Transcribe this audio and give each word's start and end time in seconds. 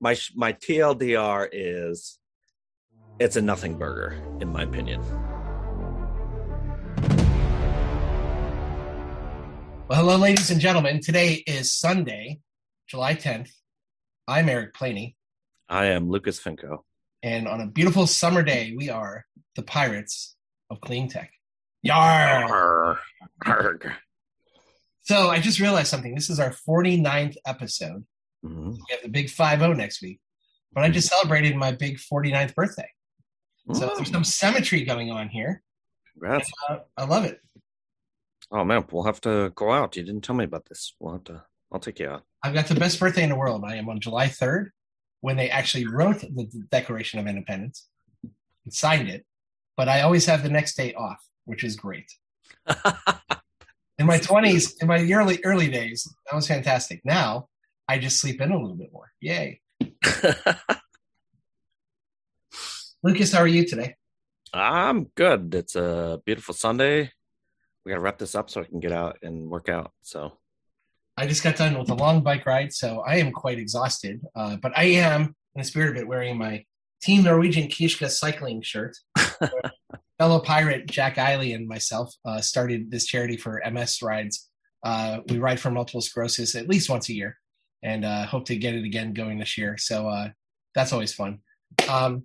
my 0.00 0.16
my 0.34 0.52
TLDR 0.52 1.48
is 1.52 2.18
it's 3.18 3.36
a 3.36 3.42
nothing 3.42 3.78
burger 3.78 4.22
in 4.40 4.48
my 4.52 4.62
opinion. 4.62 5.00
Well, 9.88 10.00
hello, 10.00 10.16
ladies 10.16 10.50
and 10.50 10.60
gentlemen. 10.60 11.00
Today 11.00 11.44
is 11.46 11.72
Sunday, 11.72 12.40
July 12.88 13.14
10th. 13.14 13.50
I'm 14.26 14.48
Eric 14.48 14.74
Planey, 14.74 15.14
I 15.68 15.86
am 15.86 16.10
Lucas 16.10 16.40
Finko. 16.40 16.80
and 17.22 17.46
on 17.46 17.60
a 17.60 17.68
beautiful 17.68 18.06
summer 18.08 18.42
day, 18.42 18.74
we 18.76 18.90
are 18.90 19.24
the 19.54 19.62
pirates 19.62 20.34
of 20.70 20.80
clean 20.80 21.08
tech. 21.08 21.30
Yar! 21.82 22.98
Arr. 23.46 23.96
So 25.02 25.30
I 25.30 25.38
just 25.38 25.60
realized 25.60 25.86
something. 25.86 26.16
This 26.16 26.28
is 26.30 26.40
our 26.40 26.50
49th 26.50 27.36
episode. 27.46 28.04
Mhm. 28.46 28.72
We 28.72 28.84
have 28.90 29.02
the 29.02 29.08
big 29.08 29.30
5 29.30 29.60
0 29.60 29.72
next 29.72 30.02
week. 30.02 30.20
But 30.72 30.84
I 30.84 30.90
just 30.90 31.08
celebrated 31.08 31.56
my 31.56 31.72
big 31.72 31.98
49th 31.98 32.54
birthday. 32.54 32.88
So 33.72 33.92
there's 33.96 34.10
some 34.10 34.22
symmetry 34.22 34.84
going 34.84 35.10
on 35.10 35.28
here. 35.28 35.62
Congrats. 36.12 36.50
Uh, 36.68 36.78
I 36.96 37.04
love 37.04 37.24
it. 37.24 37.40
Oh 38.52 38.64
man, 38.64 38.84
we'll 38.92 39.02
have 39.02 39.20
to 39.22 39.50
go 39.56 39.72
out. 39.72 39.96
You 39.96 40.04
didn't 40.04 40.22
tell 40.22 40.36
me 40.36 40.44
about 40.44 40.66
this. 40.68 40.94
We'll 41.00 41.14
have 41.14 41.24
to. 41.24 41.44
I'll 41.72 41.80
take 41.80 41.98
you 41.98 42.08
out. 42.08 42.22
I've 42.44 42.54
got 42.54 42.66
the 42.66 42.76
best 42.76 43.00
birthday 43.00 43.24
in 43.24 43.30
the 43.30 43.36
world. 43.36 43.64
I 43.66 43.74
am 43.74 43.88
on 43.88 43.98
July 43.98 44.28
3rd 44.28 44.70
when 45.20 45.36
they 45.36 45.50
actually 45.50 45.86
wrote 45.86 46.20
the 46.20 46.48
Declaration 46.70 47.18
of 47.18 47.26
Independence 47.26 47.88
and 48.22 48.72
signed 48.72 49.08
it. 49.08 49.26
But 49.76 49.88
I 49.88 50.02
always 50.02 50.26
have 50.26 50.44
the 50.44 50.48
next 50.48 50.76
day 50.76 50.94
off, 50.94 51.18
which 51.44 51.64
is 51.64 51.74
great. 51.74 52.12
In 53.98 54.06
my 54.06 54.18
20s, 54.18 54.74
in 54.82 54.88
my 54.88 55.00
early 55.10 55.40
early 55.42 55.70
days, 55.70 56.06
that 56.26 56.36
was 56.36 56.46
fantastic. 56.46 57.00
Now 57.04 57.48
I 57.88 57.98
just 57.98 58.20
sleep 58.20 58.40
in 58.40 58.50
a 58.50 58.58
little 58.60 58.76
bit 58.76 58.92
more. 58.92 59.12
Yay. 59.20 59.60
Lucas, 63.02 63.32
how 63.32 63.40
are 63.40 63.46
you 63.46 63.66
today? 63.66 63.94
I'm 64.52 65.04
good. 65.14 65.54
It's 65.54 65.76
a 65.76 66.20
beautiful 66.24 66.54
Sunday. 66.54 67.12
We 67.84 67.90
got 67.90 67.96
to 67.96 68.00
wrap 68.00 68.18
this 68.18 68.34
up 68.34 68.50
so 68.50 68.62
I 68.62 68.64
can 68.64 68.80
get 68.80 68.90
out 68.92 69.18
and 69.22 69.48
work 69.48 69.68
out. 69.68 69.92
So 70.02 70.32
I 71.16 71.26
just 71.26 71.44
got 71.44 71.56
done 71.56 71.78
with 71.78 71.90
a 71.90 71.94
long 71.94 72.22
bike 72.22 72.44
ride, 72.44 72.72
so 72.72 73.00
I 73.00 73.16
am 73.16 73.32
quite 73.32 73.58
exhausted. 73.58 74.20
Uh, 74.34 74.56
but 74.56 74.76
I 74.76 74.84
am, 74.84 75.22
in 75.22 75.60
the 75.60 75.64
spirit 75.64 75.90
of 75.90 75.96
it, 75.96 76.08
wearing 76.08 76.36
my 76.36 76.64
Team 77.02 77.22
Norwegian 77.22 77.68
Kishka 77.68 78.10
cycling 78.10 78.62
shirt. 78.62 78.96
Fellow 80.18 80.40
pirate 80.40 80.86
Jack 80.86 81.16
Eiley 81.16 81.54
and 81.54 81.68
myself 81.68 82.12
uh, 82.24 82.40
started 82.40 82.90
this 82.90 83.06
charity 83.06 83.36
for 83.36 83.62
MS 83.70 84.02
rides. 84.02 84.48
Uh, 84.82 85.20
we 85.28 85.38
ride 85.38 85.60
for 85.60 85.70
multiple 85.70 86.00
sclerosis 86.00 86.54
at 86.54 86.68
least 86.68 86.90
once 86.90 87.08
a 87.08 87.14
year, 87.14 87.38
and 87.86 88.04
uh, 88.04 88.26
hope 88.26 88.44
to 88.46 88.56
get 88.56 88.74
it 88.74 88.84
again 88.84 89.14
going 89.14 89.38
this 89.38 89.56
year. 89.56 89.76
So 89.78 90.08
uh, 90.08 90.28
that's 90.74 90.92
always 90.92 91.14
fun. 91.14 91.38
Um, 91.88 92.24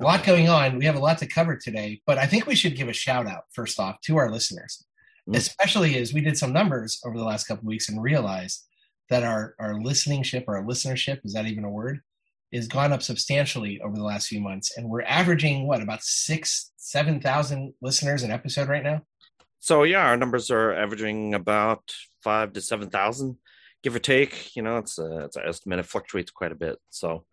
a 0.00 0.04
lot 0.04 0.24
going 0.24 0.48
on. 0.48 0.78
We 0.78 0.86
have 0.86 0.96
a 0.96 1.00
lot 1.08 1.18
to 1.18 1.26
cover 1.26 1.56
today, 1.56 2.00
but 2.06 2.18
I 2.18 2.26
think 2.26 2.46
we 2.46 2.54
should 2.54 2.76
give 2.76 2.88
a 2.88 2.92
shout 3.04 3.26
out 3.26 3.44
first 3.52 3.78
off 3.78 4.00
to 4.06 4.16
our 4.16 4.30
listeners, 4.30 4.84
Mm. 5.28 5.36
especially 5.36 5.98
as 5.98 6.14
we 6.14 6.22
did 6.22 6.38
some 6.38 6.54
numbers 6.54 7.00
over 7.04 7.18
the 7.18 7.24
last 7.24 7.46
couple 7.46 7.64
of 7.64 7.72
weeks 7.74 7.88
and 7.90 8.02
realized 8.02 8.64
that 9.10 9.24
our 9.24 9.54
our 9.58 9.74
listening 9.88 10.22
ship 10.22 10.44
or 10.48 10.56
our 10.56 10.64
listenership 10.64 11.18
is 11.24 11.34
that 11.34 11.46
even 11.46 11.64
a 11.64 11.70
word 11.70 12.00
is 12.50 12.66
gone 12.66 12.94
up 12.94 13.02
substantially 13.02 13.78
over 13.84 13.94
the 13.94 14.08
last 14.12 14.28
few 14.28 14.40
months, 14.40 14.68
and 14.76 14.88
we're 14.88 15.02
averaging 15.20 15.66
what 15.68 15.82
about 15.82 16.02
six 16.02 16.72
seven 16.78 17.20
thousand 17.20 17.74
listeners 17.82 18.22
an 18.22 18.30
episode 18.30 18.68
right 18.68 18.82
now. 18.90 19.02
So 19.60 19.82
yeah, 19.82 20.04
our 20.08 20.16
numbers 20.16 20.50
are 20.50 20.72
averaging 20.72 21.34
about 21.34 21.82
five 22.22 22.54
to 22.54 22.60
seven 22.62 22.88
thousand, 22.88 23.36
give 23.82 23.94
or 23.94 24.00
take. 24.00 24.54
You 24.56 24.62
know, 24.62 24.78
it's 24.78 24.98
a 24.98 25.24
it's 25.24 25.36
an 25.36 25.44
estimate. 25.46 25.78
It 25.78 25.86
fluctuates 25.86 26.30
quite 26.30 26.52
a 26.52 26.56
bit. 26.56 26.78
So 26.90 27.24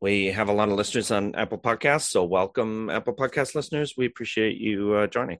we 0.00 0.26
have 0.26 0.48
a 0.48 0.52
lot 0.52 0.68
of 0.68 0.74
listeners 0.74 1.10
on 1.10 1.34
Apple 1.34 1.58
Podcasts. 1.58 2.10
So 2.10 2.24
welcome, 2.24 2.88
Apple 2.90 3.14
Podcast 3.14 3.54
listeners. 3.54 3.94
We 3.96 4.06
appreciate 4.06 4.58
you 4.58 4.94
uh, 4.94 5.06
joining. 5.06 5.38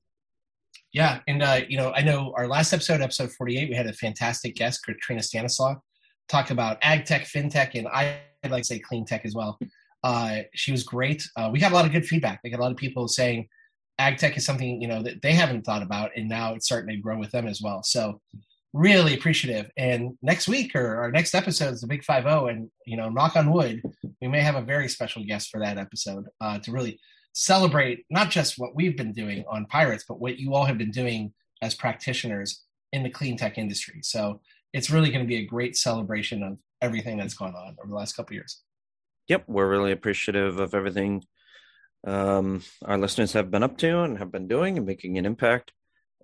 Yeah, 0.92 1.20
and 1.26 1.42
uh, 1.42 1.60
you 1.68 1.76
know, 1.76 1.92
I 1.92 2.02
know 2.02 2.32
our 2.36 2.46
last 2.46 2.72
episode, 2.72 3.00
episode 3.00 3.30
forty-eight, 3.32 3.68
we 3.68 3.76
had 3.76 3.86
a 3.86 3.92
fantastic 3.92 4.54
guest, 4.54 4.84
Katrina 4.84 5.22
Stanislaw, 5.22 5.76
talk 6.28 6.50
about 6.50 6.78
ag 6.82 7.04
tech, 7.04 7.24
fintech, 7.24 7.74
and 7.74 7.86
I 7.88 8.20
would 8.42 8.52
like 8.52 8.62
to 8.62 8.66
say 8.66 8.78
clean 8.78 9.04
tech 9.04 9.24
as 9.24 9.34
well. 9.34 9.58
Uh, 10.02 10.38
she 10.54 10.72
was 10.72 10.84
great. 10.84 11.28
Uh, 11.36 11.50
we 11.52 11.58
got 11.58 11.72
a 11.72 11.74
lot 11.74 11.84
of 11.84 11.92
good 11.92 12.06
feedback. 12.06 12.40
We 12.42 12.50
got 12.50 12.60
a 12.60 12.62
lot 12.62 12.70
of 12.70 12.76
people 12.76 13.08
saying 13.08 13.48
ag 13.98 14.16
tech 14.16 14.36
is 14.36 14.46
something 14.46 14.80
you 14.80 14.88
know 14.88 15.02
that 15.02 15.20
they 15.22 15.32
haven't 15.32 15.62
thought 15.62 15.82
about, 15.82 16.10
and 16.16 16.28
now 16.28 16.54
it's 16.54 16.66
starting 16.66 16.94
to 16.94 17.02
grow 17.02 17.18
with 17.18 17.32
them 17.32 17.46
as 17.46 17.60
well. 17.60 17.82
So 17.82 18.20
really 18.72 19.14
appreciative. 19.14 19.70
And 19.76 20.18
next 20.22 20.48
week 20.48 20.74
or 20.74 20.96
our 20.96 21.10
next 21.10 21.34
episode 21.34 21.74
is 21.74 21.80
the 21.80 21.86
Big 21.86 22.04
Five 22.04 22.24
Zero, 22.24 22.46
and 22.46 22.70
you 22.86 22.96
know, 22.96 23.08
knock 23.08 23.36
on 23.36 23.52
wood, 23.52 23.82
we 24.20 24.28
may 24.28 24.40
have 24.40 24.56
a 24.56 24.62
very 24.62 24.88
special 24.88 25.24
guest 25.24 25.50
for 25.50 25.60
that 25.60 25.78
episode 25.78 26.26
uh, 26.40 26.58
to 26.60 26.72
really 26.72 26.98
celebrate 27.32 28.04
not 28.10 28.30
just 28.30 28.58
what 28.58 28.74
we've 28.74 28.96
been 28.96 29.12
doing 29.12 29.44
on 29.48 29.66
Pirates, 29.66 30.04
but 30.08 30.20
what 30.20 30.38
you 30.38 30.54
all 30.54 30.64
have 30.64 30.78
been 30.78 30.90
doing 30.90 31.32
as 31.62 31.74
practitioners 31.74 32.64
in 32.92 33.02
the 33.02 33.10
clean 33.10 33.36
tech 33.36 33.58
industry. 33.58 34.00
So 34.02 34.40
it's 34.72 34.90
really 34.90 35.10
going 35.10 35.24
to 35.24 35.28
be 35.28 35.36
a 35.36 35.46
great 35.46 35.76
celebration 35.76 36.42
of 36.42 36.58
everything 36.80 37.18
that's 37.18 37.34
gone 37.34 37.54
on 37.54 37.76
over 37.78 37.88
the 37.88 37.94
last 37.94 38.14
couple 38.16 38.34
years. 38.34 38.62
Yep, 39.28 39.44
we're 39.46 39.68
really 39.68 39.92
appreciative 39.92 40.58
of 40.58 40.74
everything 40.74 41.24
um, 42.06 42.62
our 42.84 42.96
listeners 42.96 43.32
have 43.32 43.50
been 43.50 43.62
up 43.62 43.76
to 43.78 44.00
and 44.00 44.18
have 44.18 44.30
been 44.30 44.48
doing 44.48 44.76
and 44.76 44.86
making 44.86 45.18
an 45.18 45.26
impact. 45.26 45.72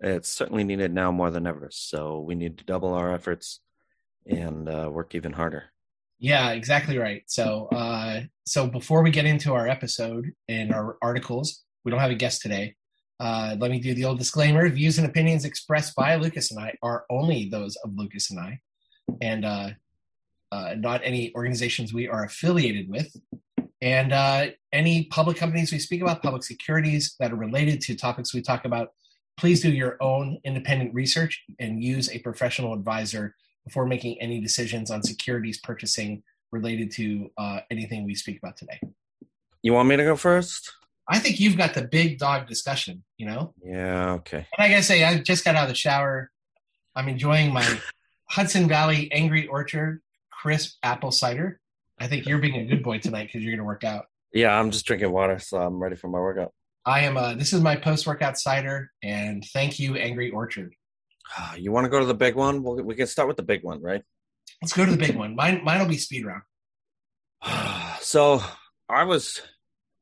It's 0.05 0.29
certainly 0.29 0.65
needed 0.65 0.93
now 0.93 1.11
more 1.11 1.31
than 1.31 1.47
ever. 1.47 1.69
So 1.73 2.21
we 2.21 2.35
need 2.35 2.59
to 2.59 2.65
double 2.65 2.93
our 2.93 3.11
efforts 3.13 3.61
and 4.27 4.69
uh, 4.69 4.91
work 4.93 5.15
even 5.15 5.33
harder. 5.33 5.65
Yeah, 6.19 6.51
exactly 6.51 6.99
right. 6.99 7.23
So, 7.27 7.69
uh, 7.73 8.21
so 8.45 8.67
before 8.67 9.03
we 9.03 9.11
get 9.11 9.25
into 9.25 9.55
our 9.55 9.67
episode 9.67 10.33
and 10.47 10.75
our 10.75 10.99
articles, 11.01 11.65
we 11.85 11.91
don't 11.91 12.01
have 12.01 12.11
a 12.11 12.17
guest 12.17 12.43
today. 12.43 12.77
Uh, 13.19 13.57
let 13.59 13.71
me 13.71 13.81
do 13.81 13.95
the 13.95 14.05
old 14.05 14.19
disclaimer: 14.19 14.69
views 14.69 14.99
and 14.99 15.07
opinions 15.07 15.47
expressed 15.47 15.97
by 15.97 16.17
Lucas 16.17 16.51
and 16.51 16.61
I 16.61 16.75
are 16.83 17.07
only 17.11 17.49
those 17.49 17.77
of 17.77 17.93
Lucas 17.95 18.31
and 18.31 18.41
I, 18.41 18.61
and 19.23 19.45
uh, 19.45 19.71
uh, 20.53 20.75
not 20.77 21.01
any 21.03 21.35
organizations 21.35 21.95
we 21.95 22.09
are 22.09 22.25
affiliated 22.25 22.91
with. 22.91 23.15
And 23.81 24.13
uh, 24.13 24.47
any 24.73 25.05
public 25.05 25.37
companies 25.37 25.73
we 25.73 25.79
speak 25.79 26.03
about, 26.03 26.23
public 26.23 26.43
securities 26.43 27.17
that 27.21 27.33
are 27.33 27.37
related 27.37 27.81
to 27.83 27.95
topics 27.95 28.35
we 28.35 28.43
talk 28.43 28.65
about, 28.65 28.89
please 29.37 29.61
do 29.61 29.71
your 29.71 29.97
own 30.01 30.39
independent 30.45 30.95
research 30.95 31.43
and 31.59 31.83
use 31.83 32.11
a 32.11 32.19
professional 32.19 32.73
advisor 32.75 33.35
before 33.65 33.87
making 33.87 34.21
any 34.21 34.41
decisions 34.41 34.91
on 34.91 35.03
securities 35.03 35.59
purchasing 35.61 36.23
related 36.53 36.91
to 36.93 37.31
uh, 37.39 37.61
anything 37.71 38.05
we 38.05 38.15
speak 38.15 38.39
about 38.39 38.57
today. 38.57 38.79
You 39.63 39.73
want 39.73 39.89
me 39.89 39.97
to 39.97 40.05
go 40.05 40.17
first? 40.17 40.73
I 41.09 41.19
think 41.19 41.41
you've 41.41 41.57
got 41.57 41.75
the 41.75 41.83
big 41.83 42.19
dog 42.19 42.47
discussion, 42.47 43.05
you 43.19 43.27
know? 43.27 43.53
Yeah, 43.63 44.13
okay. 44.13 44.47
And 44.57 44.67
I 44.67 44.69
gotta 44.69 44.83
say, 44.83 45.05
I 45.05 45.19
just 45.19 45.45
got 45.45 45.57
out 45.57 45.65
of 45.65 45.69
the 45.69 45.75
shower. 45.75 46.31
I'm 46.95 47.09
enjoying 47.09 47.53
my 47.53 47.79
Hudson 48.29 48.69
Valley 48.69 49.11
Angry 49.13 49.47
Orchard 49.47 50.01
crisp 50.31 50.77
apple 50.83 51.11
cider. 51.11 51.61
I 51.99 52.07
think 52.07 52.27
you're 52.27 52.39
being 52.39 52.57
a 52.57 52.67
good 52.67 52.83
boy 52.83 52.99
tonight 52.99 53.25
because 53.27 53.43
you're 53.43 53.55
gonna 53.55 53.67
work 53.67 53.85
out. 53.85 54.07
Yeah, 54.33 54.59
I'm 54.59 54.71
just 54.71 54.85
drinking 54.85 55.13
water, 55.13 55.39
so 55.39 55.59
I'm 55.59 55.79
ready 55.79 55.97
for 55.97 56.09
my 56.09 56.19
workout. 56.19 56.53
I 56.87 57.01
am. 57.01 57.17
Uh, 57.17 57.35
this 57.35 57.53
is 57.53 57.61
my 57.61 57.77
post-workout 57.77 58.39
cider, 58.39 58.91
and 59.03 59.45
thank 59.53 59.79
you, 59.79 59.97
Angry 59.97 60.31
Orchard. 60.31 60.75
You 61.57 61.73
want 61.73 61.85
to 61.87 61.89
go 61.89 61.99
to 61.99 62.05
the 62.05 62.15
big 62.15 62.35
one? 62.35 62.63
We'll, 62.63 62.83
we 62.83 62.95
can 62.95 63.07
start 63.07 63.29
with 63.29 63.39
the 63.39 63.43
big 63.43 63.63
one, 63.65 63.81
right? 63.81 64.03
Let's 64.61 64.75
go 64.75 64.85
to 64.85 64.91
the 64.91 64.99
big 64.99 65.17
one. 65.17 65.35
Mine, 65.35 65.63
mine 65.65 65.81
will 65.81 65.89
be 65.89 65.97
speed 65.97 66.27
round. 66.27 66.43
so 68.01 68.43
I 68.89 69.05
was 69.05 69.41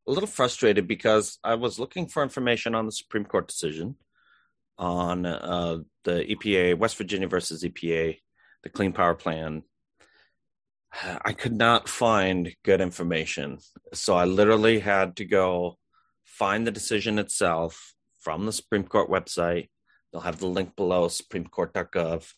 a 0.08 0.10
little 0.10 0.26
frustrated 0.26 0.88
because 0.88 1.38
I 1.44 1.54
was 1.54 1.78
looking 1.78 2.06
for 2.06 2.22
information 2.22 2.74
on 2.74 2.86
the 2.86 2.92
Supreme 2.92 3.24
Court 3.24 3.46
decision 3.46 3.96
on 4.78 5.24
uh, 5.26 5.78
the 6.04 6.24
EPA, 6.24 6.78
West 6.78 6.96
Virginia 6.96 7.28
versus 7.28 7.62
EPA, 7.62 8.18
the 8.64 8.68
Clean 8.68 8.92
Power 8.92 9.14
Plan. 9.14 9.62
I 11.24 11.32
could 11.32 11.54
not 11.54 11.88
find 11.88 12.54
good 12.64 12.80
information. 12.80 13.58
So 13.94 14.16
I 14.16 14.24
literally 14.24 14.80
had 14.80 15.16
to 15.16 15.24
go 15.24 15.78
find 16.42 16.66
the 16.66 16.72
decision 16.72 17.20
itself 17.20 17.94
from 18.18 18.46
the 18.46 18.52
Supreme 18.52 18.82
Court 18.82 19.08
website. 19.08 19.68
They'll 20.10 20.22
have 20.22 20.40
the 20.40 20.48
link 20.48 20.74
below, 20.74 21.06
supremecourt.gov. 21.06 22.32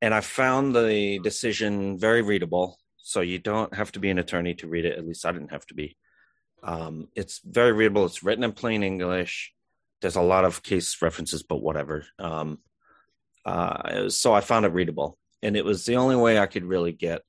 And 0.00 0.14
I 0.14 0.20
found 0.20 0.76
the 0.76 1.18
decision 1.18 1.98
very 1.98 2.22
readable. 2.22 2.78
So 2.98 3.20
you 3.20 3.40
don't 3.40 3.74
have 3.74 3.90
to 3.92 3.98
be 3.98 4.10
an 4.10 4.20
attorney 4.20 4.54
to 4.54 4.68
read 4.68 4.84
it. 4.84 4.96
At 4.96 5.04
least 5.04 5.26
I 5.26 5.32
didn't 5.32 5.50
have 5.50 5.66
to 5.66 5.74
be. 5.74 5.96
Um, 6.62 7.08
it's 7.16 7.40
very 7.44 7.72
readable. 7.72 8.04
It's 8.04 8.22
written 8.22 8.44
in 8.44 8.52
plain 8.52 8.84
English. 8.84 9.52
There's 10.00 10.14
a 10.14 10.22
lot 10.22 10.44
of 10.44 10.62
case 10.62 11.02
references, 11.02 11.42
but 11.42 11.60
whatever. 11.60 12.06
Um, 12.20 12.60
uh, 13.44 14.08
so 14.08 14.32
I 14.32 14.40
found 14.40 14.66
it 14.66 14.72
readable, 14.72 15.18
and 15.42 15.56
it 15.56 15.64
was 15.64 15.84
the 15.84 15.96
only 15.96 16.14
way 16.14 16.38
I 16.38 16.46
could 16.46 16.64
really 16.64 16.92
get 16.92 17.22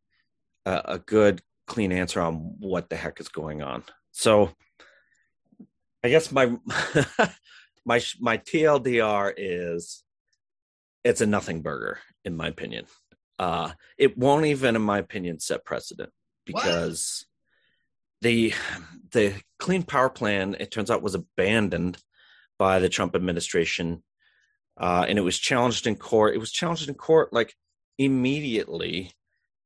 a, 0.63 0.81
a 0.85 0.99
good, 0.99 1.41
clean 1.65 1.91
answer 1.91 2.21
on 2.21 2.53
what 2.59 2.87
the 2.87 2.95
heck 2.95 3.19
is 3.19 3.29
going 3.29 3.63
on. 3.63 3.83
So 4.11 4.51
I 6.05 6.09
guess 6.09 6.31
my 6.31 6.45
my 7.85 7.99
my 8.19 8.37
TLDR 8.37 9.33
is 9.35 10.03
it's 11.03 11.21
a 11.21 11.25
nothing 11.25 11.63
burger 11.63 11.97
in 12.23 12.37
my 12.37 12.47
opinion. 12.47 12.85
Uh, 13.39 13.71
it 13.97 14.15
won't 14.15 14.45
even, 14.45 14.75
in 14.75 14.83
my 14.83 14.99
opinion, 14.99 15.39
set 15.39 15.65
precedent. 15.65 16.11
because 16.45 17.25
what? 18.21 18.29
the 18.29 18.53
the 19.13 19.33
Clean 19.57 19.81
Power 19.81 20.11
Plan 20.11 20.55
it 20.59 20.69
turns 20.69 20.91
out 20.91 21.01
was 21.01 21.15
abandoned 21.15 21.97
by 22.59 22.77
the 22.77 22.87
Trump 22.87 23.15
administration, 23.15 24.03
uh, 24.79 25.07
and 25.09 25.17
it 25.17 25.23
was 25.23 25.39
challenged 25.39 25.87
in 25.87 25.95
court. 25.95 26.35
It 26.35 26.39
was 26.39 26.51
challenged 26.51 26.87
in 26.87 26.93
court 26.93 27.33
like 27.33 27.55
immediately, 27.97 29.11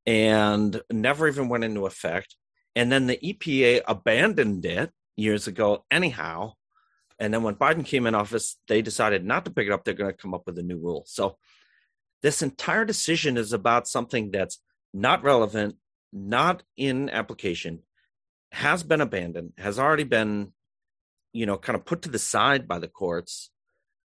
and 0.05 0.81
never 0.89 1.27
even 1.27 1.49
went 1.49 1.65
into 1.65 1.85
effect. 1.85 2.37
And 2.77 2.89
then 2.89 3.07
the 3.07 3.17
EPA 3.17 3.81
abandoned 3.89 4.65
it 4.65 4.89
years 5.19 5.47
ago, 5.47 5.85
anyhow. 5.91 6.53
And 7.19 7.33
then 7.33 7.43
when 7.43 7.55
Biden 7.55 7.85
came 7.85 8.07
in 8.07 8.15
office, 8.15 8.57
they 8.67 8.81
decided 8.81 9.25
not 9.25 9.45
to 9.45 9.51
pick 9.51 9.67
it 9.67 9.73
up. 9.73 9.83
They're 9.83 9.93
going 9.93 10.11
to 10.11 10.17
come 10.17 10.33
up 10.33 10.43
with 10.45 10.57
a 10.57 10.63
new 10.63 10.77
rule. 10.77 11.03
So 11.05 11.37
this 12.21 12.41
entire 12.41 12.85
decision 12.85 13.37
is 13.37 13.53
about 13.53 13.87
something 13.87 14.31
that's 14.31 14.59
not 14.93 15.23
relevant, 15.23 15.75
not 16.13 16.63
in 16.77 17.09
application, 17.09 17.79
has 18.51 18.83
been 18.83 19.01
abandoned, 19.01 19.53
has 19.57 19.77
already 19.77 20.05
been, 20.05 20.53
you 21.33 21.45
know, 21.45 21.57
kind 21.57 21.75
of 21.75 21.85
put 21.85 22.03
to 22.03 22.09
the 22.09 22.19
side 22.19 22.67
by 22.67 22.79
the 22.79 22.87
courts. 22.87 23.51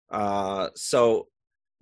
Uh, 0.09 0.69
so 0.75 1.27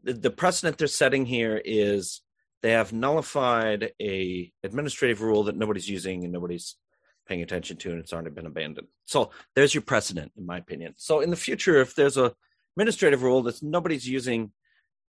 the, 0.03 0.13
the 0.13 0.31
precedent 0.31 0.77
they're 0.77 0.87
setting 0.87 1.25
here 1.25 1.61
is 1.63 2.21
they 2.61 2.71
have 2.71 2.93
nullified 2.93 3.91
a 4.01 4.51
administrative 4.63 5.21
rule 5.21 5.43
that 5.43 5.57
nobody's 5.57 5.89
using 5.89 6.23
and 6.23 6.33
nobody's 6.33 6.77
paying 7.27 7.41
attention 7.41 7.77
to, 7.77 7.91
and 7.91 7.99
it's 7.99 8.13
already 8.13 8.29
been 8.29 8.45
abandoned. 8.45 8.87
So 9.05 9.31
there's 9.55 9.73
your 9.73 9.81
precedent, 9.81 10.31
in 10.37 10.45
my 10.45 10.57
opinion. 10.57 10.93
So 10.97 11.21
in 11.21 11.29
the 11.29 11.35
future, 11.35 11.81
if 11.81 11.95
there's 11.95 12.17
a 12.17 12.33
administrative 12.75 13.23
rule 13.23 13.41
that 13.43 13.61
nobody's 13.63 14.07
using 14.07 14.51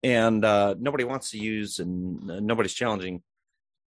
and 0.03 0.43
uh, 0.43 0.75
nobody 0.79 1.03
wants 1.03 1.31
to 1.31 1.37
use 1.37 1.79
and 1.79 2.21
nobody's 2.45 2.73
challenging, 2.73 3.21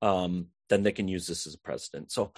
um, 0.01 0.47
then 0.69 0.83
they 0.83 0.93
can 0.93 1.09
use 1.09 1.27
this 1.27 1.47
as 1.47 1.55
a 1.55 1.59
precedent. 1.59 2.13
So 2.13 2.33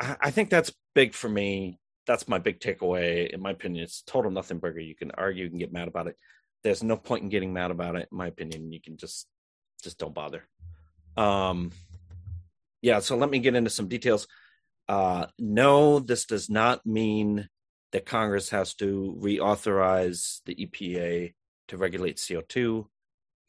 I, 0.00 0.16
I, 0.20 0.30
think 0.30 0.50
that's 0.50 0.72
big 0.94 1.14
for 1.14 1.28
me. 1.28 1.80
That's 2.06 2.28
my 2.28 2.38
big 2.38 2.60
takeaway. 2.60 3.30
In 3.30 3.40
my 3.40 3.50
opinion, 3.50 3.84
it's 3.84 4.02
total 4.02 4.30
nothing 4.30 4.58
burger. 4.58 4.80
You 4.80 4.94
can 4.94 5.10
argue, 5.12 5.44
you 5.44 5.50
can 5.50 5.58
get 5.58 5.72
mad 5.72 5.88
about 5.88 6.06
it. 6.06 6.16
There's 6.62 6.82
no 6.82 6.96
point 6.96 7.24
in 7.24 7.28
getting 7.28 7.52
mad 7.52 7.70
about 7.70 7.96
it. 7.96 8.08
In 8.12 8.18
my 8.18 8.28
opinion, 8.28 8.72
you 8.72 8.80
can 8.80 8.96
just 8.96 9.26
just 9.82 9.98
don't 9.98 10.14
bother. 10.14 10.46
Um, 11.16 11.72
yeah. 12.82 13.00
So 13.00 13.16
let 13.16 13.30
me 13.30 13.40
get 13.40 13.56
into 13.56 13.70
some 13.70 13.88
details. 13.88 14.28
Uh, 14.88 15.26
no, 15.38 15.98
this 15.98 16.24
does 16.24 16.50
not 16.50 16.84
mean 16.84 17.48
that 17.92 18.06
Congress 18.06 18.50
has 18.50 18.74
to 18.74 19.16
reauthorize 19.20 20.40
the 20.46 20.54
EPA 20.54 21.34
to 21.68 21.76
regulate 21.76 22.16
CO2. 22.16 22.86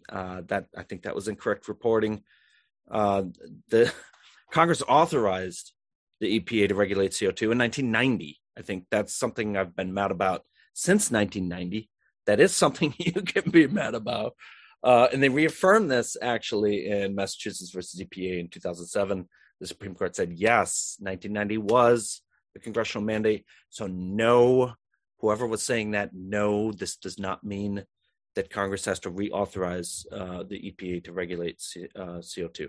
Uh, 0.10 0.42
that 0.48 0.68
I 0.78 0.84
think 0.84 1.04
that 1.04 1.16
was 1.16 1.28
incorrect 1.28 1.68
reporting. 1.68 2.24
Uh, 2.92 3.24
the 3.70 3.92
Congress 4.52 4.84
authorized 4.88 5.74
the 6.20 6.40
EPA 6.40 6.70
to 6.70 6.76
regulate 6.76 7.12
CO2 7.12 7.52
in 7.52 7.58
1990. 7.58 8.40
I 8.58 8.62
think 8.62 8.86
that's 8.92 9.16
something 9.16 9.58
I've 9.58 9.76
been 9.76 9.94
mad 9.94 10.12
about 10.12 10.44
since 10.74 11.10
1990. 11.10 11.90
That 12.26 12.40
is 12.40 12.56
something 12.56 12.94
you 12.98 13.22
can 13.22 13.50
be 13.50 13.68
mad 13.68 13.96
about. 13.96 14.36
Uh, 14.84 15.08
and 15.14 15.24
they 15.24 15.30
reaffirmed 15.30 15.90
this 15.90 16.18
actually 16.22 16.88
in 16.88 17.16
Massachusetts 17.16 17.72
versus 17.72 18.02
EPA 18.02 18.40
in 18.40 18.50
2007. 18.50 19.28
The 19.60 19.68
Supreme 19.68 19.96
Court 19.96 20.16
said 20.16 20.34
yes, 20.34 20.98
1990 21.00 21.58
was 21.60 22.22
the 22.54 22.60
congressional 22.60 23.06
mandate. 23.06 23.46
So, 23.70 23.88
no, 23.88 24.74
whoever 25.20 25.48
was 25.48 25.64
saying 25.64 25.92
that, 25.92 26.10
no, 26.14 26.72
this 26.74 26.98
does 26.98 27.18
not 27.18 27.44
mean 27.44 27.86
that 28.36 28.50
Congress 28.50 28.86
has 28.86 29.00
to 29.02 29.12
reauthorize 29.12 30.06
uh, 30.12 30.44
the 30.44 30.72
EPA 30.72 31.06
to 31.06 31.14
regulate 31.14 31.62
C- 31.62 31.88
uh, 31.96 32.20
CO2. 32.20 32.68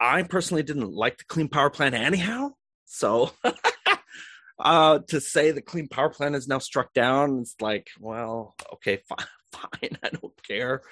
I 0.00 0.22
personally 0.22 0.62
didn't 0.62 0.92
like 0.92 1.18
the 1.18 1.24
Clean 1.24 1.48
Power 1.48 1.70
Plan 1.70 1.94
anyhow. 1.94 2.52
So 2.86 3.32
uh, 4.58 5.00
to 5.08 5.20
say 5.20 5.50
the 5.50 5.62
Clean 5.62 5.86
Power 5.86 6.08
Plan 6.08 6.34
is 6.34 6.48
now 6.48 6.58
struck 6.58 6.92
down, 6.92 7.40
it's 7.40 7.54
like, 7.60 7.88
well, 8.00 8.56
okay, 8.74 9.00
fine, 9.08 9.26
fine. 9.52 9.98
I 10.02 10.08
don't 10.08 10.42
care. 10.42 10.82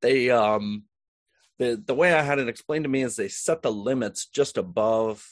They, 0.00 0.30
um, 0.30 0.84
the, 1.58 1.82
the 1.84 1.94
way 1.94 2.12
I 2.12 2.22
had 2.22 2.38
it 2.38 2.48
explained 2.48 2.84
to 2.84 2.90
me 2.90 3.02
is 3.02 3.16
they 3.16 3.28
set 3.28 3.62
the 3.62 3.72
limits 3.72 4.26
just 4.26 4.56
above 4.58 5.26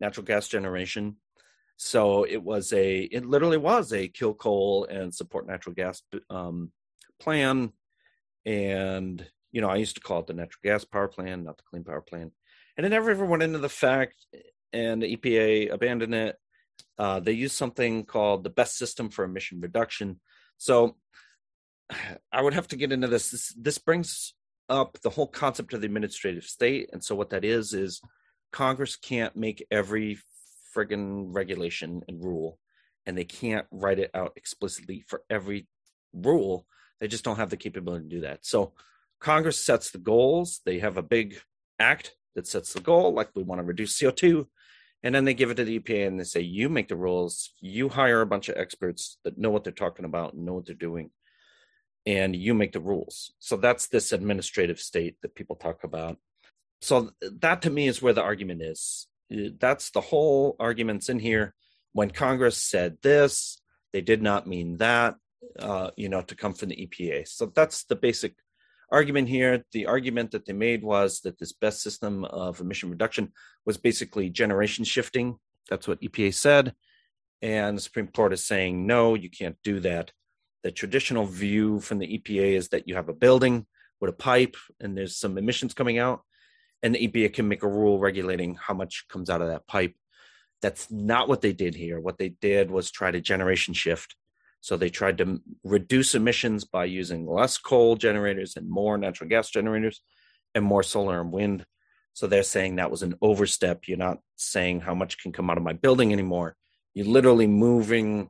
natural 0.00 0.26
gas 0.26 0.48
generation. 0.48 1.16
So 1.76 2.24
it 2.24 2.42
was 2.42 2.72
a, 2.72 3.00
it 3.00 3.24
literally 3.24 3.56
was 3.56 3.92
a 3.92 4.08
kill 4.08 4.34
coal 4.34 4.86
and 4.90 5.14
support 5.14 5.46
natural 5.46 5.74
gas 5.74 6.02
um, 6.28 6.72
plan. 7.20 7.72
And, 8.44 9.24
you 9.52 9.60
know, 9.60 9.68
I 9.68 9.76
used 9.76 9.94
to 9.94 10.00
call 10.00 10.20
it 10.20 10.26
the 10.26 10.34
natural 10.34 10.60
gas 10.64 10.84
power 10.84 11.08
plan, 11.08 11.44
not 11.44 11.56
the 11.56 11.62
clean 11.70 11.84
power 11.84 12.00
plan. 12.00 12.32
And 12.76 12.86
it 12.86 12.90
never 12.90 13.10
ever 13.10 13.24
went 13.24 13.42
into 13.42 13.58
the 13.58 13.68
fact, 13.68 14.14
and 14.72 15.02
the 15.02 15.16
EPA 15.16 15.72
abandoned 15.72 16.14
it. 16.14 16.36
Uh, 16.96 17.20
they 17.20 17.32
used 17.32 17.56
something 17.56 18.04
called 18.04 18.44
the 18.44 18.50
best 18.50 18.76
system 18.76 19.10
for 19.10 19.24
emission 19.24 19.60
reduction. 19.60 20.20
So 20.58 20.96
I 22.32 22.42
would 22.42 22.54
have 22.54 22.68
to 22.68 22.76
get 22.76 22.92
into 22.92 23.08
this. 23.08 23.30
This, 23.30 23.54
this 23.58 23.78
brings 23.78 24.34
up 24.68 24.98
the 25.00 25.10
whole 25.10 25.26
concept 25.26 25.72
of 25.72 25.80
the 25.80 25.86
administrative 25.86 26.44
state. 26.44 26.90
And 26.92 27.02
so 27.02 27.14
what 27.14 27.30
that 27.30 27.44
is, 27.44 27.72
is 27.72 28.00
Congress 28.52 28.96
can't 28.96 29.34
make 29.34 29.66
every 29.70 30.18
friggin' 30.76 31.28
regulation 31.28 32.02
and 32.06 32.22
rule, 32.22 32.58
and 33.06 33.16
they 33.16 33.24
can't 33.24 33.66
write 33.70 33.98
it 33.98 34.10
out 34.14 34.32
explicitly 34.36 35.04
for 35.08 35.22
every 35.30 35.66
rule 36.12 36.66
they 37.00 37.08
just 37.08 37.24
don't 37.24 37.36
have 37.36 37.50
the 37.50 37.56
capability 37.56 38.08
to 38.08 38.16
do 38.16 38.20
that. 38.22 38.44
So 38.44 38.72
Congress 39.20 39.64
sets 39.64 39.90
the 39.90 39.98
goals. 39.98 40.60
They 40.64 40.78
have 40.80 40.96
a 40.96 41.02
big 41.02 41.40
act 41.78 42.14
that 42.34 42.46
sets 42.46 42.72
the 42.72 42.80
goal, 42.80 43.12
like 43.12 43.30
we 43.34 43.42
want 43.42 43.60
to 43.60 43.64
reduce 43.64 43.98
CO2. 43.98 44.46
And 45.02 45.14
then 45.14 45.24
they 45.24 45.34
give 45.34 45.50
it 45.50 45.54
to 45.56 45.64
the 45.64 45.78
EPA 45.78 46.08
and 46.08 46.18
they 46.18 46.24
say, 46.24 46.40
you 46.40 46.68
make 46.68 46.88
the 46.88 46.96
rules, 46.96 47.52
you 47.60 47.88
hire 47.88 48.20
a 48.20 48.26
bunch 48.26 48.48
of 48.48 48.56
experts 48.56 49.18
that 49.24 49.38
know 49.38 49.50
what 49.50 49.62
they're 49.62 49.72
talking 49.72 50.04
about 50.04 50.34
and 50.34 50.44
know 50.44 50.54
what 50.54 50.66
they're 50.66 50.74
doing, 50.74 51.10
and 52.06 52.34
you 52.34 52.54
make 52.54 52.72
the 52.72 52.80
rules. 52.80 53.32
So 53.38 53.56
that's 53.56 53.88
this 53.88 54.12
administrative 54.12 54.80
state 54.80 55.16
that 55.22 55.34
people 55.34 55.56
talk 55.56 55.84
about. 55.84 56.16
So 56.80 57.10
that 57.40 57.62
to 57.62 57.70
me 57.70 57.88
is 57.88 58.00
where 58.00 58.12
the 58.12 58.22
argument 58.22 58.62
is. 58.62 59.06
That's 59.30 59.90
the 59.90 60.00
whole 60.00 60.56
arguments 60.58 61.08
in 61.08 61.18
here. 61.18 61.54
When 61.92 62.10
Congress 62.10 62.62
said 62.62 62.98
this, 63.02 63.60
they 63.92 64.00
did 64.00 64.22
not 64.22 64.46
mean 64.46 64.78
that 64.78 65.16
uh, 65.58 65.90
you 65.96 66.08
know, 66.08 66.22
to 66.22 66.34
come 66.34 66.54
from 66.54 66.68
the 66.68 66.76
EPA. 66.86 67.28
So 67.28 67.46
that's 67.46 67.84
the 67.84 67.96
basic 67.96 68.34
argument 68.90 69.28
here. 69.28 69.64
The 69.72 69.86
argument 69.86 70.30
that 70.32 70.46
they 70.46 70.52
made 70.52 70.82
was 70.82 71.20
that 71.20 71.38
this 71.38 71.52
best 71.52 71.82
system 71.82 72.24
of 72.24 72.60
emission 72.60 72.90
reduction 72.90 73.32
was 73.64 73.76
basically 73.76 74.30
generation 74.30 74.84
shifting. 74.84 75.36
That's 75.68 75.86
what 75.86 76.00
EPA 76.00 76.34
said. 76.34 76.74
And 77.42 77.76
the 77.76 77.82
Supreme 77.82 78.08
Court 78.08 78.32
is 78.32 78.44
saying, 78.44 78.86
no, 78.86 79.14
you 79.14 79.30
can't 79.30 79.56
do 79.62 79.80
that. 79.80 80.12
The 80.68 80.72
traditional 80.72 81.24
view 81.24 81.80
from 81.80 81.98
the 81.98 82.18
EPA 82.18 82.52
is 82.52 82.68
that 82.68 82.86
you 82.86 82.94
have 82.96 83.08
a 83.08 83.14
building 83.14 83.64
with 84.02 84.10
a 84.10 84.12
pipe 84.12 84.54
and 84.78 84.94
there's 84.94 85.16
some 85.16 85.38
emissions 85.38 85.72
coming 85.72 85.96
out, 85.98 86.20
and 86.82 86.94
the 86.94 87.08
EPA 87.08 87.32
can 87.32 87.48
make 87.48 87.62
a 87.62 87.66
rule 87.66 87.98
regulating 87.98 88.54
how 88.54 88.74
much 88.74 89.06
comes 89.08 89.30
out 89.30 89.40
of 89.40 89.48
that 89.48 89.66
pipe. 89.66 89.94
That's 90.60 90.90
not 90.90 91.26
what 91.26 91.40
they 91.40 91.54
did 91.54 91.74
here. 91.74 91.98
What 91.98 92.18
they 92.18 92.28
did 92.28 92.70
was 92.70 92.90
try 92.90 93.10
to 93.10 93.18
generation 93.18 93.72
shift 93.72 94.14
so 94.60 94.76
they 94.76 94.90
tried 94.90 95.16
to 95.16 95.40
reduce 95.64 96.14
emissions 96.14 96.66
by 96.66 96.84
using 96.84 97.26
less 97.26 97.56
coal 97.56 97.96
generators 97.96 98.54
and 98.54 98.68
more 98.68 98.98
natural 98.98 99.30
gas 99.30 99.48
generators 99.48 100.02
and 100.54 100.62
more 100.62 100.82
solar 100.82 101.18
and 101.18 101.32
wind. 101.32 101.64
So 102.12 102.26
they're 102.26 102.42
saying 102.42 102.76
that 102.76 102.90
was 102.90 103.02
an 103.02 103.14
overstep. 103.22 103.88
You're 103.88 103.96
not 103.96 104.18
saying 104.36 104.82
how 104.82 104.94
much 104.94 105.16
can 105.16 105.32
come 105.32 105.48
out 105.48 105.56
of 105.56 105.64
my 105.64 105.72
building 105.72 106.12
anymore. 106.12 106.56
You're 106.92 107.06
literally 107.06 107.46
moving, 107.46 108.28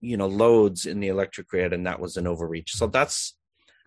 you 0.00 0.16
know, 0.16 0.26
loads 0.26 0.86
in 0.86 1.00
the 1.00 1.08
electric 1.08 1.48
grid, 1.48 1.72
and 1.72 1.86
that 1.86 2.00
was 2.00 2.16
an 2.16 2.26
overreach. 2.26 2.72
So 2.74 2.86
that's 2.86 3.36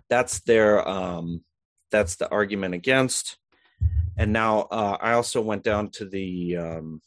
that's 0.10 0.42
their 0.42 0.88
um, 0.88 1.44
that's 1.92 2.16
the 2.16 2.30
argument 2.30 2.74
against. 2.74 3.38
And 4.18 4.32
now 4.32 4.68
uh, 4.70 4.98
I 5.02 5.14
also 5.14 5.42
went 5.42 5.64
down 5.64 5.90
to 5.92 6.06
the 6.06 6.58
um, 6.58 7.02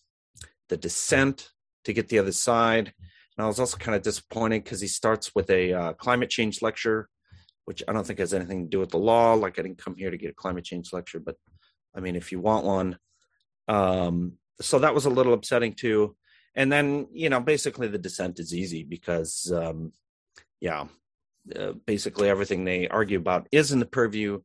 the 0.68 0.76
dissent 0.76 1.50
to 1.84 1.92
get 1.92 2.08
the 2.08 2.18
other 2.18 2.32
side 2.32 2.92
and 3.36 3.44
I 3.44 3.48
was 3.48 3.60
also 3.60 3.76
kind 3.76 3.94
of 3.94 4.02
disappointed 4.02 4.64
because 4.64 4.80
he 4.80 4.88
starts 4.88 5.34
with 5.34 5.50
a 5.50 5.72
uh, 5.72 5.92
climate 5.94 6.30
change 6.30 6.62
lecture, 6.62 7.08
which 7.66 7.82
I 7.86 7.92
don't 7.92 8.06
think 8.06 8.18
has 8.18 8.32
anything 8.32 8.64
to 8.64 8.70
do 8.70 8.80
with 8.80 8.90
the 8.90 8.98
law. 8.98 9.34
Like 9.34 9.58
I 9.58 9.62
didn't 9.62 9.82
come 9.82 9.94
here 9.96 10.10
to 10.10 10.16
get 10.16 10.30
a 10.30 10.34
climate 10.34 10.64
change 10.64 10.92
lecture, 10.92 11.20
but 11.20 11.36
I 11.94 12.00
mean, 12.00 12.16
if 12.16 12.32
you 12.32 12.40
want 12.40 12.64
one, 12.64 12.98
um, 13.68 14.34
so 14.60 14.78
that 14.78 14.94
was 14.94 15.04
a 15.04 15.10
little 15.10 15.34
upsetting 15.34 15.74
too. 15.74 16.16
And 16.56 16.72
then 16.72 17.06
you 17.12 17.28
know, 17.28 17.40
basically 17.40 17.88
the 17.88 17.98
dissent 17.98 18.40
is 18.40 18.54
easy 18.54 18.82
because, 18.82 19.52
um, 19.54 19.92
yeah, 20.60 20.86
uh, 21.54 21.72
basically 21.86 22.28
everything 22.28 22.64
they 22.64 22.88
argue 22.88 23.18
about 23.18 23.46
is 23.52 23.70
in 23.70 23.78
the 23.78 23.86
purview 23.86 24.40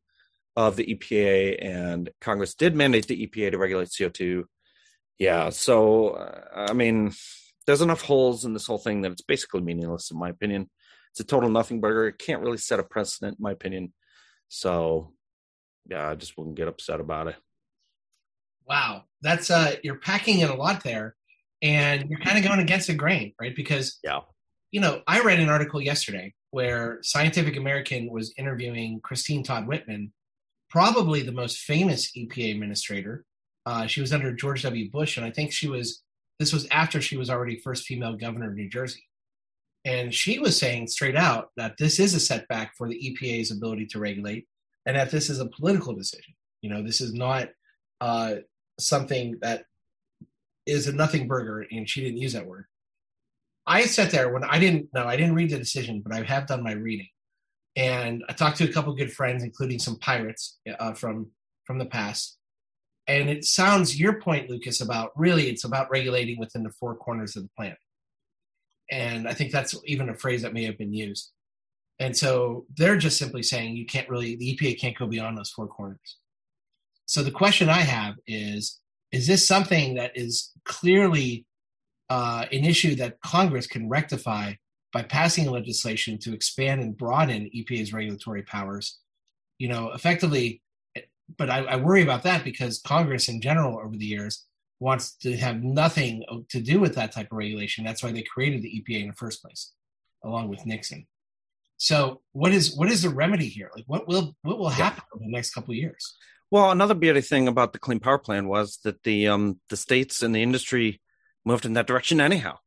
of 0.54 0.76
the 0.76 0.94
EPA, 0.94 1.64
and 1.64 2.10
Congress 2.20 2.54
did 2.54 2.76
mandate 2.76 3.06
the 3.06 3.26
EPA 3.26 3.52
to 3.52 3.58
regulate 3.58 3.90
CO 3.96 4.08
two. 4.08 4.46
Yeah, 5.18 5.50
so 5.50 6.10
uh, 6.10 6.66
I 6.68 6.72
mean 6.74 7.12
there's 7.66 7.80
enough 7.80 8.02
holes 8.02 8.44
in 8.44 8.52
this 8.52 8.66
whole 8.66 8.78
thing 8.78 9.02
that 9.02 9.12
it's 9.12 9.22
basically 9.22 9.62
meaningless 9.62 10.10
in 10.10 10.18
my 10.18 10.28
opinion. 10.28 10.70
It's 11.12 11.20
a 11.20 11.24
total 11.24 11.48
nothing 11.48 11.80
burger. 11.80 12.08
It 12.08 12.18
can't 12.18 12.42
really 12.42 12.58
set 12.58 12.80
a 12.80 12.84
precedent 12.84 13.38
in 13.38 13.42
my 13.42 13.52
opinion. 13.52 13.92
So 14.48 15.12
yeah, 15.88 16.08
I 16.08 16.14
just 16.14 16.36
wouldn't 16.36 16.56
get 16.56 16.68
upset 16.68 17.00
about 17.00 17.28
it. 17.28 17.36
Wow, 18.66 19.04
that's 19.20 19.50
uh, 19.50 19.76
you're 19.82 19.98
packing 19.98 20.40
in 20.40 20.48
a 20.48 20.54
lot 20.54 20.84
there, 20.84 21.16
and 21.62 22.10
you're 22.10 22.20
kind 22.20 22.36
of 22.36 22.44
going 22.44 22.60
against 22.60 22.88
the 22.88 22.94
grain, 22.94 23.32
right? 23.40 23.54
Because 23.54 23.98
yeah, 24.02 24.20
you 24.72 24.80
know, 24.80 25.02
I 25.06 25.20
read 25.20 25.40
an 25.40 25.48
article 25.48 25.80
yesterday 25.80 26.34
where 26.50 26.98
Scientific 27.02 27.56
American 27.56 28.10
was 28.10 28.34
interviewing 28.36 29.00
Christine 29.02 29.42
Todd 29.42 29.66
Whitman, 29.66 30.12
probably 30.68 31.22
the 31.22 31.32
most 31.32 31.58
famous 31.58 32.10
EPA 32.16 32.52
administrator. 32.52 33.24
Uh, 33.64 33.86
she 33.86 34.00
was 34.00 34.12
under 34.12 34.32
George 34.32 34.62
W. 34.62 34.90
Bush, 34.90 35.16
and 35.16 35.24
I 35.24 35.30
think 35.30 35.52
she 35.52 35.68
was. 35.68 36.02
This 36.38 36.52
was 36.52 36.66
after 36.70 37.00
she 37.00 37.16
was 37.16 37.30
already 37.30 37.56
first 37.56 37.84
female 37.84 38.16
governor 38.16 38.48
of 38.48 38.56
New 38.56 38.68
Jersey. 38.68 39.04
And 39.84 40.14
she 40.14 40.38
was 40.38 40.56
saying 40.56 40.88
straight 40.88 41.16
out 41.16 41.50
that 41.56 41.76
this 41.76 42.00
is 42.00 42.14
a 42.14 42.20
setback 42.20 42.76
for 42.76 42.88
the 42.88 42.96
EPA's 42.96 43.50
ability 43.50 43.86
to 43.86 43.98
regulate 43.98 44.46
and 44.86 44.96
that 44.96 45.10
this 45.10 45.28
is 45.28 45.40
a 45.40 45.46
political 45.46 45.92
decision. 45.92 46.34
You 46.60 46.70
know, 46.70 46.82
this 46.82 47.00
is 47.00 47.12
not 47.12 47.50
uh, 48.00 48.36
something 48.78 49.38
that 49.42 49.64
is 50.66 50.86
a 50.86 50.92
nothing 50.92 51.28
burger, 51.28 51.66
and 51.70 51.88
she 51.88 52.02
didn't 52.02 52.18
use 52.18 52.32
that 52.32 52.46
word. 52.46 52.66
I 53.66 53.84
sat 53.86 54.10
there 54.10 54.32
when 54.32 54.44
I 54.44 54.58
didn't 54.58 54.88
know, 54.92 55.06
I 55.06 55.16
didn't 55.16 55.34
read 55.34 55.50
the 55.50 55.58
decision, 55.58 56.02
but 56.04 56.12
I 56.12 56.22
have 56.22 56.46
done 56.46 56.62
my 56.62 56.72
reading. 56.72 57.08
And 57.76 58.24
I 58.28 58.32
talked 58.32 58.58
to 58.58 58.68
a 58.68 58.72
couple 58.72 58.94
good 58.94 59.12
friends, 59.12 59.42
including 59.42 59.78
some 59.78 59.98
pirates 59.98 60.58
uh, 60.78 60.92
from 60.94 61.30
from 61.64 61.78
the 61.78 61.86
past. 61.86 62.38
And 63.06 63.28
it 63.28 63.44
sounds 63.44 63.98
your 63.98 64.20
point, 64.20 64.50
Lucas, 64.50 64.80
about 64.80 65.10
really 65.16 65.48
it's 65.48 65.64
about 65.64 65.90
regulating 65.90 66.38
within 66.38 66.62
the 66.62 66.70
four 66.70 66.94
corners 66.96 67.36
of 67.36 67.44
the 67.44 67.50
plant. 67.56 67.78
And 68.90 69.26
I 69.26 69.32
think 69.32 69.52
that's 69.52 69.74
even 69.86 70.08
a 70.08 70.14
phrase 70.14 70.42
that 70.42 70.52
may 70.52 70.64
have 70.64 70.78
been 70.78 70.92
used. 70.92 71.30
And 71.98 72.16
so 72.16 72.66
they're 72.76 72.96
just 72.96 73.18
simply 73.18 73.42
saying 73.42 73.76
you 73.76 73.86
can't 73.86 74.08
really, 74.08 74.36
the 74.36 74.56
EPA 74.56 74.78
can't 74.78 74.98
go 74.98 75.06
beyond 75.06 75.38
those 75.38 75.50
four 75.50 75.66
corners. 75.66 76.18
So 77.06 77.22
the 77.22 77.30
question 77.30 77.68
I 77.68 77.80
have 77.80 78.16
is 78.26 78.80
is 79.12 79.26
this 79.26 79.46
something 79.46 79.94
that 79.94 80.12
is 80.16 80.50
clearly 80.64 81.46
uh, 82.08 82.46
an 82.50 82.64
issue 82.64 82.94
that 82.96 83.20
Congress 83.20 83.66
can 83.66 83.88
rectify 83.88 84.54
by 84.92 85.02
passing 85.02 85.50
legislation 85.50 86.18
to 86.18 86.34
expand 86.34 86.80
and 86.80 86.96
broaden 86.96 87.50
EPA's 87.54 87.92
regulatory 87.92 88.42
powers? 88.42 88.98
You 89.58 89.68
know, 89.68 89.92
effectively, 89.92 90.62
but 91.38 91.50
I, 91.50 91.58
I 91.58 91.76
worry 91.76 92.02
about 92.02 92.22
that 92.24 92.42
because 92.42 92.80
Congress 92.80 93.28
in 93.28 93.40
general 93.40 93.78
over 93.78 93.96
the 93.96 94.04
years 94.04 94.46
wants 94.80 95.14
to 95.16 95.36
have 95.36 95.62
nothing 95.62 96.24
to 96.48 96.60
do 96.60 96.80
with 96.80 96.94
that 96.96 97.12
type 97.12 97.30
of 97.30 97.38
regulation. 97.38 97.84
That's 97.84 98.02
why 98.02 98.10
they 98.10 98.22
created 98.22 98.62
the 98.62 98.82
EPA 98.82 99.02
in 99.02 99.08
the 99.08 99.14
first 99.14 99.40
place, 99.40 99.72
along 100.24 100.48
with 100.48 100.66
Nixon. 100.66 101.06
So, 101.76 102.20
what 102.32 102.52
is 102.52 102.76
what 102.76 102.90
is 102.90 103.02
the 103.02 103.08
remedy 103.08 103.48
here? 103.48 103.70
Like, 103.74 103.84
what 103.86 104.08
will 104.08 104.36
what 104.42 104.58
will 104.58 104.68
happen 104.68 105.02
yeah. 105.04 105.16
over 105.16 105.24
the 105.24 105.32
next 105.32 105.52
couple 105.52 105.72
of 105.72 105.76
years? 105.76 106.16
Well, 106.52 106.70
another 106.70 106.92
beauty 106.92 107.22
thing 107.22 107.48
about 107.48 107.72
the 107.72 107.78
Clean 107.78 107.98
Power 107.98 108.18
Plan 108.18 108.46
was 108.46 108.76
that 108.84 109.04
the 109.04 109.28
um 109.28 109.58
the 109.70 109.76
states 109.76 110.22
and 110.22 110.34
the 110.34 110.42
industry 110.42 111.00
moved 111.46 111.64
in 111.64 111.72
that 111.72 111.86
direction 111.86 112.20
anyhow. 112.20 112.58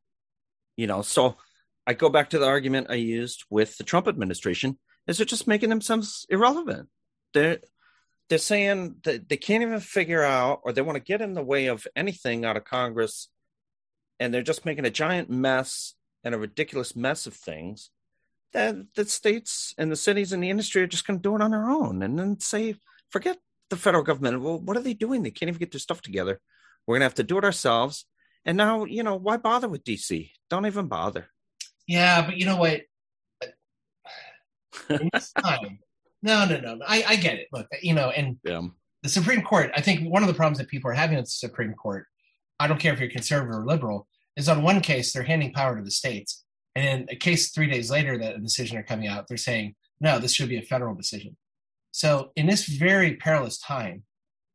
You 0.75 0.87
know, 0.87 1.03
so 1.03 1.37
I 1.85 1.93
go 1.93 2.09
back 2.09 2.31
to 2.31 2.39
the 2.39 2.47
argument 2.47 2.87
I 2.89 2.95
used 2.95 3.43
with 3.51 3.77
the 3.77 3.83
Trump 3.83 4.07
administration: 4.07 4.79
is 5.05 5.17
they're 5.17 5.25
just 5.27 5.45
making 5.45 5.69
themselves 5.69 6.25
irrelevant. 6.31 6.89
They're 7.35 7.59
they're 8.27 8.39
saying 8.39 8.95
that 9.03 9.29
they 9.29 9.37
can't 9.37 9.61
even 9.61 9.79
figure 9.79 10.23
out 10.23 10.61
or 10.63 10.73
they 10.73 10.81
want 10.81 10.95
to 10.95 11.11
get 11.11 11.21
in 11.21 11.35
the 11.35 11.43
way 11.43 11.67
of 11.67 11.85
anything 11.95 12.43
out 12.43 12.57
of 12.57 12.65
Congress 12.65 13.27
and 14.19 14.33
they're 14.33 14.41
just 14.41 14.65
making 14.65 14.85
a 14.85 14.89
giant 14.89 15.29
mess 15.29 15.93
and 16.23 16.33
a 16.33 16.39
ridiculous 16.39 16.95
mess 16.95 17.27
of 17.27 17.35
things 17.35 17.91
that 18.51 18.75
the 18.95 19.05
states 19.05 19.75
and 19.77 19.91
the 19.91 19.95
cities 19.95 20.33
and 20.33 20.41
the 20.41 20.49
industry 20.49 20.81
are 20.81 20.87
just 20.87 21.05
going 21.05 21.19
to 21.19 21.23
do 21.23 21.35
it 21.35 21.41
on 21.43 21.51
their 21.51 21.69
own 21.69 22.01
and 22.01 22.17
then 22.17 22.39
say 22.39 22.73
forget 23.11 23.37
the 23.69 23.77
federal 23.77 24.03
government 24.03 24.41
well 24.41 24.60
what 24.60 24.77
are 24.77 24.84
they 24.84 24.93
doing 24.93 25.24
they 25.24 25.31
can't 25.31 25.50
even 25.50 25.60
get 25.60 25.72
their 25.72 25.79
stuff 25.79 26.01
together 26.01 26.39
we're 26.86 26.95
going 26.95 27.01
to 27.01 27.05
have 27.05 27.15
to 27.15 27.24
do 27.24 27.38
it 27.38 27.43
ourselves 27.43 28.05
and 28.45 28.57
now 28.57 28.86
you 28.86 29.03
know 29.03 29.15
why 29.15 29.38
bother 29.38 29.67
with 29.67 29.84
dc 29.84 30.29
don't 30.50 30.65
even 30.65 30.88
bother 30.88 31.27
yeah 31.88 32.25
but 32.25 32.38
you 32.38 32.45
know 32.45 32.57
what 32.57 32.81
time 34.89 35.79
no, 36.25 36.45
no, 36.45 36.60
no. 36.60 36.79
I, 36.86 37.03
I 37.07 37.15
get 37.15 37.36
it. 37.36 37.48
Look, 37.51 37.67
you 37.81 37.93
know, 37.93 38.10
and 38.10 38.38
yeah. 38.43 38.62
the 39.03 39.10
Supreme 39.10 39.41
Court, 39.41 39.72
I 39.75 39.81
think 39.81 40.10
one 40.10 40.24
of 40.24 40.27
the 40.27 40.34
problems 40.34 40.57
that 40.57 40.67
people 40.67 40.89
are 40.89 40.95
having 40.95 41.17
with 41.17 41.25
the 41.25 41.31
Supreme 41.31 41.74
Court, 41.74 42.05
I 42.60 42.67
don't 42.67 42.79
care 42.79 42.93
if 42.93 43.00
you're 43.00 43.10
conservative 43.10 43.55
or 43.55 43.65
liberal, 43.65 44.07
is 44.36 44.50
on 44.50 44.63
one 44.63 44.81
case, 44.81 45.13
they're 45.13 45.24
handing 45.24 45.53
power 45.53 45.77
to 45.77 45.84
the 45.84 45.91
states. 45.91 46.43
And 46.75 47.01
in 47.01 47.15
a 47.15 47.15
case 47.15 47.51
three 47.51 47.67
days 47.67 47.89
later 47.89 48.17
that 48.17 48.36
a 48.36 48.39
decision 48.39 48.77
are 48.77 48.84
coming 48.84 49.07
out, 49.07 49.27
they're 49.27 49.38
saying, 49.38 49.75
no, 50.01 50.19
this 50.19 50.34
should 50.34 50.50
be 50.50 50.57
a 50.57 50.63
federal 50.63 50.93
decision. 50.93 51.38
So 51.95 52.31
in 52.35 52.45
this 52.45 52.65
very 52.65 53.15
perilous 53.15 53.57
time 53.57 54.03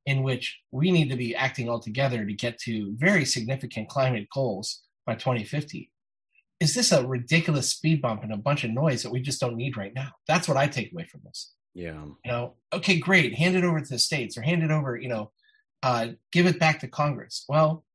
in 0.05 0.23
which 0.23 0.61
we 0.73 0.91
need 0.91 1.09
to 1.09 1.17
be 1.17 1.35
acting 1.35 1.71
all 1.71 1.81
together 1.81 2.27
to 2.27 2.35
get 2.35 2.59
to 2.65 2.95
very 2.99 3.25
significant 3.25 3.89
climate 3.89 4.29
goals 4.31 4.83
by 5.07 5.15
2050, 5.15 5.91
is 6.61 6.75
this 6.75 6.93
a 6.93 7.07
ridiculous 7.07 7.71
speed 7.71 8.03
bump 8.03 8.23
and 8.23 8.35
a 8.35 8.37
bunch 8.37 8.63
of 8.65 8.73
noise 8.73 9.03
that 9.03 9.11
we 9.11 9.23
just 9.23 9.41
don't 9.41 9.57
need 9.57 9.79
right 9.79 9.95
now? 9.95 10.11
That's 10.29 10.49
what 10.49 10.59
I 10.59 10.67
take 10.67 10.93
away 10.93 11.07
from 11.07 11.23
this. 11.25 11.55
Yeah. 11.73 12.05
You 12.05 12.31
know, 12.31 12.57
okay, 12.75 12.99
great. 12.99 13.35
Hand 13.37 13.57
it 13.57 13.65
over 13.65 13.81
to 13.81 13.89
the 13.89 13.99
states 13.99 14.37
or 14.37 14.43
hand 14.43 14.63
it 14.63 14.71
over, 14.71 14.99
you 14.99 15.09
know, 15.09 15.31
uh, 15.83 16.09
give 16.33 16.45
it 16.45 16.61
back 16.61 16.81
to 16.81 16.89
Congress. 16.89 17.47
Well, 17.49 17.87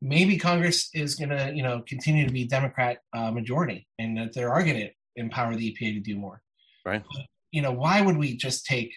maybe 0.00 0.38
Congress 0.38 0.88
is 0.94 1.14
going 1.14 1.28
to, 1.28 1.52
you 1.54 1.62
know, 1.62 1.82
continue 1.86 2.26
to 2.26 2.32
be 2.32 2.46
Democrat 2.46 3.00
uh, 3.12 3.30
majority 3.30 3.86
and 3.98 4.16
that 4.16 4.32
they 4.32 4.44
are 4.44 4.64
going 4.64 4.78
to 4.78 4.88
empower 5.16 5.56
the 5.56 5.70
EPA 5.74 5.92
to 5.92 6.00
do 6.00 6.16
more. 6.16 6.40
Right. 6.86 7.02
But, 7.14 7.26
you 7.54 7.62
know, 7.62 7.70
why 7.70 8.00
would 8.00 8.16
we 8.16 8.36
just 8.36 8.66
take, 8.66 8.92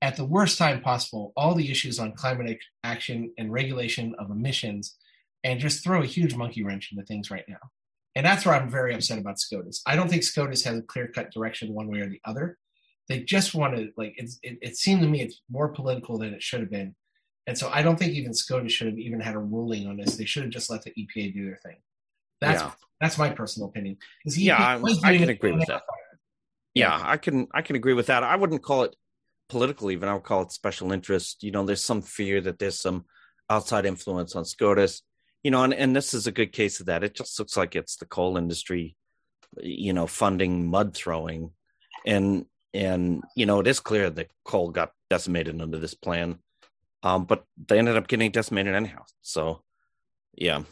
at 0.00 0.14
the 0.14 0.24
worst 0.24 0.56
time 0.58 0.80
possible, 0.80 1.32
all 1.36 1.56
the 1.56 1.70
issues 1.72 1.98
on 1.98 2.12
climate 2.12 2.58
action 2.84 3.32
and 3.36 3.52
regulation 3.52 4.14
of 4.16 4.30
emissions 4.30 4.96
and 5.42 5.58
just 5.58 5.82
throw 5.82 6.00
a 6.00 6.06
huge 6.06 6.36
monkey 6.36 6.62
wrench 6.62 6.90
into 6.92 7.04
things 7.04 7.32
right 7.32 7.44
now? 7.48 7.58
And 8.14 8.24
that's 8.24 8.46
where 8.46 8.54
I'm 8.54 8.70
very 8.70 8.94
upset 8.94 9.18
about 9.18 9.40
SCOTUS. 9.40 9.82
I 9.86 9.96
don't 9.96 10.08
think 10.08 10.22
SCOTUS 10.22 10.62
has 10.64 10.78
a 10.78 10.82
clear 10.82 11.08
cut 11.08 11.32
direction 11.32 11.74
one 11.74 11.88
way 11.88 11.98
or 11.98 12.08
the 12.08 12.20
other. 12.24 12.58
They 13.08 13.24
just 13.24 13.56
want 13.56 13.74
to 13.74 13.88
like 13.96 14.14
it, 14.16 14.30
it 14.42 14.76
seemed 14.76 15.02
to 15.02 15.08
me 15.08 15.22
it's 15.22 15.40
more 15.50 15.68
political 15.68 16.16
than 16.16 16.32
it 16.32 16.42
should 16.42 16.60
have 16.60 16.70
been. 16.70 16.94
And 17.48 17.58
so 17.58 17.68
i 17.74 17.82
don't 17.82 17.98
think 17.98 18.12
even 18.12 18.32
scotus 18.32 18.72
should 18.72 18.86
have 18.86 18.98
even 18.98 19.18
had 19.18 19.34
a 19.34 19.40
ruling 19.40 19.88
on 19.88 19.96
this. 19.96 20.16
They 20.16 20.26
should 20.26 20.44
have 20.44 20.52
just 20.52 20.70
let 20.70 20.84
the 20.84 20.90
epa 20.92 21.34
do 21.34 21.44
their 21.44 21.58
thing. 21.64 21.78
That's 22.40 22.62
yeah. 22.62 22.70
that's 23.00 23.18
my 23.18 23.30
personal 23.30 23.68
opinion. 23.68 23.96
Yeah 24.24 24.58
I, 24.58 24.94
I 25.02 25.18
can 25.18 25.28
agree 25.28 25.52
with 25.52 25.66
that 25.66 25.82
yeah. 26.74 27.00
i 27.04 27.16
can 27.16 27.46
i 27.52 27.62
can 27.62 27.76
agree 27.76 27.94
with 27.94 28.06
that. 28.06 28.22
I 28.22 28.36
wouldn't 28.36 28.62
call 28.62 28.84
it 28.84 28.96
political 29.48 29.90
even 29.90 30.08
i 30.08 30.14
would 30.14 30.22
call 30.22 30.42
it 30.42 30.52
special 30.52 30.92
interest. 30.92 31.42
You 31.42 31.50
know 31.50 31.64
there's 31.64 31.84
some 31.84 32.02
fear 32.02 32.40
that 32.40 32.58
there's 32.58 32.78
some 32.78 33.04
outside 33.48 33.84
influence 33.86 34.36
on 34.36 34.44
scotus 34.44 35.02
you 35.42 35.50
know 35.50 35.64
and, 35.64 35.74
and 35.74 35.94
this 35.94 36.14
is 36.14 36.26
a 36.26 36.32
good 36.32 36.52
case 36.52 36.80
of 36.80 36.86
that. 36.86 37.04
It 37.04 37.14
just 37.14 37.38
looks 37.38 37.56
like 37.56 37.74
it's 37.74 37.96
the 37.96 38.06
coal 38.06 38.36
industry 38.36 38.96
you 39.60 39.92
know 39.92 40.06
funding 40.06 40.70
mud 40.70 40.94
throwing. 40.94 41.50
And 42.06 42.46
and 42.72 43.22
you 43.36 43.46
know 43.46 43.60
it 43.60 43.66
is 43.66 43.80
clear 43.80 44.10
that 44.10 44.30
coal 44.44 44.70
got 44.70 44.92
decimated 45.08 45.60
under 45.60 45.78
this 45.78 45.94
plan 45.94 46.38
um, 47.02 47.24
but 47.24 47.44
they 47.66 47.78
ended 47.78 47.96
up 47.96 48.08
getting 48.08 48.30
decimated 48.30 48.74
anyhow. 48.74 49.04
So 49.22 49.62
yeah 50.34 50.62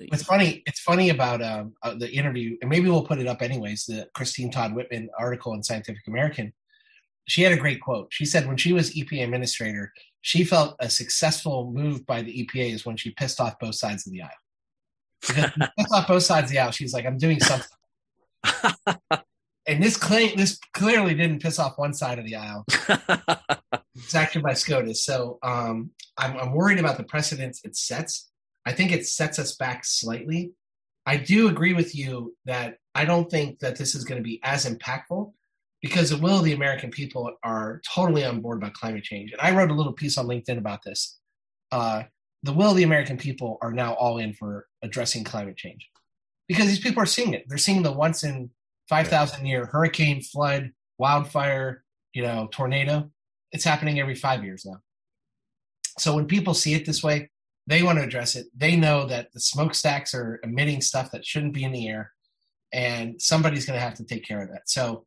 it's 0.00 0.22
funny 0.22 0.62
it's 0.66 0.80
funny 0.80 1.10
about 1.10 1.42
um, 1.42 1.74
uh, 1.82 1.94
the 1.94 2.10
interview 2.10 2.56
and 2.60 2.70
maybe 2.70 2.88
we'll 2.88 3.04
put 3.04 3.18
it 3.18 3.26
up 3.26 3.42
anyways 3.42 3.84
the 3.84 4.06
christine 4.14 4.50
todd 4.50 4.74
whitman 4.74 5.08
article 5.18 5.52
in 5.54 5.62
scientific 5.62 6.06
american 6.06 6.52
she 7.26 7.42
had 7.42 7.52
a 7.52 7.56
great 7.56 7.80
quote 7.80 8.08
she 8.10 8.24
said 8.24 8.46
when 8.46 8.56
she 8.56 8.72
was 8.72 8.94
epa 8.94 9.22
administrator 9.22 9.92
she 10.20 10.44
felt 10.44 10.76
a 10.80 10.88
successful 10.88 11.70
move 11.72 12.04
by 12.06 12.22
the 12.22 12.32
epa 12.32 12.72
is 12.72 12.86
when 12.86 12.96
she 12.96 13.10
pissed 13.10 13.40
off 13.40 13.58
both 13.58 13.74
sides 13.74 14.06
of 14.06 14.12
the 14.12 14.22
aisle 14.22 14.30
because 15.26 15.50
pissed 15.76 15.92
off 15.92 16.08
both 16.08 16.22
sides 16.22 16.46
of 16.46 16.50
the 16.52 16.58
aisle 16.58 16.70
she's 16.70 16.94
like 16.94 17.06
i'm 17.06 17.18
doing 17.18 17.40
something 17.40 17.66
and 19.68 19.82
this 19.82 19.96
claim 19.96 20.34
this 20.36 20.58
clearly 20.72 21.14
didn't 21.14 21.42
piss 21.42 21.58
off 21.58 21.78
one 21.78 21.92
side 21.92 22.18
of 22.18 22.24
the 22.24 22.36
aisle. 22.36 22.64
it's 23.94 24.14
actually 24.14 24.42
by 24.42 24.54
SCOTUS. 24.54 25.04
So 25.04 25.38
um, 25.42 25.90
I'm, 26.16 26.36
I'm 26.38 26.52
worried 26.54 26.80
about 26.80 26.96
the 26.96 27.04
precedents 27.04 27.60
it 27.64 27.76
sets. 27.76 28.30
I 28.66 28.72
think 28.72 28.92
it 28.92 29.06
sets 29.06 29.38
us 29.38 29.56
back 29.56 29.84
slightly. 29.84 30.52
I 31.06 31.16
do 31.16 31.48
agree 31.48 31.72
with 31.72 31.94
you 31.94 32.36
that 32.44 32.78
I 32.94 33.04
don't 33.04 33.30
think 33.30 33.60
that 33.60 33.76
this 33.76 33.94
is 33.94 34.04
going 34.04 34.20
to 34.20 34.26
be 34.26 34.40
as 34.42 34.66
impactful 34.66 35.32
because 35.80 36.10
the 36.10 36.18
will 36.18 36.38
of 36.38 36.44
the 36.44 36.52
American 36.52 36.90
people 36.90 37.30
are 37.42 37.80
totally 37.94 38.24
on 38.24 38.40
board 38.40 38.58
about 38.58 38.74
climate 38.74 39.04
change. 39.04 39.32
And 39.32 39.40
I 39.40 39.56
wrote 39.56 39.70
a 39.70 39.74
little 39.74 39.92
piece 39.92 40.18
on 40.18 40.26
LinkedIn 40.26 40.58
about 40.58 40.82
this. 40.84 41.18
Uh, 41.70 42.02
the 42.42 42.52
will 42.52 42.70
of 42.70 42.76
the 42.76 42.82
American 42.82 43.16
people 43.16 43.58
are 43.62 43.72
now 43.72 43.94
all 43.94 44.18
in 44.18 44.32
for 44.32 44.66
addressing 44.82 45.24
climate 45.24 45.56
change 45.56 45.88
because 46.46 46.66
these 46.66 46.80
people 46.80 47.02
are 47.02 47.06
seeing 47.06 47.34
it. 47.34 47.44
They're 47.48 47.58
seeing 47.58 47.82
the 47.82 47.92
once 47.92 48.24
in 48.24 48.50
5,000 48.88 49.46
year 49.46 49.66
hurricane, 49.66 50.22
flood, 50.22 50.70
wildfire, 50.98 51.84
you 52.12 52.22
know, 52.22 52.48
tornado. 52.50 53.10
It's 53.52 53.64
happening 53.64 54.00
every 54.00 54.14
five 54.14 54.44
years 54.44 54.64
now. 54.66 54.78
So 55.98 56.14
when 56.14 56.26
people 56.26 56.54
see 56.54 56.74
it 56.74 56.86
this 56.86 57.02
way, 57.02 57.30
they 57.68 57.82
want 57.82 57.98
to 57.98 58.04
address 58.04 58.34
it. 58.34 58.46
They 58.56 58.76
know 58.76 59.06
that 59.06 59.30
the 59.32 59.40
smokestacks 59.40 60.14
are 60.14 60.40
emitting 60.42 60.80
stuff 60.80 61.10
that 61.10 61.26
shouldn't 61.26 61.52
be 61.52 61.64
in 61.64 61.72
the 61.72 61.86
air, 61.86 62.12
and 62.72 63.20
somebody's 63.20 63.66
going 63.66 63.78
to 63.78 63.84
have 63.84 63.94
to 63.96 64.04
take 64.04 64.26
care 64.26 64.42
of 64.42 64.50
that. 64.50 64.70
So, 64.70 65.04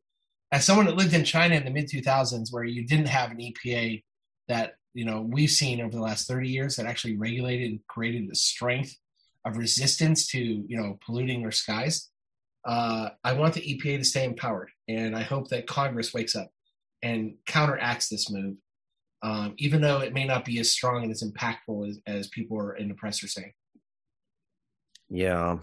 as 0.52 0.64
someone 0.64 0.86
that 0.86 0.96
lived 0.96 1.12
in 1.12 1.24
China 1.24 1.56
in 1.56 1.64
the 1.64 1.70
mid 1.70 1.88
2000s, 1.88 2.52
where 2.52 2.62
you 2.62 2.86
didn't 2.86 3.08
have 3.08 3.32
an 3.32 3.38
EPA 3.38 4.04
that 4.46 4.74
you 4.94 5.04
know 5.04 5.22
we've 5.22 5.50
seen 5.50 5.80
over 5.80 5.90
the 5.90 6.00
last 6.00 6.28
30 6.28 6.48
years 6.48 6.76
that 6.76 6.86
actually 6.86 7.16
regulated 7.16 7.72
and 7.72 7.80
created 7.88 8.30
the 8.30 8.36
strength 8.36 8.96
of 9.44 9.56
resistance 9.56 10.28
to 10.28 10.38
you 10.38 10.76
know 10.80 10.98
polluting 11.04 11.44
our 11.44 11.50
skies. 11.50 12.10
Uh, 12.64 13.08
I 13.24 13.32
want 13.32 13.54
the 13.54 13.60
EPA 13.60 13.98
to 13.98 14.04
stay 14.04 14.24
empowered, 14.24 14.70
and 14.86 15.16
I 15.16 15.22
hope 15.22 15.48
that 15.48 15.66
Congress 15.66 16.14
wakes 16.14 16.36
up 16.36 16.52
and 17.02 17.34
counteracts 17.44 18.08
this 18.08 18.30
move, 18.30 18.54
um, 19.22 19.54
even 19.58 19.80
though 19.80 20.00
it 20.00 20.12
may 20.12 20.24
not 20.24 20.44
be 20.44 20.58
as 20.58 20.72
strong 20.72 21.02
and 21.02 21.12
as 21.12 21.22
impactful 21.22 21.88
as, 21.88 21.98
as 22.06 22.28
people 22.28 22.58
are 22.58 22.74
in 22.74 22.88
the 22.88 22.94
press 22.94 23.22
are 23.22 23.28
saying. 23.28 23.52
Yeah, 25.08 25.58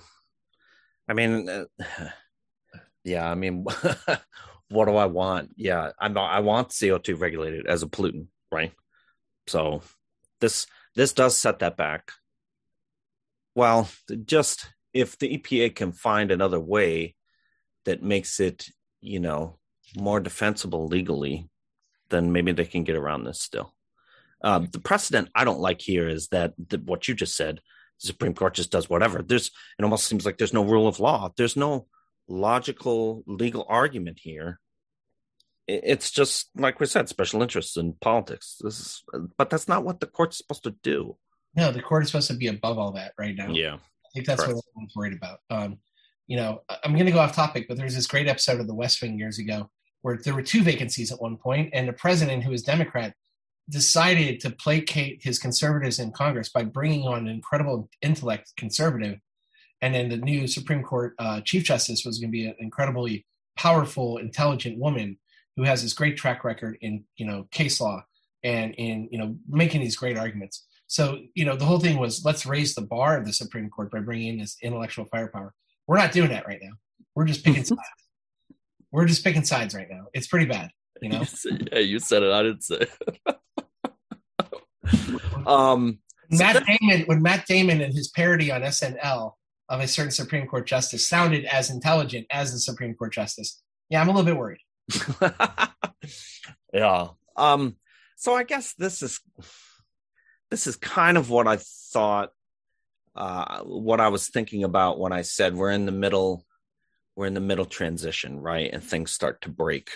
I 1.07 1.13
mean, 1.13 1.49
uh, 1.49 1.65
yeah, 3.03 3.29
I 3.29 3.35
mean, 3.35 3.65
what 4.69 4.85
do 4.85 4.95
I 4.95 5.07
want? 5.07 5.51
Yeah, 5.55 5.91
I'm 5.99 6.17
I 6.17 6.39
want 6.39 6.69
CO2 6.69 7.19
regulated 7.19 7.67
as 7.67 7.83
a 7.83 7.87
pollutant, 7.87 8.27
right? 8.51 8.71
So 9.47 9.81
this 10.39 10.67
this 10.95 11.13
does 11.13 11.37
set 11.37 11.59
that 11.59 11.77
back. 11.77 12.11
Well, 13.55 13.89
just 14.25 14.69
if 14.93 15.17
the 15.17 15.37
EPA 15.37 15.75
can 15.75 15.91
find 15.91 16.31
another 16.31 16.59
way 16.59 17.15
that 17.85 18.03
makes 18.03 18.39
it, 18.39 18.67
you 19.01 19.19
know, 19.19 19.57
more 19.97 20.19
defensible 20.19 20.87
legally, 20.87 21.49
then 22.09 22.31
maybe 22.31 22.51
they 22.51 22.65
can 22.65 22.83
get 22.83 22.95
around 22.95 23.23
this 23.23 23.41
still. 23.41 23.73
Uh, 24.41 24.59
the 24.71 24.79
precedent 24.79 25.29
I 25.35 25.43
don't 25.43 25.59
like 25.59 25.81
here 25.81 26.07
is 26.07 26.29
that 26.29 26.53
the, 26.57 26.77
what 26.77 27.07
you 27.07 27.13
just 27.13 27.35
said, 27.35 27.59
the 28.01 28.07
Supreme 28.07 28.33
Court 28.33 28.53
just 28.53 28.71
does 28.71 28.89
whatever. 28.89 29.21
There's 29.21 29.51
it 29.77 29.83
almost 29.83 30.05
seems 30.05 30.25
like 30.25 30.37
there's 30.37 30.53
no 30.53 30.63
rule 30.63 30.87
of 30.87 30.99
law. 30.99 31.31
There's 31.35 31.57
no 31.57 31.87
logical 32.27 33.23
legal 33.27 33.65
argument 33.67 34.19
here. 34.21 34.59
It's 35.67 36.09
just 36.09 36.49
like 36.55 36.79
we 36.79 36.85
said, 36.85 37.09
special 37.09 37.41
interests 37.41 37.77
in 37.77 37.93
politics. 37.93 38.57
This 38.61 38.79
is, 38.79 39.03
but 39.37 39.49
that's 39.49 39.67
not 39.67 39.83
what 39.83 39.99
the 39.99 40.07
court's 40.07 40.37
supposed 40.37 40.63
to 40.63 40.75
do. 40.83 41.17
No, 41.55 41.71
the 41.71 41.81
court 41.81 42.03
is 42.03 42.09
supposed 42.09 42.29
to 42.29 42.35
be 42.35 42.47
above 42.47 42.79
all 42.79 42.93
that 42.93 43.13
right 43.19 43.35
now. 43.35 43.51
Yeah, 43.51 43.75
I 43.75 44.09
think 44.13 44.25
that's 44.25 44.41
Correct. 44.41 44.55
what 44.55 44.81
I'm 44.81 44.87
worried 44.95 45.13
about. 45.13 45.39
Um, 45.49 45.79
you 46.27 46.37
know, 46.37 46.61
I'm 46.83 46.93
going 46.93 47.07
to 47.07 47.11
go 47.11 47.19
off 47.19 47.35
topic, 47.35 47.67
but 47.67 47.75
there 47.75 47.85
was 47.85 47.95
this 47.95 48.07
great 48.07 48.27
episode 48.27 48.59
of 48.59 48.67
The 48.67 48.73
West 48.73 49.01
Wing 49.01 49.17
years 49.17 49.39
ago 49.39 49.69
where 50.01 50.17
there 50.23 50.33
were 50.33 50.41
two 50.41 50.63
vacancies 50.63 51.11
at 51.11 51.21
one 51.21 51.37
point, 51.37 51.69
and 51.73 51.87
the 51.87 51.93
president, 51.93 52.43
who 52.43 52.51
was 52.51 52.63
Democrat, 52.63 53.13
decided 53.69 54.39
to 54.41 54.49
placate 54.49 55.23
his 55.23 55.37
conservatives 55.37 55.99
in 55.99 56.11
Congress 56.11 56.49
by 56.49 56.63
bringing 56.63 57.07
on 57.07 57.19
an 57.19 57.27
incredible 57.27 57.89
intellect 58.01 58.53
conservative. 58.57 59.19
And 59.81 59.93
then 59.93 60.09
the 60.09 60.17
new 60.17 60.47
Supreme 60.47 60.83
Court 60.83 61.13
uh, 61.19 61.41
Chief 61.41 61.63
Justice 61.63 62.03
was 62.03 62.19
going 62.19 62.29
to 62.29 62.31
be 62.31 62.47
an 62.47 62.55
incredibly 62.59 63.25
powerful, 63.55 64.17
intelligent 64.17 64.79
woman 64.79 65.17
who 65.55 65.63
has 65.63 65.81
this 65.81 65.93
great 65.93 66.17
track 66.17 66.43
record 66.43 66.77
in 66.81 67.03
you 67.17 67.25
know 67.25 67.47
case 67.51 67.79
law 67.81 68.03
and 68.43 68.73
in 68.75 69.09
you 69.11 69.19
know 69.19 69.35
making 69.47 69.81
these 69.81 69.95
great 69.95 70.17
arguments. 70.17 70.65
So 70.87 71.19
you 71.35 71.45
know 71.45 71.55
the 71.55 71.65
whole 71.65 71.79
thing 71.79 71.97
was 71.97 72.25
let's 72.25 72.45
raise 72.45 72.73
the 72.73 72.81
bar 72.81 73.17
of 73.17 73.25
the 73.25 73.33
Supreme 73.33 73.69
Court 73.69 73.91
by 73.91 73.99
bringing 73.99 74.27
in 74.27 74.39
this 74.39 74.57
intellectual 74.61 75.05
firepower. 75.05 75.53
We're 75.87 75.97
not 75.97 76.11
doing 76.11 76.29
that 76.29 76.47
right 76.47 76.59
now. 76.61 76.73
We're 77.15 77.25
just 77.25 77.43
picking 77.43 77.63
sides. 77.65 77.79
We're 78.91 79.05
just 79.05 79.23
picking 79.23 79.43
sides 79.43 79.75
right 79.75 79.87
now. 79.89 80.05
It's 80.13 80.27
pretty 80.27 80.45
bad. 80.45 80.71
You 81.01 81.09
know. 81.11 81.23
yeah, 81.71 81.79
you 81.79 81.99
said 81.99 82.23
it. 82.23 82.31
I 82.31 82.43
didn't 82.43 82.63
say. 82.63 82.85
um, 85.45 85.99
Matt 86.29 86.63
Damon 86.65 87.03
when 87.05 87.21
Matt 87.21 87.45
Damon 87.47 87.81
and 87.81 87.93
his 87.93 88.09
parody 88.09 88.51
on 88.51 88.61
SNL 88.61 89.33
of 89.69 89.79
a 89.79 89.87
certain 89.87 90.11
Supreme 90.11 90.47
Court 90.47 90.67
justice 90.67 91.07
sounded 91.07 91.45
as 91.45 91.69
intelligent 91.69 92.27
as 92.31 92.51
the 92.51 92.59
Supreme 92.59 92.95
Court 92.95 93.13
justice. 93.13 93.61
Yeah, 93.89 94.01
I'm 94.01 94.09
a 94.09 94.11
little 94.11 94.25
bit 94.25 94.37
worried. 94.37 94.59
yeah. 96.73 97.07
Um, 97.35 97.75
so 98.17 98.35
I 98.35 98.43
guess 98.43 98.73
this 98.73 99.01
is 99.01 99.19
this 100.49 100.67
is 100.67 100.75
kind 100.75 101.17
of 101.17 101.29
what 101.29 101.47
I 101.47 101.57
thought 101.93 102.31
uh, 103.15 103.59
what 103.61 103.99
I 103.99 104.09
was 104.09 104.29
thinking 104.29 104.63
about 104.63 104.99
when 104.99 105.11
I 105.11 105.21
said 105.21 105.55
we're 105.55 105.71
in 105.71 105.85
the 105.85 105.91
middle 105.91 106.45
we're 107.19 107.25
in 107.25 107.33
the 107.33 107.41
middle 107.41 107.65
transition, 107.65 108.39
right? 108.39 108.69
And 108.71 108.81
things 108.81 109.11
start 109.11 109.41
to 109.41 109.49
break. 109.49 109.89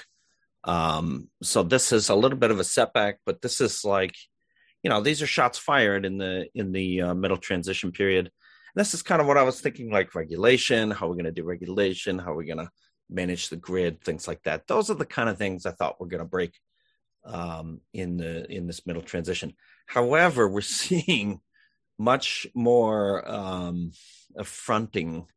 Um, 0.65 1.29
so 1.41 1.63
this 1.63 1.93
is 1.93 2.09
a 2.09 2.15
little 2.15 2.37
bit 2.37 2.51
of 2.51 2.59
a 2.59 2.65
setback, 2.65 3.19
but 3.25 3.41
this 3.41 3.61
is 3.61 3.85
like, 3.85 4.13
you 4.83 4.89
know, 4.89 4.99
these 4.99 5.21
are 5.21 5.27
shots 5.27 5.57
fired 5.57 6.05
in 6.05 6.17
the 6.17 6.47
in 6.53 6.73
the 6.73 7.01
uh, 7.01 7.13
middle 7.13 7.37
transition 7.37 7.93
period. 7.93 8.25
And 8.25 8.81
this 8.81 8.93
is 8.93 9.03
kind 9.03 9.21
of 9.21 9.27
what 9.27 9.37
I 9.37 9.43
was 9.43 9.61
thinking, 9.61 9.89
like 9.89 10.15
regulation. 10.15 10.91
How 10.91 11.05
are 11.05 11.11
we 11.11 11.15
going 11.15 11.33
to 11.33 11.41
do 11.41 11.45
regulation? 11.45 12.19
How 12.19 12.33
are 12.33 12.35
we 12.35 12.45
going 12.45 12.57
to 12.57 12.69
manage 13.09 13.47
the 13.47 13.55
grid, 13.55 14.01
things 14.01 14.27
like 14.27 14.43
that. 14.43 14.67
Those 14.67 14.89
are 14.89 14.95
the 14.95 15.05
kind 15.05 15.29
of 15.29 15.37
things 15.37 15.65
I 15.65 15.71
thought 15.71 16.01
were 16.01 16.07
going 16.07 16.19
to 16.19 16.25
break 16.25 16.53
um, 17.23 17.79
in 17.93 18.17
the 18.17 18.51
in 18.51 18.67
this 18.67 18.85
middle 18.85 19.01
transition. 19.01 19.53
However, 19.85 20.49
we're 20.49 20.61
seeing 20.83 21.39
much 21.97 22.47
more 22.53 23.25
um, 23.29 23.93
affronting 24.35 25.27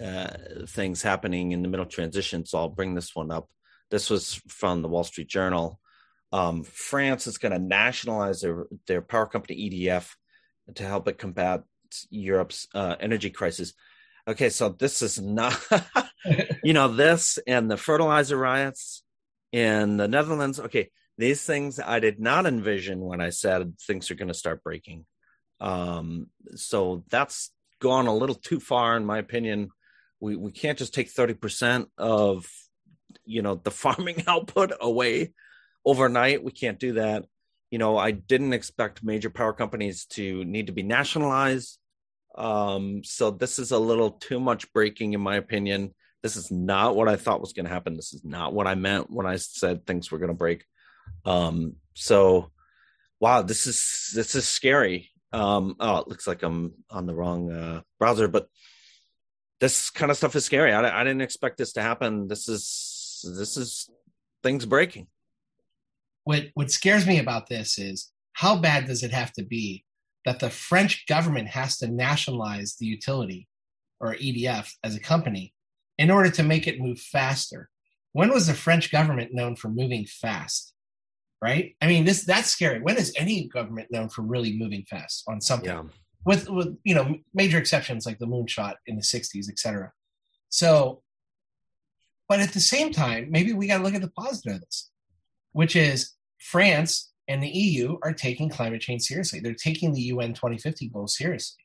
uh, 0.00 0.28
things 0.68 1.02
happening 1.02 1.52
in 1.52 1.62
the 1.62 1.68
middle 1.68 1.86
transition. 1.86 2.46
So 2.46 2.58
I'll 2.58 2.68
bring 2.68 2.94
this 2.94 3.14
one 3.14 3.30
up. 3.30 3.48
This 3.90 4.08
was 4.08 4.40
from 4.48 4.82
the 4.82 4.88
Wall 4.88 5.04
Street 5.04 5.28
Journal. 5.28 5.78
Um, 6.32 6.62
France 6.62 7.26
is 7.26 7.38
going 7.38 7.52
to 7.52 7.58
nationalize 7.58 8.40
their 8.40 8.66
their 8.86 9.02
power 9.02 9.26
company 9.26 9.70
EDF 9.70 10.10
to 10.76 10.84
help 10.84 11.08
it 11.08 11.18
combat 11.18 11.62
Europe's 12.10 12.66
uh, 12.74 12.96
energy 13.00 13.30
crisis. 13.30 13.74
Okay, 14.26 14.50
so 14.50 14.70
this 14.70 15.02
is 15.02 15.20
not, 15.20 15.60
you 16.64 16.72
know, 16.72 16.88
this 16.88 17.38
and 17.46 17.70
the 17.70 17.76
fertilizer 17.76 18.36
riots 18.36 19.02
in 19.50 19.96
the 19.96 20.08
Netherlands. 20.08 20.58
Okay, 20.58 20.90
these 21.18 21.44
things 21.44 21.78
I 21.78 22.00
did 22.00 22.20
not 22.20 22.46
envision 22.46 23.00
when 23.00 23.20
I 23.20 23.30
said 23.30 23.78
things 23.80 24.10
are 24.10 24.14
going 24.14 24.28
to 24.28 24.34
start 24.34 24.62
breaking. 24.62 25.04
Um, 25.60 26.28
so 26.54 27.04
that's 27.10 27.50
gone 27.80 28.06
a 28.06 28.14
little 28.14 28.34
too 28.34 28.60
far, 28.60 28.96
in 28.96 29.04
my 29.04 29.18
opinion. 29.18 29.70
We 30.22 30.36
we 30.36 30.52
can't 30.52 30.78
just 30.78 30.94
take 30.94 31.10
thirty 31.10 31.34
percent 31.34 31.88
of, 31.98 32.46
you 33.24 33.42
know, 33.42 33.56
the 33.56 33.70
farming 33.82 34.24
output 34.26 34.72
away 34.80 35.34
overnight. 35.84 36.42
We 36.42 36.52
can't 36.52 36.78
do 36.78 36.94
that. 36.94 37.26
You 37.70 37.78
know, 37.78 37.98
I 37.98 38.12
didn't 38.12 38.54
expect 38.54 39.04
major 39.04 39.30
power 39.30 39.52
companies 39.52 40.06
to 40.06 40.44
need 40.44 40.68
to 40.68 40.72
be 40.72 40.82
nationalized 40.82 41.78
um, 42.34 43.04
so 43.04 43.30
this 43.30 43.58
is 43.58 43.72
a 43.72 43.78
little 43.78 44.12
too 44.12 44.40
much 44.40 44.72
breaking, 44.72 45.12
in 45.12 45.20
my 45.20 45.36
opinion. 45.36 45.94
This 46.22 46.36
is 46.36 46.50
not 46.50 46.96
what 46.96 47.08
I 47.08 47.16
thought 47.16 47.40
was 47.40 47.52
going 47.52 47.66
to 47.66 47.72
happen. 47.72 47.96
This 47.96 48.14
is 48.14 48.24
not 48.24 48.54
what 48.54 48.66
I 48.66 48.74
meant 48.74 49.10
when 49.10 49.26
I 49.26 49.36
said 49.36 49.86
things 49.86 50.10
were 50.10 50.18
going 50.18 50.28
to 50.28 50.34
break. 50.34 50.64
Um, 51.24 51.76
so, 51.94 52.50
wow, 53.20 53.42
this 53.42 53.66
is 53.66 54.10
this 54.14 54.34
is 54.34 54.46
scary. 54.46 55.10
Um, 55.32 55.76
oh, 55.80 55.98
it 55.98 56.08
looks 56.08 56.26
like 56.26 56.42
I'm 56.42 56.74
on 56.90 57.06
the 57.06 57.14
wrong 57.14 57.50
uh, 57.50 57.82
browser, 57.98 58.28
but 58.28 58.48
this 59.62 59.90
kind 59.90 60.10
of 60.10 60.16
stuff 60.16 60.34
is 60.34 60.44
scary. 60.44 60.72
I, 60.72 61.00
I 61.00 61.04
didn't 61.04 61.22
expect 61.22 61.56
this 61.56 61.72
to 61.74 61.82
happen. 61.82 62.26
This 62.26 62.48
is 62.48 63.24
this 63.38 63.56
is 63.56 63.88
things 64.42 64.66
breaking. 64.66 65.06
What 66.24 66.46
what 66.54 66.72
scares 66.72 67.06
me 67.06 67.20
about 67.20 67.48
this 67.48 67.78
is 67.78 68.10
how 68.32 68.56
bad 68.56 68.86
does 68.86 69.04
it 69.04 69.12
have 69.12 69.32
to 69.34 69.44
be 69.44 69.84
that 70.24 70.40
the 70.40 70.50
French 70.50 71.06
government 71.06 71.46
has 71.46 71.78
to 71.78 71.86
nationalize 71.86 72.74
the 72.74 72.86
utility 72.86 73.46
or 74.00 74.16
EDF 74.16 74.68
as 74.82 74.96
a 74.96 75.00
company 75.00 75.54
in 75.96 76.10
order 76.10 76.30
to 76.30 76.42
make 76.42 76.66
it 76.66 76.80
move 76.80 76.98
faster. 76.98 77.70
When 78.12 78.32
was 78.32 78.48
the 78.48 78.54
French 78.54 78.90
government 78.90 79.32
known 79.32 79.54
for 79.54 79.68
moving 79.68 80.06
fast? 80.06 80.72
Right? 81.40 81.76
I 81.80 81.86
mean, 81.86 82.04
this 82.04 82.24
that's 82.24 82.50
scary. 82.50 82.80
When 82.80 82.96
is 82.96 83.14
any 83.16 83.46
government 83.46 83.92
known 83.92 84.08
for 84.08 84.22
really 84.22 84.58
moving 84.58 84.84
fast 84.90 85.22
on 85.28 85.40
something? 85.40 85.70
Yeah. 85.70 85.84
With 86.24 86.48
with 86.48 86.76
you 86.84 86.94
know 86.94 87.16
major 87.34 87.58
exceptions 87.58 88.06
like 88.06 88.18
the 88.18 88.26
moonshot 88.26 88.74
in 88.86 88.96
the 88.96 89.02
'60s, 89.02 89.48
etc. 89.48 89.92
So, 90.48 91.02
but 92.28 92.40
at 92.40 92.52
the 92.52 92.60
same 92.60 92.92
time, 92.92 93.28
maybe 93.30 93.52
we 93.52 93.66
got 93.66 93.78
to 93.78 93.84
look 93.84 93.94
at 93.94 94.02
the 94.02 94.10
positive 94.10 94.56
of 94.56 94.60
this, 94.60 94.90
which 95.52 95.74
is 95.74 96.12
France 96.38 97.12
and 97.28 97.42
the 97.42 97.48
EU 97.48 97.98
are 98.02 98.12
taking 98.12 98.48
climate 98.48 98.80
change 98.80 99.02
seriously. 99.02 99.40
They're 99.40 99.54
taking 99.54 99.92
the 99.92 100.02
UN 100.02 100.34
2050 100.34 100.88
goals 100.88 101.16
seriously. 101.16 101.64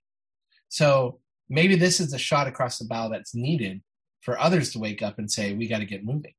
So 0.70 1.20
maybe 1.50 1.76
this 1.76 2.00
is 2.00 2.12
the 2.12 2.18
shot 2.18 2.48
across 2.48 2.78
the 2.78 2.86
bow 2.86 3.10
that's 3.10 3.36
needed 3.36 3.82
for 4.22 4.40
others 4.40 4.72
to 4.72 4.80
wake 4.80 5.02
up 5.02 5.18
and 5.18 5.32
say, 5.32 5.54
we 5.54 5.68
got 5.68 5.80
to 5.80 5.86
get 5.86 6.06
moving. 6.06 6.34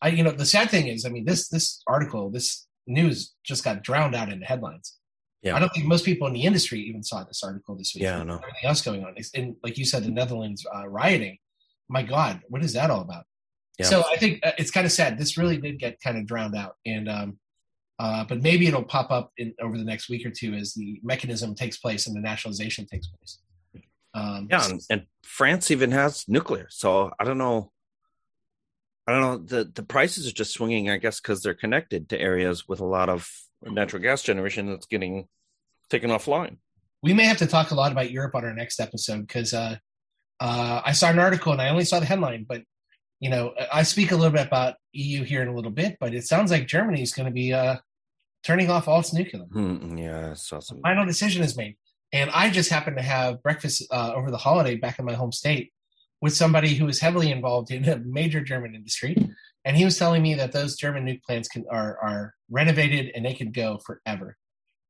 I, 0.00 0.08
you 0.08 0.22
know, 0.22 0.30
the 0.30 0.46
sad 0.46 0.70
thing 0.70 0.88
is, 0.88 1.04
I 1.04 1.08
mean, 1.08 1.24
this 1.24 1.48
this 1.48 1.82
article, 1.86 2.30
this 2.30 2.66
news 2.86 3.34
just 3.44 3.64
got 3.64 3.82
drowned 3.82 4.14
out 4.14 4.30
in 4.30 4.40
the 4.40 4.46
headlines. 4.46 4.95
Yeah. 5.42 5.54
I 5.54 5.60
don't 5.60 5.68
think 5.70 5.86
most 5.86 6.04
people 6.04 6.26
in 6.26 6.32
the 6.32 6.42
industry 6.42 6.80
even 6.80 7.02
saw 7.02 7.22
this 7.24 7.42
article 7.42 7.76
this 7.76 7.94
week. 7.94 8.02
Yeah, 8.02 8.22
no. 8.22 8.36
Everything 8.36 8.64
else 8.64 8.82
going 8.82 9.04
on, 9.04 9.14
and 9.34 9.56
like 9.62 9.78
you 9.78 9.84
said, 9.84 10.02
the 10.04 10.10
Netherlands 10.10 10.66
uh, 10.74 10.88
rioting. 10.88 11.38
My 11.88 12.02
God, 12.02 12.40
what 12.48 12.64
is 12.64 12.72
that 12.72 12.90
all 12.90 13.02
about? 13.02 13.24
Yeah. 13.78 13.86
So 13.86 14.02
I 14.10 14.16
think 14.16 14.44
uh, 14.44 14.52
it's 14.58 14.70
kind 14.70 14.86
of 14.86 14.92
sad. 14.92 15.18
This 15.18 15.36
really 15.36 15.58
did 15.58 15.78
get 15.78 16.00
kind 16.00 16.18
of 16.18 16.26
drowned 16.26 16.56
out, 16.56 16.76
and 16.84 17.08
um, 17.08 17.38
uh, 17.98 18.24
but 18.24 18.42
maybe 18.42 18.66
it'll 18.66 18.82
pop 18.82 19.10
up 19.10 19.32
in, 19.36 19.54
over 19.60 19.78
the 19.78 19.84
next 19.84 20.08
week 20.08 20.26
or 20.26 20.30
two 20.30 20.54
as 20.54 20.74
the 20.74 21.00
mechanism 21.02 21.54
takes 21.54 21.78
place 21.78 22.06
and 22.06 22.16
the 22.16 22.20
nationalization 22.20 22.86
takes 22.86 23.06
place. 23.06 23.38
Um, 24.14 24.48
yeah, 24.50 24.66
and, 24.68 24.80
and, 24.90 25.06
France 25.22 25.70
even 25.70 25.90
has 25.90 26.24
nuclear, 26.26 26.66
so 26.70 27.10
I 27.20 27.24
don't 27.24 27.36
know. 27.36 27.72
I 29.06 29.12
don't 29.12 29.20
know. 29.20 29.36
the 29.36 29.70
The 29.72 29.82
prices 29.82 30.26
are 30.26 30.32
just 30.32 30.52
swinging, 30.52 30.88
I 30.88 30.96
guess, 30.96 31.20
because 31.20 31.42
they're 31.42 31.54
connected 31.54 32.08
to 32.08 32.20
areas 32.20 32.66
with 32.66 32.80
a 32.80 32.84
lot 32.84 33.10
of 33.10 33.30
natural 33.72 34.02
gas 34.02 34.22
generation 34.22 34.66
that's 34.66 34.86
getting 34.86 35.28
taken 35.90 36.10
offline. 36.10 36.58
We 37.02 37.14
may 37.14 37.24
have 37.24 37.38
to 37.38 37.46
talk 37.46 37.70
a 37.70 37.74
lot 37.74 37.92
about 37.92 38.10
Europe 38.10 38.34
on 38.34 38.44
our 38.44 38.54
next 38.54 38.80
episode 38.80 39.26
because 39.26 39.54
uh, 39.54 39.76
uh, 40.40 40.82
I 40.84 40.92
saw 40.92 41.10
an 41.10 41.18
article 41.18 41.52
and 41.52 41.60
I 41.60 41.68
only 41.68 41.84
saw 41.84 42.00
the 42.00 42.06
headline, 42.06 42.46
but 42.48 42.62
you 43.20 43.30
know, 43.30 43.54
I 43.72 43.82
speak 43.82 44.12
a 44.12 44.16
little 44.16 44.32
bit 44.32 44.46
about 44.46 44.74
EU 44.92 45.24
here 45.24 45.42
in 45.42 45.48
a 45.48 45.54
little 45.54 45.70
bit, 45.70 45.96
but 46.00 46.14
it 46.14 46.26
sounds 46.26 46.50
like 46.50 46.66
Germany 46.66 47.02
is 47.02 47.12
going 47.12 47.26
to 47.26 47.32
be 47.32 47.52
uh, 47.52 47.76
turning 48.44 48.70
off 48.70 48.88
all 48.88 49.00
its 49.00 49.12
nuclear. 49.12 49.44
Mm, 49.44 49.98
yeah, 49.98 50.34
saw 50.34 50.60
some. 50.60 50.80
Final 50.82 51.06
decision 51.06 51.42
is 51.42 51.56
made, 51.56 51.76
and 52.12 52.30
I 52.30 52.50
just 52.50 52.70
happened 52.70 52.98
to 52.98 53.02
have 53.02 53.42
breakfast 53.42 53.84
uh, 53.90 54.12
over 54.14 54.30
the 54.30 54.36
holiday 54.36 54.76
back 54.76 54.98
in 54.98 55.06
my 55.06 55.14
home 55.14 55.32
state 55.32 55.72
with 56.20 56.34
somebody 56.34 56.74
who 56.74 56.86
was 56.86 57.00
heavily 57.00 57.30
involved 57.30 57.70
in 57.70 57.88
a 57.88 57.98
major 57.98 58.40
German 58.40 58.74
industry, 58.74 59.16
and 59.66 59.76
he 59.76 59.84
was 59.84 59.98
telling 59.98 60.22
me 60.22 60.34
that 60.34 60.52
those 60.52 60.76
German 60.76 61.04
nuke 61.04 61.22
plants 61.24 61.48
can 61.48 61.64
are 61.70 61.98
are 61.98 62.34
renovated 62.48 63.10
and 63.14 63.26
they 63.26 63.34
can 63.34 63.50
go 63.50 63.78
forever. 63.84 64.38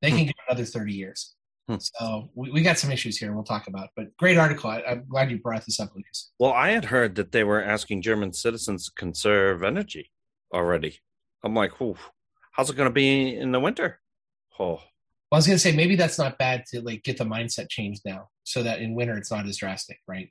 They 0.03 0.11
can 0.11 0.21
hmm. 0.21 0.27
go 0.27 0.33
another 0.49 0.67
thirty 0.67 0.93
years. 0.93 1.35
Hmm. 1.67 1.77
So 1.81 2.31
we, 2.35 2.53
we 2.53 2.63
got 2.63 2.79
some 2.79 2.93
issues 2.93 3.17
here 3.17 3.33
we'll 3.33 3.43
talk 3.43 3.67
about. 3.67 3.89
But 3.97 4.17
great 4.19 4.37
article. 4.37 4.71
I, 4.71 4.81
am 4.87 5.05
glad 5.09 5.31
you 5.31 5.39
brought 5.39 5.65
this 5.65 5.81
up, 5.81 5.91
Lucas. 5.97 6.31
Well, 6.39 6.53
I 6.53 6.69
had 6.69 6.85
heard 6.85 7.17
that 7.17 7.33
they 7.33 7.43
were 7.43 7.63
asking 7.63 8.03
German 8.03 8.33
citizens 8.35 8.85
to 8.85 8.93
conserve 8.93 9.65
energy 9.65 10.13
already. 10.53 11.01
I'm 11.43 11.55
like, 11.55 11.73
how's 12.53 12.71
it 12.71 12.77
going 12.77 12.89
to 12.89 12.95
be 12.95 13.35
in 13.35 13.53
the 13.53 13.61
winter? 13.61 14.01
Oh. 14.61 14.67
Well, 14.67 14.81
I 15.33 15.37
was 15.37 15.47
going 15.47 15.57
to 15.57 15.61
say 15.61 15.75
maybe 15.75 15.97
that's 15.97 16.19
not 16.19 16.39
bad 16.39 16.65
to 16.73 16.83
like 16.83 17.03
get 17.03 17.17
the 17.17 17.25
mindset 17.25 17.69
changed 17.69 18.03
now, 18.05 18.29
so 18.45 18.63
that 18.63 18.81
in 18.81 18.95
winter 18.95 19.17
it's 19.17 19.33
not 19.33 19.47
as 19.47 19.57
drastic, 19.57 19.99
right? 20.07 20.29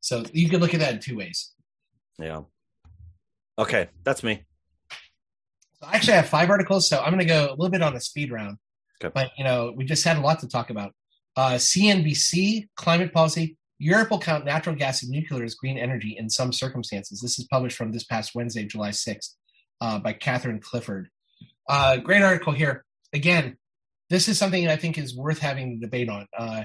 So 0.00 0.24
you 0.32 0.48
could 0.48 0.60
look 0.60 0.74
at 0.74 0.80
that 0.80 0.94
in 0.94 1.00
two 1.00 1.16
ways. 1.16 1.54
Yeah. 2.18 2.42
Okay, 3.58 3.88
that's 4.04 4.22
me. 4.22 4.44
So 5.80 5.88
I 5.88 5.96
actually 5.96 6.14
have 6.14 6.28
five 6.28 6.48
articles, 6.48 6.88
so 6.88 7.00
I'm 7.00 7.12
going 7.12 7.18
to 7.18 7.24
go 7.24 7.46
a 7.46 7.56
little 7.56 7.70
bit 7.70 7.82
on 7.82 7.96
a 7.96 8.00
speed 8.00 8.30
round. 8.30 8.58
Okay. 9.02 9.12
But 9.12 9.32
you 9.36 9.44
know, 9.44 9.72
we 9.76 9.84
just 9.84 10.04
had 10.04 10.16
a 10.16 10.20
lot 10.20 10.40
to 10.40 10.48
talk 10.48 10.70
about. 10.70 10.92
Uh, 11.36 11.52
CNBC 11.52 12.68
climate 12.76 13.12
policy. 13.12 13.56
Europe 13.78 14.10
will 14.10 14.18
count 14.18 14.44
natural 14.44 14.74
gas 14.74 15.02
and 15.02 15.10
nuclear 15.12 15.44
as 15.44 15.54
green 15.54 15.78
energy 15.78 16.16
in 16.18 16.28
some 16.28 16.52
circumstances. 16.52 17.20
This 17.20 17.38
is 17.38 17.46
published 17.46 17.76
from 17.76 17.92
this 17.92 18.02
past 18.02 18.34
Wednesday, 18.34 18.64
July 18.64 18.90
6th, 18.90 19.34
uh, 19.80 20.00
by 20.00 20.14
Catherine 20.14 20.60
Clifford. 20.60 21.10
Uh, 21.68 21.98
great 21.98 22.22
article 22.22 22.52
here. 22.52 22.84
Again, 23.12 23.56
this 24.10 24.26
is 24.26 24.36
something 24.36 24.66
I 24.66 24.76
think 24.76 24.98
is 24.98 25.16
worth 25.16 25.38
having 25.38 25.78
the 25.78 25.86
debate 25.86 26.08
on. 26.08 26.26
Uh, 26.36 26.64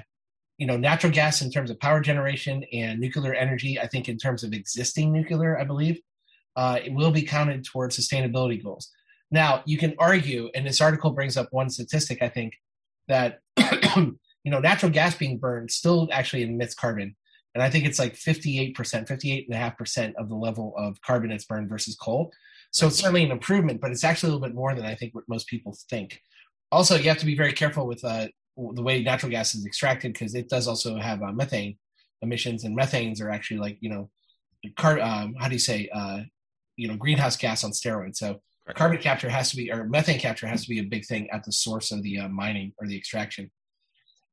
you 0.58 0.66
know, 0.66 0.76
natural 0.76 1.12
gas 1.12 1.40
in 1.40 1.50
terms 1.50 1.70
of 1.70 1.78
power 1.78 2.00
generation 2.00 2.64
and 2.72 2.98
nuclear 3.00 3.34
energy, 3.34 3.78
I 3.78 3.86
think 3.86 4.08
in 4.08 4.18
terms 4.18 4.42
of 4.42 4.52
existing 4.52 5.12
nuclear, 5.12 5.58
I 5.58 5.64
believe, 5.64 6.00
uh, 6.56 6.78
it 6.84 6.92
will 6.92 7.10
be 7.10 7.22
counted 7.22 7.64
towards 7.64 7.98
sustainability 7.98 8.62
goals. 8.62 8.90
Now, 9.30 9.62
you 9.66 9.78
can 9.78 9.94
argue, 9.98 10.50
and 10.54 10.66
this 10.66 10.80
article 10.80 11.10
brings 11.10 11.36
up 11.36 11.48
one 11.50 11.70
statistic, 11.70 12.22
I 12.22 12.28
think, 12.28 12.54
that 13.08 13.40
you 13.56 14.16
know, 14.44 14.60
natural 14.60 14.92
gas 14.92 15.16
being 15.16 15.38
burned 15.38 15.70
still 15.70 16.08
actually 16.12 16.42
emits 16.42 16.74
carbon. 16.74 17.16
And 17.54 17.62
I 17.62 17.70
think 17.70 17.84
it's 17.84 17.98
like 17.98 18.14
58%, 18.14 18.74
58.5% 18.74 20.14
of 20.16 20.28
the 20.28 20.34
level 20.34 20.74
of 20.76 21.00
carbon 21.02 21.30
that's 21.30 21.44
burned 21.44 21.68
versus 21.68 21.96
coal. 21.96 22.32
So 22.72 22.88
it's 22.88 22.96
certainly 22.96 23.24
an 23.24 23.30
improvement, 23.30 23.80
but 23.80 23.92
it's 23.92 24.02
actually 24.02 24.30
a 24.30 24.32
little 24.34 24.48
bit 24.48 24.54
more 24.54 24.74
than 24.74 24.84
I 24.84 24.96
think 24.96 25.14
what 25.14 25.24
most 25.28 25.46
people 25.46 25.76
think. 25.88 26.20
Also, 26.72 26.96
you 26.96 27.08
have 27.08 27.18
to 27.18 27.26
be 27.26 27.36
very 27.36 27.52
careful 27.52 27.86
with 27.86 28.04
uh, 28.04 28.26
the 28.56 28.82
way 28.82 29.02
natural 29.02 29.30
gas 29.30 29.54
is 29.54 29.64
extracted 29.64 30.12
because 30.12 30.34
it 30.34 30.48
does 30.48 30.66
also 30.66 30.98
have 30.98 31.22
uh, 31.22 31.30
methane 31.32 31.76
emissions, 32.22 32.64
and 32.64 32.76
methanes 32.76 33.22
are 33.22 33.30
actually 33.30 33.58
like 33.58 33.78
you 33.80 33.90
know, 33.90 34.10
car, 34.76 35.00
um, 35.00 35.34
how 35.38 35.46
do 35.46 35.54
you 35.54 35.60
say, 35.60 35.88
uh, 35.94 36.22
you 36.76 36.88
know, 36.88 36.96
greenhouse 36.96 37.36
gas 37.36 37.64
on 37.64 37.70
steroids. 37.70 38.16
So 38.16 38.40
Right. 38.66 38.76
Carbon 38.76 38.98
capture 38.98 39.28
has 39.28 39.50
to 39.50 39.56
be, 39.56 39.70
or 39.70 39.84
methane 39.84 40.18
capture 40.18 40.46
has 40.46 40.62
to 40.62 40.68
be 40.68 40.78
a 40.78 40.84
big 40.84 41.04
thing 41.04 41.28
at 41.30 41.44
the 41.44 41.52
source 41.52 41.92
of 41.92 42.02
the 42.02 42.20
uh, 42.20 42.28
mining 42.28 42.72
or 42.78 42.86
the 42.86 42.96
extraction. 42.96 43.50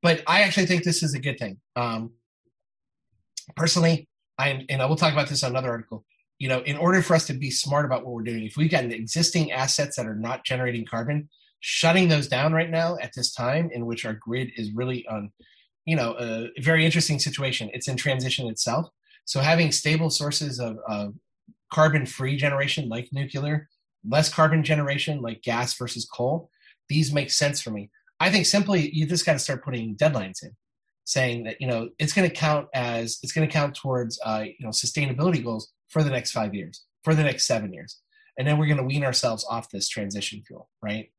But 0.02 0.24
I 0.26 0.42
actually 0.42 0.68
think 0.68 0.84
this 0.84 1.04
is 1.04 1.14
a 1.14 1.20
good 1.20 1.38
thing. 1.38 1.60
Um, 1.76 2.12
personally, 3.56 4.08
I'm, 4.38 4.66
and 4.70 4.82
I 4.82 4.86
will 4.86 4.96
talk 4.96 5.12
about 5.12 5.28
this 5.28 5.44
on 5.44 5.52
another 5.52 5.70
article. 5.70 6.06
You 6.40 6.48
know, 6.48 6.62
in 6.62 6.78
order 6.78 7.02
for 7.02 7.14
us 7.14 7.28
to 7.28 7.34
be 7.34 7.52
smart 7.52 7.86
about 7.86 8.06
what 8.06 8.14
we're 8.14 8.24
doing, 8.24 8.46
if 8.46 8.56
we've 8.56 8.72
got 8.72 8.86
existing 8.86 9.52
assets 9.52 9.98
that 9.98 10.08
are 10.08 10.16
not 10.16 10.46
generating 10.46 10.86
carbon, 10.86 11.30
shutting 11.60 12.08
those 12.08 12.28
down 12.28 12.54
right 12.54 12.70
now 12.70 12.98
at 13.02 13.12
this 13.14 13.34
time 13.34 13.70
in 13.74 13.86
which 13.86 14.06
our 14.06 14.14
grid 14.14 14.50
is 14.56 14.72
really 14.72 15.06
on, 15.08 15.32
you 15.86 15.96
know, 15.96 16.16
a 16.18 16.50
very 16.62 16.86
interesting 16.86 17.20
situation. 17.20 17.70
It's 17.74 17.90
in 17.90 17.98
transition 17.98 18.48
itself. 18.48 18.88
So 19.26 19.42
having 19.42 19.72
stable 19.72 20.10
sources 20.10 20.60
of, 20.60 20.78
of 20.88 21.14
carbon-free 21.72 22.38
generation 22.38 22.90
like 22.90 23.10
nuclear 23.12 23.68
less 24.08 24.34
carbon 24.34 24.64
generation 24.64 25.22
like 25.22 25.42
gas 25.42 25.74
versus 25.76 26.06
coal, 26.06 26.50
these 26.90 27.14
make 27.14 27.32
sense 27.32 27.62
for 27.62 27.72
me. 27.72 27.90
I 28.20 28.30
think 28.30 28.46
simply 28.46 28.90
you 28.94 29.06
just 29.06 29.26
got 29.26 29.34
to 29.34 29.40
start 29.40 29.64
putting 29.64 29.96
deadlines 29.96 30.44
in, 30.44 30.52
saying 31.06 31.44
that 31.46 31.60
you 31.60 31.68
know 31.68 31.90
it's 32.00 32.14
going 32.14 32.30
to 32.30 32.36
count 32.36 32.68
as 32.74 33.20
it's 33.24 33.32
going 33.32 33.48
to 33.48 33.54
count 33.54 33.76
towards 33.76 34.20
uh, 34.26 34.44
you 34.46 34.66
know 34.66 34.70
sustainability 34.70 35.44
goals 35.44 35.72
for 35.90 36.04
the 36.04 36.10
next 36.10 36.32
five 36.32 36.54
years, 36.54 36.84
for 37.04 37.16
the 37.16 37.24
next 37.24 37.46
seven 37.46 37.74
years, 37.74 38.00
and 38.38 38.48
then 38.48 38.58
we're 38.58 38.68
going 38.68 38.78
to 38.78 38.84
wean 38.84 39.04
ourselves 39.04 39.46
off 39.50 39.70
this 39.70 39.90
transition 39.90 40.44
fuel, 40.46 40.70
right? 40.82 41.12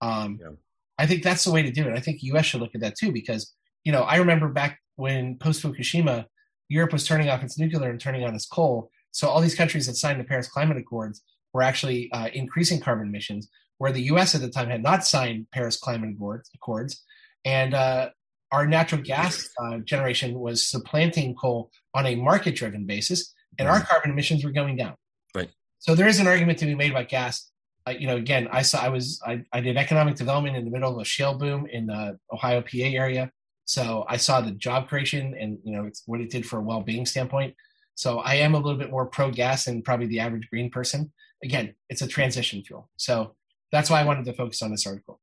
Um, 0.00 0.38
yeah. 0.40 0.50
I 0.98 1.06
think 1.06 1.22
that's 1.22 1.44
the 1.44 1.50
way 1.50 1.62
to 1.62 1.70
do 1.70 1.88
it. 1.88 1.96
I 1.96 2.00
think 2.00 2.22
U.S. 2.24 2.46
should 2.46 2.60
look 2.60 2.74
at 2.74 2.82
that 2.82 2.96
too 2.96 3.12
because 3.12 3.54
you 3.84 3.92
know 3.92 4.02
I 4.02 4.16
remember 4.16 4.48
back 4.48 4.80
when 4.96 5.36
post 5.36 5.62
Fukushima, 5.62 6.26
Europe 6.68 6.92
was 6.92 7.06
turning 7.06 7.30
off 7.30 7.42
its 7.42 7.58
nuclear 7.58 7.90
and 7.90 8.00
turning 8.00 8.24
on 8.24 8.34
its 8.34 8.46
coal. 8.46 8.90
So 9.12 9.28
all 9.28 9.40
these 9.40 9.54
countries 9.54 9.86
that 9.86 9.96
signed 9.96 10.20
the 10.20 10.24
Paris 10.24 10.48
Climate 10.48 10.76
Accords 10.76 11.22
were 11.52 11.62
actually 11.62 12.10
uh, 12.12 12.28
increasing 12.32 12.80
carbon 12.80 13.08
emissions, 13.08 13.48
where 13.78 13.92
the 13.92 14.02
U.S. 14.02 14.34
at 14.34 14.40
the 14.40 14.50
time 14.50 14.68
had 14.68 14.82
not 14.82 15.04
signed 15.04 15.46
Paris 15.52 15.76
Climate 15.76 16.16
Accords, 16.54 17.02
and 17.44 17.74
uh, 17.74 18.10
our 18.52 18.66
natural 18.66 19.00
gas 19.02 19.48
uh, 19.62 19.78
generation 19.78 20.38
was 20.38 20.66
supplanting 20.66 21.34
coal 21.34 21.70
on 21.94 22.06
a 22.06 22.14
market-driven 22.14 22.86
basis, 22.86 23.32
and 23.58 23.68
our 23.68 23.80
carbon 23.80 24.10
emissions 24.10 24.44
were 24.44 24.52
going 24.52 24.76
down. 24.76 24.94
Right. 25.34 25.50
So 25.78 25.94
there 25.94 26.08
is 26.08 26.20
an 26.20 26.26
argument 26.26 26.58
to 26.58 26.66
be 26.66 26.74
made 26.74 26.90
about 26.90 27.08
gas. 27.08 27.50
Uh, 27.86 27.92
you 27.92 28.06
know, 28.06 28.16
again, 28.16 28.48
I 28.52 28.62
saw 28.62 28.80
I 28.80 28.88
was 28.90 29.20
I, 29.26 29.44
I, 29.52 29.60
did 29.60 29.76
economic 29.76 30.16
development 30.16 30.56
in 30.56 30.64
the 30.64 30.70
middle 30.70 30.92
of 30.92 31.00
a 31.00 31.04
shale 31.04 31.34
boom 31.34 31.66
in 31.66 31.86
the 31.86 32.18
Ohio 32.30 32.60
PA 32.60 32.68
area. 32.74 33.30
So 33.64 34.04
I 34.08 34.18
saw 34.18 34.40
the 34.40 34.50
job 34.50 34.88
creation 34.88 35.34
and 35.38 35.58
you 35.64 35.72
know 35.72 35.90
what 36.06 36.20
it 36.20 36.30
did 36.30 36.44
for 36.44 36.58
a 36.58 36.62
well-being 36.62 37.06
standpoint. 37.06 37.54
So 38.00 38.18
I 38.20 38.34
am 38.36 38.54
a 38.54 38.58
little 38.58 38.78
bit 38.78 38.90
more 38.90 39.06
pro 39.06 39.30
gas 39.30 39.66
than 39.66 39.82
probably 39.82 40.06
the 40.06 40.20
average 40.20 40.48
green 40.48 40.70
person 40.70 41.12
again, 41.42 41.74
it's 41.88 42.02
a 42.02 42.06
transition 42.06 42.62
fuel. 42.62 42.88
So 42.96 43.34
that's 43.72 43.90
why 43.90 44.00
I 44.00 44.04
wanted 44.04 44.24
to 44.26 44.32
focus 44.32 44.62
on 44.62 44.70
this 44.70 44.86
article. 44.86 45.20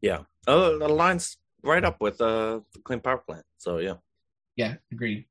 Yeah. 0.00 0.20
Oh, 0.46 0.78
the 0.78 0.88
lines 0.88 1.36
right 1.62 1.84
up 1.84 2.00
with 2.00 2.20
uh, 2.20 2.60
the 2.72 2.80
Clean 2.84 3.00
Power 3.00 3.18
Plant. 3.18 3.44
So 3.58 3.78
yeah. 3.78 3.94
Yeah, 4.56 4.74
agreed. 4.90 5.26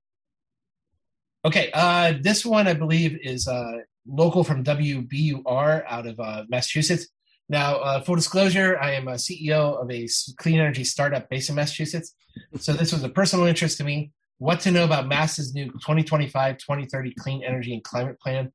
Okay, 1.44 1.72
uh, 1.74 2.14
this 2.22 2.46
one 2.46 2.68
I 2.68 2.74
believe 2.74 3.18
is 3.22 3.48
uh, 3.48 3.80
local 4.08 4.44
from 4.44 4.64
WBUR 4.64 5.84
out 5.88 6.08
of 6.08 6.20
uh, 6.20 6.44
Massachusetts. 6.50 7.08
Now, 7.50 7.78
uh, 7.78 8.02
full 8.02 8.16
disclosure, 8.16 8.80
I 8.80 8.92
am 8.94 9.08
a 9.08 9.16
CEO 9.16 9.82
of 9.82 9.92
a 9.92 10.08
clean 10.38 10.60
energy 10.60 10.84
startup 10.84 11.30
based 11.30 11.50
in 11.50 11.56
Massachusetts. 11.56 12.16
So 12.60 12.74
this 12.74 12.94
was 12.94 13.04
a 13.04 13.10
personal 13.10 13.46
interest 13.46 13.78
to 13.80 13.84
me. 13.84 14.12
What 14.42 14.62
to 14.62 14.72
know 14.72 14.86
about 14.86 15.08
Mass's 15.08 15.54
new 15.54 15.66
2025 15.66 16.58
2030 16.58 17.14
clean 17.14 17.44
energy 17.44 17.74
and 17.74 17.84
climate 17.84 18.20
plan 18.20 18.52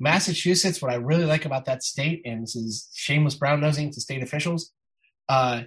Massachusetts, 0.00 0.80
what 0.80 0.92
I 0.92 0.96
really 0.96 1.24
like 1.24 1.44
about 1.44 1.64
that 1.64 1.82
state, 1.82 2.22
and 2.24 2.42
this 2.42 2.54
is 2.54 2.88
shameless 2.94 3.34
brown 3.34 3.60
nosing 3.60 3.90
to 3.90 4.00
state 4.00 4.22
officials, 4.22 4.72
uh, 5.28 5.62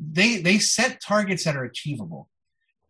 they 0.00 0.38
they 0.38 0.58
set 0.58 1.00
targets 1.00 1.44
that 1.44 1.56
are 1.56 1.64
achievable, 1.64 2.28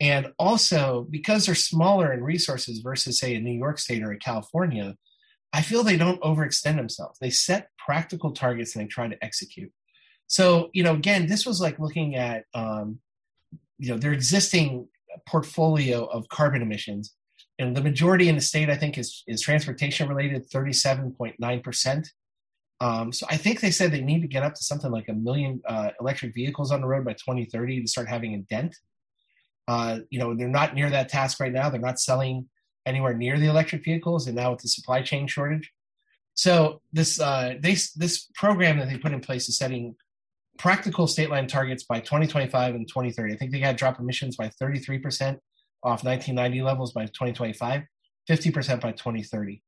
and 0.00 0.32
also 0.38 1.06
because 1.10 1.46
they're 1.46 1.54
smaller 1.54 2.12
in 2.12 2.24
resources 2.24 2.78
versus 2.78 3.18
say 3.18 3.34
a 3.34 3.40
New 3.40 3.56
York 3.56 3.78
State 3.78 4.02
or 4.02 4.12
a 4.12 4.18
California, 4.18 4.96
I 5.52 5.62
feel 5.62 5.82
they 5.82 5.96
don't 5.96 6.20
overextend 6.22 6.76
themselves. 6.76 7.18
They 7.18 7.30
set 7.30 7.70
practical 7.78 8.32
targets 8.32 8.74
and 8.74 8.84
they 8.84 8.88
try 8.88 9.08
to 9.08 9.24
execute. 9.24 9.72
So 10.28 10.70
you 10.72 10.82
know, 10.82 10.94
again, 10.94 11.26
this 11.26 11.44
was 11.44 11.60
like 11.60 11.78
looking 11.78 12.16
at 12.16 12.44
um, 12.54 13.00
you 13.78 13.90
know 13.90 13.98
their 13.98 14.12
existing 14.12 14.88
portfolio 15.26 16.04
of 16.06 16.28
carbon 16.28 16.62
emissions 16.62 17.14
and 17.58 17.76
the 17.76 17.82
majority 17.82 18.28
in 18.28 18.36
the 18.36 18.40
state, 18.40 18.70
I 18.70 18.76
think, 18.76 18.98
is 18.98 19.24
is 19.26 19.40
transportation 19.40 20.08
related, 20.08 20.46
thirty 20.46 20.72
seven 20.72 21.12
point 21.12 21.36
nine 21.38 21.60
percent. 21.60 22.12
Um, 22.80 23.12
so 23.12 23.26
I 23.28 23.36
think 23.36 23.60
they 23.60 23.72
said 23.72 23.90
they 23.90 24.00
need 24.00 24.22
to 24.22 24.28
get 24.28 24.44
up 24.44 24.54
to 24.54 24.62
something 24.62 24.92
like 24.92 25.08
a 25.08 25.12
million 25.12 25.60
uh, 25.66 25.90
electric 26.00 26.32
vehicles 26.32 26.70
on 26.70 26.80
the 26.80 26.86
road 26.86 27.04
by 27.04 27.14
2030 27.14 27.82
to 27.82 27.88
start 27.88 28.08
having 28.08 28.34
a 28.34 28.38
dent. 28.38 28.76
Uh, 29.66 29.98
you 30.10 30.20
know, 30.20 30.32
they're 30.36 30.46
not 30.46 30.76
near 30.76 30.88
that 30.88 31.08
task 31.08 31.40
right 31.40 31.52
now. 31.52 31.68
They're 31.68 31.80
not 31.80 31.98
selling 31.98 32.48
anywhere 32.86 33.14
near 33.14 33.36
the 33.36 33.48
electric 33.48 33.84
vehicles, 33.84 34.28
and 34.28 34.36
now 34.36 34.52
with 34.52 34.60
the 34.60 34.68
supply 34.68 35.02
chain 35.02 35.26
shortage. 35.26 35.72
So 36.34 36.80
this 36.92 37.20
uh, 37.20 37.54
they, 37.60 37.76
this 37.96 38.28
program 38.36 38.78
that 38.78 38.88
they 38.88 38.96
put 38.96 39.12
in 39.12 39.20
place 39.20 39.48
is 39.48 39.58
setting 39.58 39.96
practical 40.58 41.06
state 41.06 41.30
line 41.30 41.46
targets 41.46 41.84
by 41.84 42.00
2025 42.00 42.74
and 42.74 42.88
2030. 42.88 43.32
I 43.32 43.36
think 43.36 43.52
they 43.52 43.60
got 43.60 43.72
to 43.72 43.76
drop 43.76 43.98
emissions 44.00 44.36
by 44.36 44.48
33 44.48 44.98
percent 44.98 45.38
off 45.82 46.04
1990 46.04 46.62
levels 46.62 46.92
by 46.92 47.06
2025, 47.06 47.82
50% 48.28 48.80
by 48.80 48.92
2030. 48.92 49.62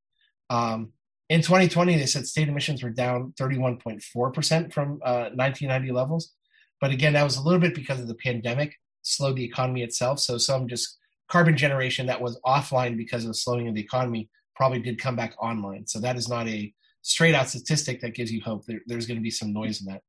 Um, 0.50 0.92
In 1.29 1.40
2020, 1.40 1.96
they 1.96 2.07
said 2.07 2.26
state 2.26 2.48
emissions 2.48 2.83
were 2.83 2.90
down 2.90 3.33
31.4% 3.40 4.72
from 4.72 5.00
uh, 5.05 5.31
1990 5.35 5.92
levels. 5.92 6.35
But 6.81 6.90
again, 6.90 7.12
that 7.12 7.22
was 7.22 7.37
a 7.37 7.42
little 7.42 7.61
bit 7.61 7.74
because 7.74 8.00
of 8.00 8.09
the 8.09 8.16
pandemic, 8.16 8.74
slowed 9.03 9.37
the 9.37 9.44
economy 9.44 9.83
itself. 9.83 10.18
So 10.18 10.38
some 10.38 10.66
just 10.66 10.98
carbon 11.29 11.57
generation 11.57 12.07
that 12.07 12.20
was 12.20 12.40
offline 12.44 12.96
because 12.96 13.22
of 13.24 13.29
the 13.29 13.35
slowing 13.35 13.68
of 13.68 13.74
the 13.74 13.81
economy 13.81 14.29
probably 14.57 14.81
did 14.81 15.00
come 15.00 15.14
back 15.14 15.35
online. 15.40 15.87
So 15.87 16.00
that 16.00 16.16
is 16.16 16.29
not 16.29 16.48
a 16.48 16.74
straight 17.03 17.35
out 17.35 17.48
statistic 17.48 18.00
that 18.00 18.14
gives 18.14 18.33
you 18.33 18.42
hope. 18.42 18.64
There, 18.66 18.81
there's 18.87 19.07
going 19.07 19.18
to 19.18 19.22
be 19.22 19.31
some 19.31 19.53
noise 19.53 19.81
in 19.81 19.87
that. 19.87 20.03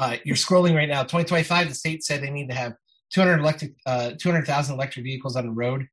Uh, 0.00 0.16
you're 0.24 0.34
scrolling 0.34 0.74
right 0.74 0.88
now. 0.88 1.02
2025, 1.02 1.68
the 1.68 1.74
state 1.74 2.02
said 2.02 2.22
they 2.22 2.30
need 2.30 2.48
to 2.48 2.54
have 2.54 2.72
200 3.12 3.38
electric, 3.38 3.72
uh, 3.84 4.12
200,000 4.18 4.74
electric 4.74 5.04
vehicles 5.04 5.36
on 5.36 5.44
the 5.44 5.52
road 5.52 5.86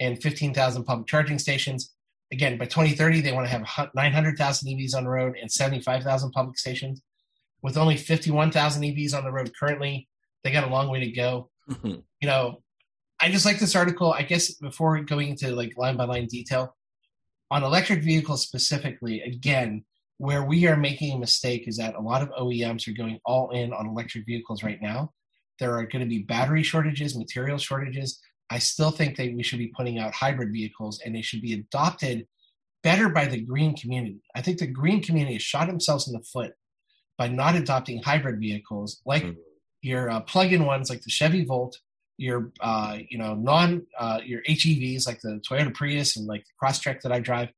and 0.00 0.20
15,000 0.20 0.82
public 0.82 1.06
charging 1.06 1.38
stations. 1.38 1.94
Again, 2.32 2.58
by 2.58 2.64
2030, 2.64 3.20
they 3.20 3.30
want 3.30 3.46
to 3.46 3.52
have 3.52 3.90
900,000 3.94 4.68
EVs 4.68 4.96
on 4.96 5.04
the 5.04 5.10
road 5.10 5.36
and 5.40 5.50
75,000 5.50 6.32
public 6.32 6.58
stations. 6.58 7.02
With 7.62 7.76
only 7.76 7.96
51,000 7.96 8.82
EVs 8.82 9.16
on 9.16 9.22
the 9.22 9.30
road 9.30 9.52
currently, 9.56 10.08
they 10.42 10.50
got 10.50 10.64
a 10.64 10.70
long 10.70 10.88
way 10.88 10.98
to 10.98 11.12
go. 11.12 11.48
Mm-hmm. 11.70 12.00
You 12.20 12.28
know, 12.28 12.62
I 13.20 13.30
just 13.30 13.46
like 13.46 13.60
this 13.60 13.76
article. 13.76 14.12
I 14.12 14.22
guess 14.22 14.54
before 14.54 14.98
going 15.02 15.28
into 15.28 15.54
like 15.54 15.76
line 15.76 15.96
by 15.96 16.04
line 16.04 16.26
detail 16.26 16.74
on 17.52 17.62
electric 17.62 18.02
vehicles 18.02 18.42
specifically, 18.42 19.20
again, 19.20 19.84
where 20.22 20.44
we 20.44 20.68
are 20.68 20.76
making 20.76 21.12
a 21.12 21.18
mistake 21.18 21.66
is 21.66 21.78
that 21.78 21.96
a 21.96 22.00
lot 22.00 22.22
of 22.22 22.30
OEMs 22.30 22.86
are 22.86 22.96
going 22.96 23.18
all 23.26 23.50
in 23.50 23.72
on 23.72 23.88
electric 23.88 24.24
vehicles 24.24 24.62
right 24.62 24.80
now. 24.80 25.10
There 25.58 25.76
are 25.76 25.84
going 25.84 26.04
to 26.04 26.08
be 26.08 26.22
battery 26.22 26.62
shortages, 26.62 27.18
material 27.18 27.58
shortages. 27.58 28.20
I 28.48 28.60
still 28.60 28.92
think 28.92 29.16
that 29.16 29.34
we 29.34 29.42
should 29.42 29.58
be 29.58 29.72
putting 29.76 29.98
out 29.98 30.14
hybrid 30.14 30.52
vehicles 30.52 31.00
and 31.04 31.12
they 31.12 31.22
should 31.22 31.42
be 31.42 31.54
adopted 31.54 32.28
better 32.84 33.08
by 33.08 33.26
the 33.26 33.40
green 33.40 33.74
community. 33.74 34.20
I 34.32 34.42
think 34.42 34.58
the 34.58 34.68
green 34.68 35.02
community 35.02 35.32
has 35.32 35.42
shot 35.42 35.66
themselves 35.66 36.06
in 36.06 36.12
the 36.12 36.22
foot 36.22 36.52
by 37.18 37.26
not 37.26 37.56
adopting 37.56 38.00
hybrid 38.00 38.38
vehicles 38.38 39.00
like 39.04 39.24
mm-hmm. 39.24 39.40
your 39.80 40.08
uh, 40.08 40.20
plug-in 40.20 40.66
ones 40.66 40.88
like 40.88 41.02
the 41.02 41.10
Chevy 41.10 41.44
Volt, 41.44 41.76
your 42.16 42.52
uh, 42.60 42.98
you 43.08 43.18
know 43.18 43.34
non 43.34 43.88
uh, 43.98 44.20
your 44.24 44.42
HEVs 44.42 45.04
like 45.04 45.20
the 45.20 45.42
Toyota 45.50 45.74
Prius 45.74 46.16
and 46.16 46.28
like 46.28 46.44
the 46.44 46.64
Crosstrek 46.64 47.00
that 47.00 47.10
I 47.10 47.18
drive. 47.18 47.48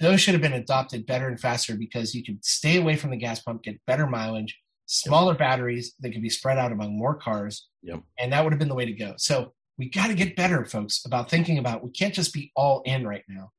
Those 0.00 0.20
should 0.20 0.34
have 0.34 0.42
been 0.42 0.52
adopted 0.52 1.06
better 1.06 1.28
and 1.28 1.40
faster 1.40 1.74
because 1.76 2.14
you 2.14 2.24
could 2.24 2.44
stay 2.44 2.78
away 2.78 2.96
from 2.96 3.10
the 3.10 3.16
gas 3.16 3.40
pump, 3.40 3.62
get 3.64 3.84
better 3.86 4.06
mileage, 4.06 4.58
smaller 4.86 5.32
yep. 5.32 5.38
batteries 5.38 5.94
that 6.00 6.10
could 6.10 6.22
be 6.22 6.30
spread 6.30 6.58
out 6.58 6.72
among 6.72 6.96
more 6.96 7.14
cars, 7.14 7.68
yep. 7.82 8.02
and 8.18 8.32
that 8.32 8.42
would 8.42 8.52
have 8.52 8.58
been 8.58 8.68
the 8.68 8.74
way 8.74 8.86
to 8.86 8.92
go. 8.92 9.14
So 9.18 9.52
we 9.76 9.88
got 9.88 10.08
to 10.08 10.14
get 10.14 10.36
better, 10.36 10.64
folks, 10.64 11.04
about 11.04 11.30
thinking 11.30 11.58
about 11.58 11.84
we 11.84 11.90
can't 11.90 12.14
just 12.14 12.32
be 12.32 12.50
all 12.56 12.82
in 12.84 13.06
right 13.06 13.24
now. 13.28 13.50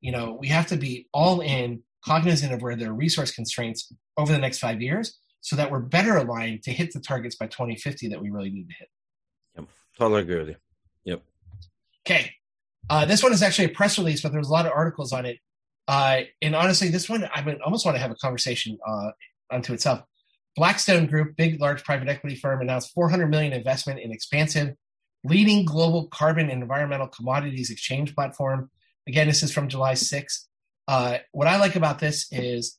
You 0.00 0.12
know, 0.12 0.36
we 0.38 0.48
have 0.48 0.66
to 0.68 0.76
be 0.76 1.08
all 1.12 1.40
in, 1.40 1.82
cognizant 2.04 2.52
of 2.52 2.62
where 2.62 2.76
there 2.76 2.90
are 2.90 2.94
resource 2.94 3.32
constraints 3.32 3.92
over 4.16 4.32
the 4.32 4.38
next 4.38 4.58
five 4.58 4.80
years, 4.80 5.18
so 5.40 5.56
that 5.56 5.70
we're 5.70 5.80
better 5.80 6.16
aligned 6.16 6.62
to 6.64 6.72
hit 6.72 6.92
the 6.92 7.00
targets 7.00 7.36
by 7.36 7.46
2050 7.46 8.08
that 8.08 8.20
we 8.20 8.30
really 8.30 8.50
need 8.50 8.68
to 8.68 8.74
hit. 8.78 8.88
Yep, 9.56 9.68
totally 9.98 10.22
agree 10.22 10.38
with 10.38 10.48
you. 10.48 10.56
Yep. 11.04 11.22
Okay, 12.06 12.32
uh, 12.88 13.04
this 13.04 13.22
one 13.22 13.32
is 13.32 13.42
actually 13.42 13.66
a 13.66 13.70
press 13.70 13.98
release, 13.98 14.20
but 14.20 14.32
there's 14.32 14.48
a 14.48 14.52
lot 14.52 14.66
of 14.66 14.72
articles 14.72 15.12
on 15.12 15.26
it. 15.26 15.38
Uh, 15.88 16.20
and 16.42 16.54
honestly, 16.54 16.90
this 16.90 17.08
one 17.08 17.28
I 17.34 17.40
would 17.40 17.60
almost 17.62 17.84
want 17.84 17.96
to 17.96 18.00
have 18.00 18.10
a 18.10 18.16
conversation 18.16 18.78
uh, 18.86 19.10
unto 19.50 19.72
itself. 19.72 20.02
Blackstone 20.54 21.06
Group, 21.06 21.36
big 21.36 21.60
large 21.60 21.82
private 21.82 22.08
equity 22.08 22.36
firm, 22.36 22.60
announced 22.60 22.92
400 22.92 23.28
million 23.28 23.52
investment 23.52 24.00
in 24.00 24.12
Xpansiv 24.12 24.74
leading 25.24 25.64
global 25.64 26.06
carbon 26.08 26.50
and 26.50 26.62
environmental 26.62 27.08
commodities 27.08 27.70
exchange 27.70 28.14
platform. 28.14 28.70
Again, 29.06 29.26
this 29.26 29.42
is 29.42 29.52
from 29.52 29.68
July 29.68 29.94
6th. 29.94 30.46
Uh, 30.86 31.18
what 31.32 31.48
I 31.48 31.58
like 31.58 31.76
about 31.76 31.98
this 31.98 32.26
is, 32.30 32.78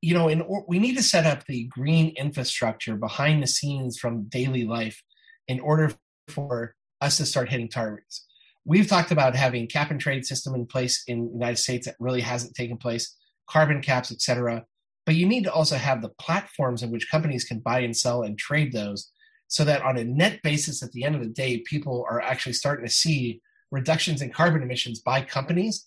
you 0.00 0.14
know, 0.14 0.28
in, 0.28 0.44
we 0.68 0.78
need 0.78 0.96
to 0.96 1.02
set 1.02 1.26
up 1.26 1.44
the 1.46 1.64
green 1.64 2.14
infrastructure 2.16 2.96
behind 2.96 3.42
the 3.42 3.46
scenes 3.46 3.98
from 3.98 4.24
daily 4.24 4.64
life 4.64 5.02
in 5.48 5.60
order 5.60 5.92
for 6.28 6.74
us 7.00 7.16
to 7.18 7.26
start 7.26 7.48
hitting 7.48 7.68
targets. 7.68 8.26
We've 8.64 8.88
talked 8.88 9.10
about 9.10 9.36
having 9.36 9.66
cap 9.66 9.90
and 9.90 10.00
trade 10.00 10.24
system 10.24 10.54
in 10.54 10.66
place 10.66 11.04
in 11.06 11.26
the 11.26 11.32
United 11.32 11.58
States 11.58 11.86
that 11.86 11.96
really 11.98 12.22
hasn't 12.22 12.54
taken 12.54 12.78
place, 12.78 13.14
carbon 13.48 13.82
caps, 13.82 14.10
et 14.10 14.22
cetera. 14.22 14.64
But 15.04 15.16
you 15.16 15.26
need 15.26 15.44
to 15.44 15.52
also 15.52 15.76
have 15.76 16.00
the 16.00 16.08
platforms 16.20 16.82
in 16.82 16.90
which 16.90 17.10
companies 17.10 17.44
can 17.44 17.58
buy 17.58 17.80
and 17.80 17.96
sell 17.96 18.22
and 18.22 18.38
trade 18.38 18.72
those 18.72 19.10
so 19.48 19.64
that 19.64 19.82
on 19.82 19.98
a 19.98 20.04
net 20.04 20.40
basis 20.42 20.82
at 20.82 20.92
the 20.92 21.04
end 21.04 21.14
of 21.14 21.20
the 21.20 21.28
day 21.28 21.58
people 21.58 22.06
are 22.10 22.20
actually 22.20 22.54
starting 22.54 22.86
to 22.86 22.92
see 22.92 23.40
reductions 23.70 24.22
in 24.22 24.30
carbon 24.30 24.62
emissions 24.62 25.00
by 25.00 25.20
companies 25.20 25.86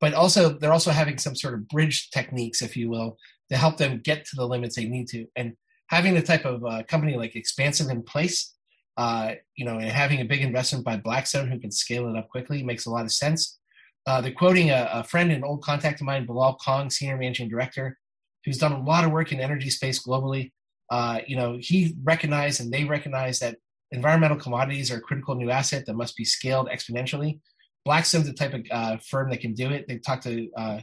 but 0.00 0.14
also 0.14 0.50
they're 0.50 0.72
also 0.72 0.90
having 0.90 1.18
some 1.18 1.34
sort 1.34 1.54
of 1.54 1.68
bridge 1.68 2.10
techniques 2.10 2.62
if 2.62 2.76
you 2.76 2.88
will 2.88 3.16
to 3.50 3.56
help 3.56 3.76
them 3.76 4.00
get 4.04 4.24
to 4.24 4.36
the 4.36 4.46
limits 4.46 4.76
they 4.76 4.84
need 4.84 5.08
to 5.08 5.26
and 5.36 5.54
having 5.88 6.14
the 6.14 6.22
type 6.22 6.44
of 6.44 6.64
uh, 6.64 6.82
company 6.84 7.16
like 7.16 7.34
Xpansiv 7.34 7.90
in 7.90 8.02
place 8.02 8.54
uh, 8.96 9.32
you 9.56 9.64
know 9.64 9.78
having 9.78 10.20
a 10.20 10.24
big 10.24 10.42
investment 10.42 10.84
by 10.84 10.96
blackstone 10.96 11.50
who 11.50 11.58
can 11.58 11.70
scale 11.70 12.08
it 12.08 12.16
up 12.16 12.28
quickly 12.28 12.62
makes 12.62 12.86
a 12.86 12.90
lot 12.90 13.04
of 13.04 13.12
sense 13.12 13.58
uh, 14.06 14.20
they're 14.20 14.32
quoting 14.32 14.70
a, 14.70 14.90
a 14.92 15.04
friend 15.04 15.32
and 15.32 15.44
old 15.44 15.62
contact 15.62 16.00
of 16.00 16.06
mine 16.06 16.26
bilal 16.26 16.58
khan 16.62 16.90
senior 16.90 17.16
managing 17.16 17.48
director 17.48 17.98
who's 18.44 18.58
done 18.58 18.72
a 18.72 18.82
lot 18.82 19.04
of 19.04 19.12
work 19.12 19.32
in 19.32 19.40
energy 19.40 19.70
space 19.70 20.04
globally 20.06 20.50
uh, 20.92 21.20
you 21.26 21.36
know, 21.36 21.56
he 21.58 21.96
recognized 22.04 22.60
and 22.60 22.70
they 22.70 22.84
recognize 22.84 23.38
that 23.38 23.56
environmental 23.92 24.36
commodities 24.36 24.90
are 24.90 24.98
a 24.98 25.00
critical 25.00 25.34
new 25.34 25.50
asset 25.50 25.86
that 25.86 25.94
must 25.94 26.14
be 26.18 26.24
scaled 26.24 26.68
exponentially. 26.68 27.40
Blackstone's 27.86 28.26
the 28.26 28.34
type 28.34 28.52
of 28.52 28.66
uh, 28.70 28.98
firm 28.98 29.30
that 29.30 29.40
can 29.40 29.54
do 29.54 29.70
it. 29.70 29.88
They 29.88 29.96
talked 29.96 30.24
to 30.24 30.50
uh, 30.54 30.80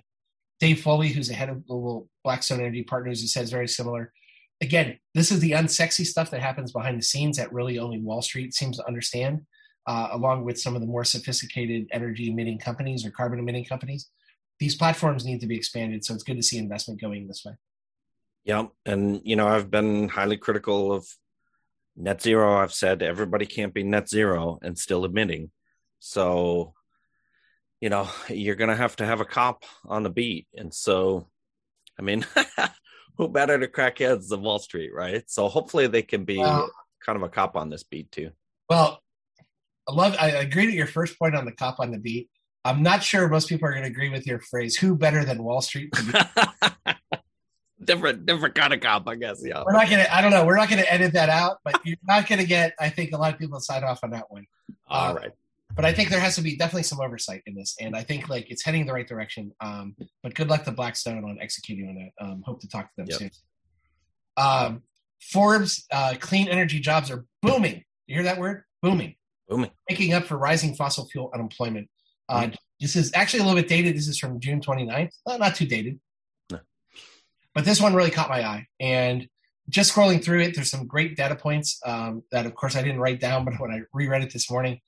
Dave 0.60 0.82
Foley, 0.82 1.10
who's 1.10 1.28
the 1.28 1.36
head 1.36 1.50
of 1.50 1.66
global 1.68 2.10
Blackstone 2.24 2.60
Energy 2.60 2.82
Partners, 2.82 3.22
who 3.22 3.28
says 3.28 3.52
very 3.52 3.68
similar. 3.68 4.12
Again, 4.62 5.00
this 5.14 5.32
is 5.32 5.40
the 5.40 5.52
unsexy 5.52 6.06
stuff 6.06 6.32
that 6.32 6.42
happens 6.42 6.72
behind 6.72 7.00
the 7.00 7.04
scenes 7.04 7.38
that 7.38 7.54
really 7.54 7.80
only 7.80 8.00
Wall 8.00 8.22
Street 8.22 8.54
seems 8.54 8.78
to 8.78 8.88
understand, 8.88 9.46
uh, 9.88 10.10
along 10.12 10.44
with 10.44 10.60
some 10.60 10.76
of 10.76 10.82
the 10.82 10.88
more 10.88 11.06
sophisticated 11.06 11.88
energy 11.92 12.30
emitting 12.30 12.60
companies 12.60 13.06
or 13.06 13.12
carbon 13.12 13.40
emitting 13.40 13.66
companies. 13.66 14.10
These 14.60 14.76
platforms 14.76 15.26
need 15.26 15.40
to 15.40 15.48
be 15.48 15.56
expanded, 15.56 16.04
so 16.04 16.14
it's 16.14 16.24
good 16.24 16.36
to 16.36 16.44
see 16.44 16.58
investment 16.58 17.00
going 17.00 17.28
this 17.28 17.44
way. 17.46 17.54
Yeah, 18.44 18.68
and 18.86 19.22
you 19.24 19.36
know 19.36 19.48
I've 19.48 19.72
been 19.72 20.10
highly 20.10 20.36
critical 20.36 20.92
of 20.92 21.08
net 21.96 22.22
zero. 22.22 22.58
I've 22.58 22.74
said 22.74 23.02
everybody 23.02 23.46
can't 23.46 23.74
be 23.74 23.84
net 23.84 24.10
zero 24.10 24.60
and 24.62 24.78
still 24.78 25.06
emitting. 25.06 25.52
So, 26.00 26.74
you 27.80 27.90
know, 27.90 28.10
you're 28.28 28.56
gonna 28.56 28.76
have 28.76 28.96
to 28.98 29.06
have 29.06 29.22
a 29.22 29.26
cop 29.26 29.64
on 29.86 30.04
the 30.04 30.10
beat. 30.10 30.48
And 30.56 30.74
so, 30.74 31.28
I 31.98 32.02
mean, 32.02 32.26
who 33.20 33.28
better 33.28 33.60
to 33.60 33.68
crack 33.68 34.00
heads 34.00 34.30
than 34.30 34.42
Wall 34.42 34.58
Street, 34.60 34.92
right? 34.94 35.30
So 35.30 35.50
hopefully 35.50 35.88
they 35.88 36.02
can 36.02 36.24
be 36.24 36.38
well, 36.38 36.72
kind 37.06 37.18
of 37.18 37.22
a 37.22 37.30
cop 37.30 37.58
on 37.58 37.70
this 37.70 37.84
beat 37.84 38.12
too. 38.12 38.32
Well, 38.70 39.04
I 39.88 39.92
love. 39.92 40.16
I 40.20 40.30
agree 40.30 40.66
to 40.66 40.72
your 40.72 40.88
first 40.88 41.20
point 41.20 41.36
on 41.36 41.46
the 41.46 41.52
cop 41.52 41.80
on 41.80 41.92
the 41.92 42.00
beat. 42.00 42.30
I'm 42.64 42.82
not 42.82 43.04
sure 43.04 43.28
most 43.28 43.50
people 43.50 43.68
are 43.68 43.72
going 43.72 43.84
to 43.84 43.90
agree 43.90 44.10
with 44.10 44.26
your 44.26 44.40
phrase. 44.40 44.78
Who 44.78 44.96
better 44.96 45.26
than 45.26 45.44
Wall 45.44 45.62
Street 45.62 45.94
different 47.84 48.26
different 48.26 48.56
kind 48.56 48.74
of 48.74 48.80
cop, 48.80 49.08
I 49.08 49.16
guess. 49.16 49.42
Yeah. 49.44 49.64
We're 49.66 49.74
not 49.74 49.90
gonna 49.90 50.06
I 50.12 50.22
don't 50.22 50.32
know, 50.32 50.46
we're 50.46 50.58
not 50.58 50.70
gonna 50.70 50.86
edit 50.88 51.14
that 51.14 51.30
out, 51.30 51.58
but 51.66 51.80
you're 51.86 51.98
not 52.08 52.28
gonna 52.28 52.46
get 52.46 52.74
I 52.80 52.90
think 52.90 53.12
a 53.12 53.18
lot 53.18 53.34
of 53.34 53.40
people 53.40 53.60
sign 53.60 53.84
off 53.84 54.00
on 54.04 54.12
that 54.12 54.30
one. 54.30 54.46
All 54.88 55.12
uh, 55.12 55.14
right. 55.16 55.32
But 55.76 55.86
I 55.86 55.94
think 55.94 56.10
there 56.10 56.20
has 56.20 56.36
to 56.36 56.42
be 56.42 56.56
definitely 56.58 56.84
some 56.84 57.00
oversight 57.00 57.44
in 57.46 57.56
this. 57.56 57.76
And 57.80 57.96
I 57.96 58.04
think 58.04 58.28
like 58.28 58.50
it's 58.50 58.64
heading 58.64 58.86
the 58.86 58.94
right 58.94 59.08
direction. 59.08 59.52
Um, 59.62 59.96
but 60.24 60.34
good 60.34 60.50
luck 60.50 60.64
to 60.66 60.72
Blackstone 60.72 61.24
on 61.24 61.38
executing 61.40 61.88
on 61.90 61.98
it. 61.98 62.14
Um, 62.20 62.44
hope 62.46 62.60
to 62.62 62.68
talk 62.68 62.86
to 62.86 62.94
them 62.98 63.08
yep. 63.08 63.20
soon. 63.20 63.32
Um, 64.38 64.84
Forbes 65.22 65.86
uh, 65.92 66.16
clean 66.20 66.48
energy 66.48 66.80
jobs 66.80 67.12
are 67.12 67.26
booming. 67.42 67.84
You 68.08 68.16
hear 68.16 68.24
that 68.24 68.40
word? 68.40 68.64
Booming. 68.82 69.16
Booming. 69.48 69.72
Making 69.90 70.14
up 70.14 70.26
for 70.26 70.38
rising 70.38 70.76
fossil 70.76 71.08
fuel 71.08 71.30
unemployment. 71.34 71.90
Uh, 72.28 72.42
mm-hmm. 72.42 72.56
This 72.80 72.96
is 72.96 73.12
actually 73.14 73.42
a 73.42 73.44
little 73.44 73.60
bit 73.60 73.68
dated. 73.68 73.96
This 73.96 74.08
is 74.08 74.18
from 74.18 74.40
June 74.40 74.62
29th. 74.62 75.12
Well, 75.26 75.38
not 75.38 75.56
too 75.56 75.66
dated. 75.66 76.00
No. 76.50 76.60
But 77.54 77.66
this 77.66 77.82
one 77.82 77.94
really 77.94 78.12
caught 78.12 78.30
my 78.30 78.44
eye. 78.44 78.68
And 78.80 79.28
just 79.70 79.94
scrolling 79.94 80.24
through 80.24 80.42
it, 80.42 80.56
there's 80.56 80.72
some 80.72 80.88
great 80.88 81.16
data 81.16 81.36
points 81.36 81.80
um, 81.86 82.24
that, 82.32 82.46
of 82.46 82.56
course, 82.56 82.76
I 82.76 82.82
didn't 82.82 83.00
write 83.00 83.20
down, 83.20 83.46
but 83.46 83.60
when 83.60 83.72
I 83.72 83.82
reread 83.94 84.24
it 84.24 84.32
this 84.32 84.50
morning, 84.50 84.80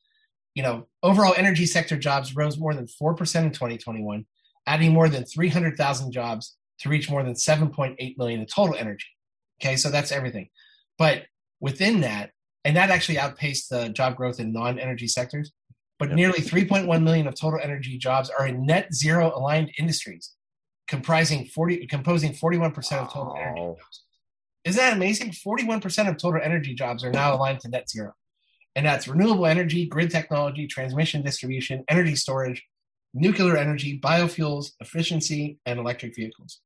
you 0.56 0.64
know, 0.64 0.88
overall 1.04 1.34
energy 1.38 1.66
sector 1.66 1.98
jobs 1.98 2.36
rose 2.36 2.58
more 2.58 2.74
than 2.74 2.86
4% 2.86 3.12
in 3.44 3.52
2021, 3.52 4.26
adding 4.68 4.94
more 4.94 5.10
than 5.10 5.24
300,000 5.26 6.12
jobs 6.12 6.58
to 6.80 6.90
reach 6.90 7.10
more 7.10 7.24
than 7.24 7.34
7.8 7.34 8.18
million 8.18 8.42
in 8.42 8.46
total 8.46 8.76
energy. 8.76 9.08
Okay, 9.62 9.76
so 9.76 9.90
that's 9.90 10.12
everything. 10.12 10.50
But 10.98 11.24
within 11.60 12.02
that, 12.02 12.32
and 12.66 12.76
that 12.76 12.90
actually 12.90 13.18
outpaced 13.18 13.70
the 13.70 13.90
job 13.90 14.16
growth 14.16 14.40
in 14.40 14.52
non 14.52 14.80
energy 14.80 15.08
sectors, 15.08 15.52
but 16.00 16.10
yep. 16.10 16.16
nearly 16.16 16.40
3.1 16.40 17.04
million 17.04 17.28
of 17.28 17.36
total 17.36 17.60
energy 17.62 17.98
jobs 17.98 18.30
are 18.30 18.48
in 18.48 18.66
net 18.66 18.94
zero 18.94 19.32
aligned 19.36 19.72
industries 19.78 20.34
comprising 20.92 21.46
40 21.46 21.88
composing 21.88 22.34
41% 22.34 22.76
of 22.98 23.12
total 23.12 23.34
oh. 23.36 23.42
energy 23.42 23.62
jobs. 23.62 24.04
Isn't 24.66 24.80
that 24.80 24.94
amazing? 24.94 25.32
41% 25.32 26.10
of 26.10 26.18
total 26.18 26.42
energy 26.44 26.76
jobs 26.76 27.04
are 27.04 27.12
now 27.12 27.34
aligned 27.34 27.62
to 27.62 27.70
net 27.70 27.90
zero. 27.90 28.14
And 28.76 28.86
that's 28.86 29.08
renewable 29.08 29.46
energy, 29.46 29.86
grid 29.86 30.12
technology, 30.12 30.68
transmission 30.68 31.24
distribution, 31.24 31.84
energy 31.90 32.16
storage, 32.16 32.64
nuclear 33.14 33.58
energy, 33.58 34.00
biofuels, 34.00 34.72
efficiency, 34.80 35.60
and 35.66 35.80
electric 35.80 36.16
vehicles. 36.16 36.62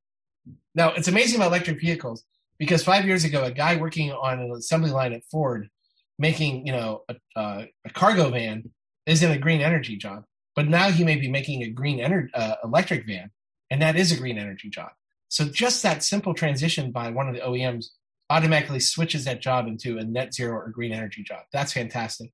Now, 0.76 0.94
it's 0.94 1.08
amazing 1.08 1.38
about 1.38 1.48
electric 1.48 1.82
vehicles 1.82 2.24
because 2.60 2.84
five 2.84 3.06
years 3.06 3.24
ago, 3.24 3.44
a 3.44 3.52
guy 3.52 3.76
working 3.78 4.12
on 4.12 4.40
an 4.40 4.52
assembly 4.52 4.92
line 4.92 5.14
at 5.14 5.24
Ford 5.32 5.70
making, 6.18 6.66
you 6.66 6.72
know, 6.72 7.04
a, 7.10 7.16
uh, 7.40 7.66
a 7.86 7.90
cargo 7.90 8.30
van 8.30 8.70
is 9.06 9.24
in 9.24 9.32
a 9.32 9.38
green 9.38 9.62
energy 9.62 9.98
job. 9.98 10.24
But 10.56 10.68
now 10.68 10.90
he 10.90 11.04
may 11.04 11.18
be 11.18 11.30
making 11.30 11.64
a 11.64 11.70
green 11.70 12.00
ener- 12.00 12.30
uh, 12.34 12.56
electric 12.64 13.06
van, 13.06 13.32
and 13.70 13.82
that 13.82 13.98
is 13.98 14.12
a 14.12 14.18
green 14.18 14.38
energy 14.38 14.70
job. 14.70 14.92
So 15.28 15.46
just 15.46 15.84
that 15.84 16.04
simple 16.04 16.34
transition 16.34 16.92
by 16.92 17.10
one 17.10 17.28
of 17.28 17.36
the 17.36 17.42
OEMs 17.42 17.88
automatically 18.30 18.80
switches 18.80 19.26
that 19.26 19.42
job 19.42 19.68
into 19.68 19.98
a 19.98 20.04
net 20.04 20.34
zero 20.34 20.58
or 20.58 20.70
green 20.70 20.92
energy 20.92 21.24
job. 21.24 21.44
That's 21.54 21.74
fantastic. 21.74 22.32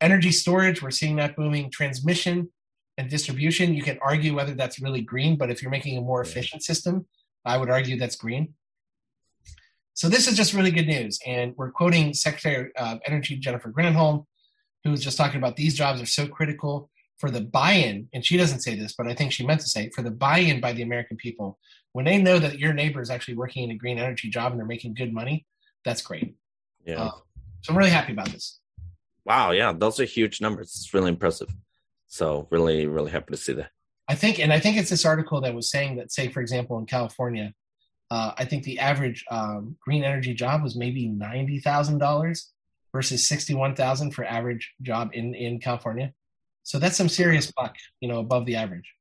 Energy 0.00 0.30
storage, 0.30 0.82
we're 0.82 0.90
seeing 0.90 1.16
that 1.16 1.36
booming. 1.36 1.70
Transmission 1.70 2.50
and 2.98 3.08
distribution, 3.08 3.74
you 3.74 3.82
can 3.82 3.98
argue 4.02 4.34
whether 4.34 4.54
that's 4.54 4.80
really 4.80 5.00
green, 5.00 5.36
but 5.36 5.50
if 5.50 5.62
you're 5.62 5.70
making 5.70 5.96
a 5.96 6.02
more 6.02 6.20
efficient 6.20 6.62
system, 6.62 7.06
I 7.44 7.58
would 7.58 7.70
argue 7.70 7.98
that's 7.98 8.16
green. 8.16 8.54
So 9.94 10.08
this 10.08 10.28
is 10.28 10.36
just 10.36 10.52
really 10.52 10.70
good 10.70 10.86
news. 10.86 11.18
And 11.26 11.54
we're 11.56 11.70
quoting 11.70 12.12
Secretary 12.12 12.70
of 12.76 13.00
Energy 13.06 13.36
Jennifer 13.36 13.70
Granholm, 13.72 14.26
who 14.84 14.90
was 14.90 15.02
just 15.02 15.16
talking 15.16 15.38
about 15.38 15.56
these 15.56 15.74
jobs 15.74 16.02
are 16.02 16.06
so 16.06 16.26
critical 16.26 16.90
for 17.18 17.30
the 17.30 17.40
buy-in, 17.40 18.08
and 18.12 18.24
she 18.24 18.36
doesn't 18.36 18.60
say 18.60 18.74
this, 18.74 18.92
but 18.92 19.06
I 19.06 19.14
think 19.14 19.32
she 19.32 19.46
meant 19.46 19.62
to 19.62 19.68
say 19.68 19.88
for 19.94 20.02
the 20.02 20.10
buy-in 20.10 20.60
by 20.60 20.74
the 20.74 20.82
American 20.82 21.16
people. 21.16 21.58
When 21.96 22.04
they 22.04 22.18
know 22.18 22.38
that 22.38 22.58
your 22.58 22.74
neighbor 22.74 23.00
is 23.00 23.08
actually 23.08 23.36
working 23.36 23.64
in 23.64 23.70
a 23.70 23.74
green 23.74 23.98
energy 23.98 24.28
job 24.28 24.52
and 24.52 24.60
they're 24.60 24.66
making 24.66 24.92
good 24.92 25.12
money, 25.14 25.46
that's 25.82 26.02
great. 26.02 26.36
Yeah. 26.84 27.04
Uh, 27.04 27.10
so 27.62 27.70
I'm 27.70 27.78
really 27.78 27.96
happy 27.98 28.12
about 28.12 28.28
this. 28.28 28.60
Wow. 29.24 29.52
Yeah. 29.52 29.72
Those 29.72 29.98
are 29.98 30.04
huge 30.04 30.42
numbers. 30.42 30.68
It's 30.76 30.92
really 30.92 31.08
impressive. 31.08 31.48
So 32.06 32.48
really, 32.50 32.86
really 32.86 33.10
happy 33.10 33.32
to 33.32 33.38
see 33.38 33.54
that. 33.54 33.70
I 34.08 34.14
think, 34.14 34.38
and 34.38 34.52
I 34.52 34.60
think 34.60 34.76
it's 34.76 34.90
this 34.90 35.06
article 35.06 35.40
that 35.40 35.54
was 35.54 35.70
saying 35.70 35.96
that, 35.96 36.12
say, 36.12 36.28
for 36.28 36.42
example, 36.42 36.78
in 36.78 36.84
California, 36.84 37.54
uh, 38.10 38.32
I 38.36 38.44
think 38.44 38.64
the 38.64 38.78
average 38.78 39.24
um, 39.30 39.76
green 39.80 40.04
energy 40.04 40.34
job 40.34 40.62
was 40.62 40.76
maybe 40.76 41.08
ninety 41.08 41.58
thousand 41.60 41.98
dollars 41.98 42.52
versus 42.92 43.26
sixty-one 43.26 43.74
thousand 43.74 44.12
for 44.12 44.22
average 44.22 44.74
job 44.82 45.10
in 45.14 45.34
in 45.34 45.60
California. 45.60 46.12
So 46.62 46.78
that's 46.78 46.96
some 46.96 47.08
serious 47.08 47.50
buck, 47.50 47.74
you 48.00 48.08
know, 48.08 48.20
above 48.20 48.44
the 48.44 48.56
average. 48.56 48.92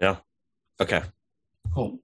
Yeah. 0.00 0.16
Okay. 0.80 1.02
Cool. 1.74 1.98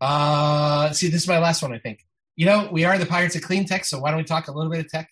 Uh, 0.00 0.92
see, 0.92 1.08
this 1.08 1.22
is 1.22 1.28
my 1.28 1.38
last 1.38 1.62
one, 1.62 1.72
I 1.72 1.78
think. 1.78 2.04
You 2.36 2.46
know, 2.46 2.68
we 2.70 2.84
are 2.84 2.98
the 2.98 3.06
Pirates 3.06 3.36
of 3.36 3.42
Clean 3.42 3.64
Tech, 3.64 3.84
so 3.84 3.98
why 3.98 4.10
don't 4.10 4.18
we 4.18 4.24
talk 4.24 4.48
a 4.48 4.52
little 4.52 4.70
bit 4.70 4.84
of 4.84 4.90
tech? 4.90 5.08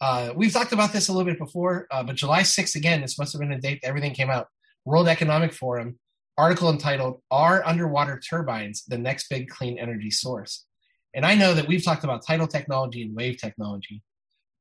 Uh, 0.00 0.32
we've 0.36 0.52
talked 0.52 0.72
about 0.72 0.92
this 0.92 1.08
a 1.08 1.12
little 1.12 1.26
bit 1.26 1.38
before, 1.38 1.86
uh, 1.90 2.02
but 2.02 2.16
July 2.16 2.42
6th, 2.42 2.74
again, 2.74 3.00
this 3.00 3.18
must 3.18 3.32
have 3.32 3.40
been 3.40 3.52
a 3.52 3.60
date 3.60 3.80
everything 3.82 4.12
came 4.12 4.30
out. 4.30 4.48
World 4.84 5.08
Economic 5.08 5.52
Forum 5.52 5.98
article 6.36 6.68
entitled 6.70 7.22
Are 7.30 7.64
Underwater 7.64 8.20
Turbines 8.20 8.84
the 8.84 8.98
Next 8.98 9.28
Big 9.28 9.48
Clean 9.48 9.78
Energy 9.78 10.10
Source? 10.10 10.66
And 11.14 11.24
I 11.24 11.34
know 11.34 11.54
that 11.54 11.66
we've 11.66 11.84
talked 11.84 12.04
about 12.04 12.26
tidal 12.26 12.46
technology 12.46 13.02
and 13.02 13.16
wave 13.16 13.38
technology, 13.38 14.02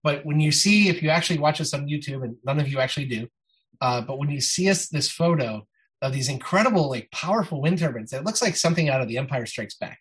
but 0.03 0.25
when 0.25 0.39
you 0.39 0.51
see, 0.51 0.87
if 0.87 1.03
you 1.03 1.09
actually 1.09 1.39
watch 1.39 1.59
us 1.59 1.73
on 1.73 1.87
YouTube, 1.87 2.23
and 2.23 2.37
none 2.45 2.59
of 2.59 2.69
you 2.69 2.79
actually 2.79 3.07
do, 3.07 3.27
uh, 3.81 4.01
but 4.01 4.19
when 4.19 4.29
you 4.29 4.39
see 4.39 4.69
us 4.69 4.87
this 4.87 5.11
photo 5.11 5.67
of 6.05 6.13
these 6.13 6.29
incredible, 6.29 6.87
like 6.87 7.09
powerful 7.11 7.61
wind 7.61 7.79
turbines, 7.79 8.13
it 8.13 8.23
looks 8.23 8.41
like 8.41 8.55
something 8.55 8.89
out 8.89 9.01
of 9.01 9.07
The 9.07 9.17
Empire 9.17 9.47
Strikes 9.47 9.75
Back, 9.75 9.99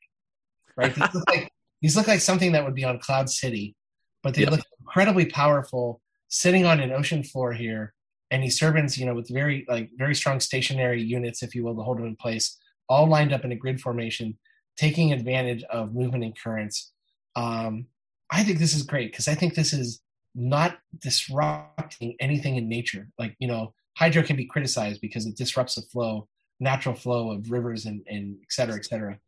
right? 0.77 0.95
these, 0.95 1.15
look 1.15 1.25
like, 1.29 1.51
these 1.83 1.97
look 1.97 2.07
like 2.07 2.21
something 2.21 2.53
that 2.53 2.63
would 2.63 2.75
be 2.75 2.85
on 2.85 2.99
Cloud 2.99 3.31
City, 3.31 3.75
but 4.23 4.35
they 4.35 4.43
yeah. 4.43 4.51
look 4.51 4.61
incredibly 4.81 5.25
powerful, 5.25 6.03
sitting 6.29 6.67
on 6.67 6.81
an 6.81 6.93
ocean 6.93 7.23
floor 7.23 7.55
here. 7.55 7.95
And 8.31 8.43
these 8.43 8.59
turbines, 8.59 8.99
you 8.99 9.07
know, 9.07 9.15
with 9.15 9.33
very 9.33 9.65
like 9.67 9.91
very 9.97 10.15
strong 10.15 10.41
stationary 10.41 11.03
units, 11.03 11.43
if 11.43 11.55
you 11.55 11.65
will, 11.65 11.75
to 11.75 11.83
hold 11.83 11.99
them 11.99 12.07
in 12.07 12.17
place, 12.17 12.59
all 12.89 13.07
lined 13.07 13.33
up 13.33 13.45
in 13.45 13.53
a 13.53 13.57
grid 13.57 13.81
formation, 13.81 14.37
taking 14.77 15.13
advantage 15.13 15.63
of 15.65 15.95
movement 15.95 16.25
and 16.25 16.39
currents. 16.39 16.93
Um, 17.35 17.87
I 18.31 18.43
think 18.45 18.59
this 18.59 18.75
is 18.75 18.83
great 18.83 19.11
because 19.11 19.29
I 19.29 19.35
think 19.35 19.55
this 19.55 19.73
is 19.73 20.01
not 20.35 20.79
disrupting 20.99 22.17
anything 22.21 22.57
in 22.57 22.69
nature. 22.69 23.09
Like, 23.19 23.37
you 23.39 23.49
know, 23.49 23.73
hydro 23.97 24.23
can 24.23 24.37
be 24.37 24.47
criticized 24.47 25.01
because 25.01 25.27
it 25.27 25.37
disrupts 25.37 25.77
the 25.77 25.83
flow, 25.83 26.29
natural 26.61 26.95
flow 26.95 27.33
of 27.33 27.51
rivers 27.51 27.87
and, 27.87 28.03
and 28.09 28.37
et 28.43 28.53
cetera, 28.53 28.77
et 28.77 28.85
cetera. 28.85 29.19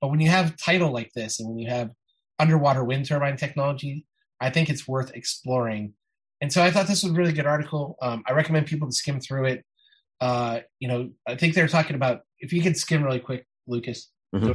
But 0.00 0.08
when 0.10 0.20
you 0.20 0.28
have 0.30 0.56
tidal 0.56 0.92
like 0.92 1.12
this 1.14 1.40
and 1.40 1.48
when 1.48 1.58
you 1.58 1.70
have 1.70 1.90
underwater 2.38 2.84
wind 2.84 3.06
turbine 3.06 3.36
technology, 3.36 4.04
I 4.40 4.50
think 4.50 4.68
it's 4.68 4.86
worth 4.86 5.12
exploring. 5.14 5.94
And 6.40 6.52
so 6.52 6.62
I 6.62 6.70
thought 6.70 6.86
this 6.86 7.02
was 7.02 7.12
a 7.12 7.16
really 7.16 7.32
good 7.32 7.46
article. 7.46 7.96
Um, 8.02 8.22
I 8.28 8.32
recommend 8.32 8.66
people 8.66 8.88
to 8.88 8.92
skim 8.92 9.20
through 9.20 9.46
it. 9.46 9.64
Uh, 10.20 10.60
you 10.80 10.88
know, 10.88 11.10
I 11.26 11.36
think 11.36 11.54
they're 11.54 11.68
talking 11.68 11.96
about 11.96 12.20
if 12.38 12.52
you 12.52 12.62
could 12.62 12.76
skim 12.76 13.02
really 13.02 13.20
quick, 13.20 13.46
Lucas. 13.66 14.10
Mm-hmm 14.34 14.52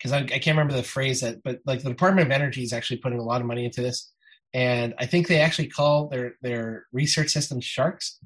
because 0.00 0.12
I, 0.12 0.20
I, 0.20 0.38
can't 0.38 0.56
remember 0.56 0.72
the 0.72 0.82
phrase 0.82 1.20
that, 1.20 1.42
but 1.42 1.60
like 1.66 1.82
the 1.82 1.90
Department 1.90 2.26
of 2.26 2.32
Energy 2.32 2.62
is 2.62 2.72
actually 2.72 2.96
putting 2.98 3.18
a 3.18 3.22
lot 3.22 3.42
of 3.42 3.46
money 3.46 3.66
into 3.66 3.82
this, 3.82 4.10
and 4.52 4.94
I 4.98 5.06
think 5.06 5.28
they 5.28 5.40
actually 5.40 5.68
call 5.68 6.08
their 6.08 6.34
their 6.42 6.86
research 6.92 7.30
system 7.30 7.60
Sharks, 7.60 8.18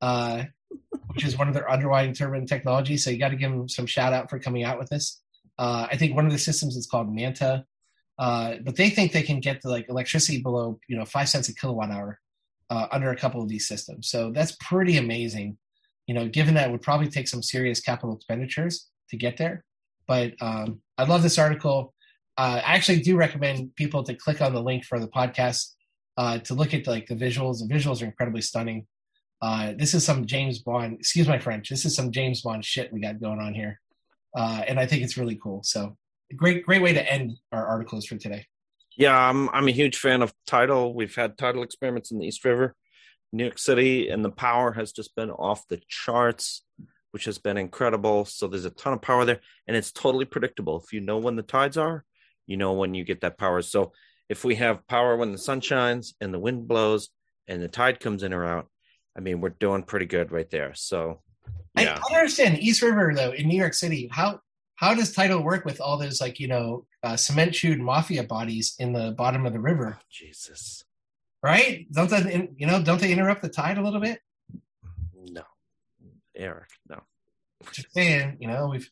uh, 0.00 0.44
which 1.08 1.24
is 1.24 1.36
one 1.36 1.48
of 1.48 1.54
their 1.54 1.70
underlying 1.70 2.12
turbine 2.12 2.46
technologies. 2.46 3.04
So 3.04 3.10
you 3.10 3.18
got 3.18 3.30
to 3.30 3.36
give 3.36 3.50
them 3.50 3.68
some 3.68 3.86
shout 3.86 4.12
out 4.12 4.30
for 4.30 4.38
coming 4.38 4.64
out 4.64 4.78
with 4.78 4.88
this. 4.88 5.20
Uh, 5.58 5.86
I 5.90 5.96
think 5.96 6.14
one 6.14 6.26
of 6.26 6.32
the 6.32 6.38
systems 6.38 6.76
is 6.76 6.86
called 6.86 7.12
Manta, 7.12 7.64
uh, 8.18 8.54
but 8.64 8.76
they 8.76 8.90
think 8.90 9.12
they 9.12 9.22
can 9.22 9.40
get 9.40 9.62
the 9.62 9.68
like 9.68 9.88
electricity 9.88 10.40
below 10.42 10.78
you 10.88 10.96
know 10.96 11.04
five 11.04 11.28
cents 11.28 11.48
a 11.48 11.54
kilowatt 11.54 11.90
hour 11.90 12.20
uh, 12.70 12.86
under 12.92 13.10
a 13.10 13.16
couple 13.16 13.42
of 13.42 13.48
these 13.48 13.66
systems. 13.66 14.08
So 14.08 14.30
that's 14.30 14.56
pretty 14.60 14.96
amazing. 14.96 15.58
You 16.06 16.14
know, 16.14 16.28
given 16.28 16.54
that 16.54 16.70
would 16.70 16.82
probably 16.82 17.08
take 17.08 17.28
some 17.28 17.42
serious 17.42 17.80
capital 17.80 18.14
expenditures 18.14 18.88
to 19.10 19.16
get 19.16 19.36
there. 19.38 19.64
But 20.06 20.34
um, 20.40 20.80
I 20.98 21.04
love 21.04 21.22
this 21.22 21.38
article. 21.38 21.93
Uh, 22.36 22.60
I 22.64 22.74
actually 22.74 23.00
do 23.00 23.16
recommend 23.16 23.74
people 23.76 24.02
to 24.04 24.14
click 24.14 24.40
on 24.40 24.52
the 24.52 24.62
link 24.62 24.84
for 24.84 24.98
the 24.98 25.08
podcast 25.08 25.72
uh, 26.16 26.38
to 26.38 26.54
look 26.54 26.74
at 26.74 26.86
like 26.86 27.06
the 27.06 27.14
visuals. 27.14 27.58
The 27.58 27.72
visuals 27.72 28.02
are 28.02 28.06
incredibly 28.06 28.40
stunning. 28.40 28.86
Uh, 29.40 29.74
this 29.76 29.94
is 29.94 30.04
some 30.04 30.26
James 30.26 30.58
Bond. 30.60 30.98
Excuse 30.98 31.28
my 31.28 31.38
French. 31.38 31.68
This 31.68 31.84
is 31.84 31.94
some 31.94 32.10
James 32.10 32.42
Bond 32.42 32.64
shit 32.64 32.92
we 32.92 33.00
got 33.00 33.20
going 33.20 33.40
on 33.40 33.54
here, 33.54 33.80
uh, 34.36 34.62
and 34.66 34.80
I 34.80 34.86
think 34.86 35.02
it's 35.02 35.16
really 35.16 35.38
cool. 35.40 35.62
So 35.62 35.96
great, 36.34 36.64
great 36.64 36.82
way 36.82 36.92
to 36.94 37.12
end 37.12 37.38
our 37.52 37.66
articles 37.66 38.06
for 38.06 38.16
today. 38.16 38.46
Yeah, 38.96 39.16
I'm 39.16 39.48
I'm 39.50 39.68
a 39.68 39.72
huge 39.72 39.98
fan 39.98 40.22
of 40.22 40.32
tidal. 40.46 40.94
We've 40.94 41.14
had 41.14 41.36
tidal 41.36 41.62
experiments 41.62 42.10
in 42.10 42.18
the 42.18 42.26
East 42.26 42.44
River, 42.44 42.74
New 43.32 43.44
York 43.44 43.58
City, 43.58 44.08
and 44.08 44.24
the 44.24 44.30
power 44.30 44.72
has 44.72 44.92
just 44.92 45.14
been 45.14 45.30
off 45.30 45.68
the 45.68 45.80
charts 45.88 46.62
which 47.14 47.26
has 47.26 47.38
been 47.38 47.56
incredible. 47.56 48.24
So 48.24 48.48
there's 48.48 48.64
a 48.64 48.70
ton 48.70 48.92
of 48.92 49.00
power 49.00 49.24
there, 49.24 49.38
and 49.68 49.76
it's 49.76 49.92
totally 49.92 50.24
predictable. 50.24 50.82
If 50.84 50.92
you 50.92 51.00
know 51.00 51.18
when 51.18 51.36
the 51.36 51.44
tides 51.44 51.78
are, 51.78 52.04
you 52.46 52.56
know 52.56 52.72
when 52.72 52.94
you 52.94 53.04
get 53.04 53.20
that 53.22 53.38
power. 53.38 53.62
So 53.62 53.92
if 54.28 54.44
we 54.44 54.56
have 54.56 54.86
power 54.86 55.16
when 55.16 55.32
the 55.32 55.38
sun 55.38 55.60
shines 55.60 56.14
and 56.20 56.32
the 56.32 56.38
wind 56.38 56.68
blows 56.68 57.10
and 57.46 57.62
the 57.62 57.68
tide 57.68 58.00
comes 58.00 58.22
in 58.22 58.32
or 58.32 58.44
out, 58.44 58.68
I 59.16 59.20
mean, 59.20 59.40
we're 59.40 59.50
doing 59.50 59.82
pretty 59.82 60.06
good 60.06 60.32
right 60.32 60.50
there. 60.50 60.74
So 60.74 61.20
yeah. 61.78 61.98
I, 62.10 62.14
I 62.14 62.18
understand 62.18 62.58
East 62.58 62.82
River 62.82 63.12
though 63.14 63.32
in 63.32 63.48
New 63.48 63.58
York 63.58 63.74
City. 63.74 64.08
How 64.10 64.40
how 64.76 64.94
does 64.94 65.12
tidal 65.12 65.42
work 65.42 65.64
with 65.64 65.80
all 65.80 65.96
those 65.96 66.20
like 66.20 66.40
you 66.40 66.48
know 66.48 66.86
uh, 67.02 67.16
cement 67.16 67.54
chewed 67.54 67.80
mafia 67.80 68.24
bodies 68.24 68.74
in 68.78 68.92
the 68.92 69.12
bottom 69.12 69.46
of 69.46 69.52
the 69.52 69.60
river? 69.60 69.96
Oh, 69.98 70.04
Jesus, 70.10 70.84
right? 71.42 71.86
Don't 71.92 72.10
they 72.10 72.48
you 72.56 72.66
know 72.66 72.82
don't 72.82 73.00
they 73.00 73.12
interrupt 73.12 73.42
the 73.42 73.48
tide 73.48 73.78
a 73.78 73.82
little 73.82 74.00
bit? 74.00 74.20
No, 75.14 75.42
Eric. 76.34 76.68
No. 76.88 77.02
Just 77.72 77.92
saying, 77.92 78.36
you 78.40 78.48
know, 78.48 78.68
we've 78.68 78.90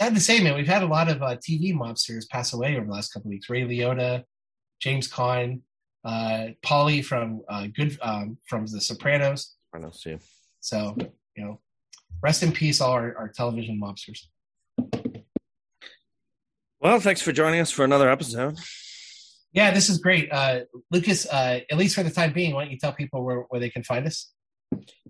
sad 0.00 0.14
to 0.14 0.20
say, 0.20 0.42
man, 0.42 0.54
we've 0.54 0.66
had 0.66 0.82
a 0.82 0.86
lot 0.86 1.10
of 1.10 1.22
uh, 1.22 1.36
TV 1.36 1.74
mobsters 1.74 2.28
pass 2.28 2.52
away 2.52 2.76
over 2.76 2.86
the 2.86 2.92
last 2.92 3.12
couple 3.12 3.28
weeks. 3.28 3.50
Ray 3.50 3.62
Liotta, 3.62 4.24
James 4.80 5.08
Caan, 5.08 5.60
uh, 6.04 6.48
Paulie 6.64 7.04
from 7.04 7.42
uh, 7.48 7.66
Good 7.74 7.98
um, 8.00 8.38
from 8.48 8.66
The 8.66 8.80
Sopranos. 8.80 9.54
Sopranos, 9.66 10.02
yeah. 10.06 10.16
So 10.60 10.96
you 11.36 11.44
know, 11.44 11.60
rest 12.22 12.42
in 12.42 12.52
peace, 12.52 12.80
all 12.80 12.92
our, 12.92 13.16
our 13.16 13.28
television 13.28 13.80
mobsters. 13.80 14.26
Well, 16.80 16.98
thanks 16.98 17.22
for 17.22 17.32
joining 17.32 17.60
us 17.60 17.70
for 17.70 17.84
another 17.84 18.10
episode. 18.10 18.58
Yeah, 19.52 19.70
this 19.70 19.90
is 19.90 19.98
great, 19.98 20.32
uh, 20.32 20.60
Lucas. 20.90 21.26
Uh, 21.26 21.60
at 21.70 21.76
least 21.76 21.94
for 21.94 22.02
the 22.02 22.10
time 22.10 22.32
being, 22.32 22.54
why 22.54 22.64
don't 22.64 22.72
you 22.72 22.78
tell 22.78 22.92
people 22.92 23.22
where, 23.22 23.40
where 23.50 23.60
they 23.60 23.68
can 23.68 23.84
find 23.84 24.06
us? 24.06 24.32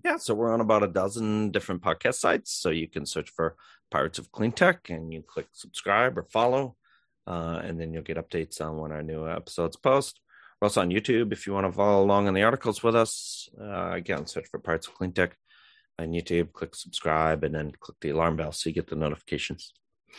Yeah, 0.03 0.17
so 0.17 0.33
we're 0.33 0.53
on 0.53 0.59
about 0.59 0.83
a 0.83 0.87
dozen 0.87 1.51
different 1.51 1.81
podcast 1.81 2.15
sites. 2.15 2.51
So 2.51 2.69
you 2.69 2.89
can 2.89 3.05
search 3.05 3.29
for 3.29 3.55
Pirates 3.93 4.19
of 4.19 4.31
Clean 4.35 4.51
Tech 4.51 4.79
and 4.93 5.13
you 5.13 5.21
click 5.33 5.47
subscribe 5.53 6.13
or 6.17 6.25
follow, 6.37 6.63
uh, 7.31 7.57
and 7.65 7.73
then 7.79 7.93
you'll 7.93 8.09
get 8.11 8.21
updates 8.23 8.59
on 8.65 8.71
when 8.79 8.91
our 8.91 9.03
new 9.03 9.21
episodes 9.39 9.77
post. 9.77 10.13
We're 10.57 10.67
also 10.67 10.81
on 10.81 10.89
YouTube 10.89 11.31
if 11.31 11.45
you 11.45 11.53
want 11.53 11.67
to 11.67 11.77
follow 11.81 12.01
along 12.03 12.27
in 12.27 12.33
the 12.33 12.43
articles 12.49 12.81
with 12.85 12.95
us. 12.95 13.11
Uh, 13.65 13.91
again, 14.01 14.25
search 14.25 14.47
for 14.49 14.59
Pirates 14.59 14.87
of 14.87 14.95
Clean 14.95 15.13
Tech 15.13 15.31
on 15.99 16.07
YouTube, 16.17 16.47
click 16.57 16.73
subscribe, 16.75 17.39
and 17.45 17.53
then 17.53 17.67
click 17.83 17.97
the 18.01 18.09
alarm 18.15 18.35
bell 18.35 18.51
so 18.51 18.69
you 18.69 18.73
get 18.79 18.87
the 18.87 18.95
notifications. 19.05 19.73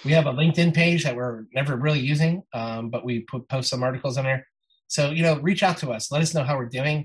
We 0.05 0.13
have 0.19 0.27
a 0.27 0.33
LinkedIn 0.41 0.73
page 0.73 1.03
that 1.05 1.17
we're 1.17 1.45
never 1.53 1.75
really 1.77 2.05
using, 2.13 2.43
um, 2.61 2.91
but 2.91 3.05
we 3.05 3.21
put, 3.31 3.49
post 3.49 3.69
some 3.71 3.83
articles 3.83 4.17
on 4.19 4.25
there. 4.25 4.47
So, 4.87 5.11
you 5.17 5.23
know, 5.27 5.41
reach 5.49 5.63
out 5.69 5.79
to 5.79 5.91
us. 5.91 6.13
Let 6.13 6.23
us 6.23 6.35
know 6.35 6.45
how 6.49 6.57
we're 6.61 6.77
doing 6.81 6.99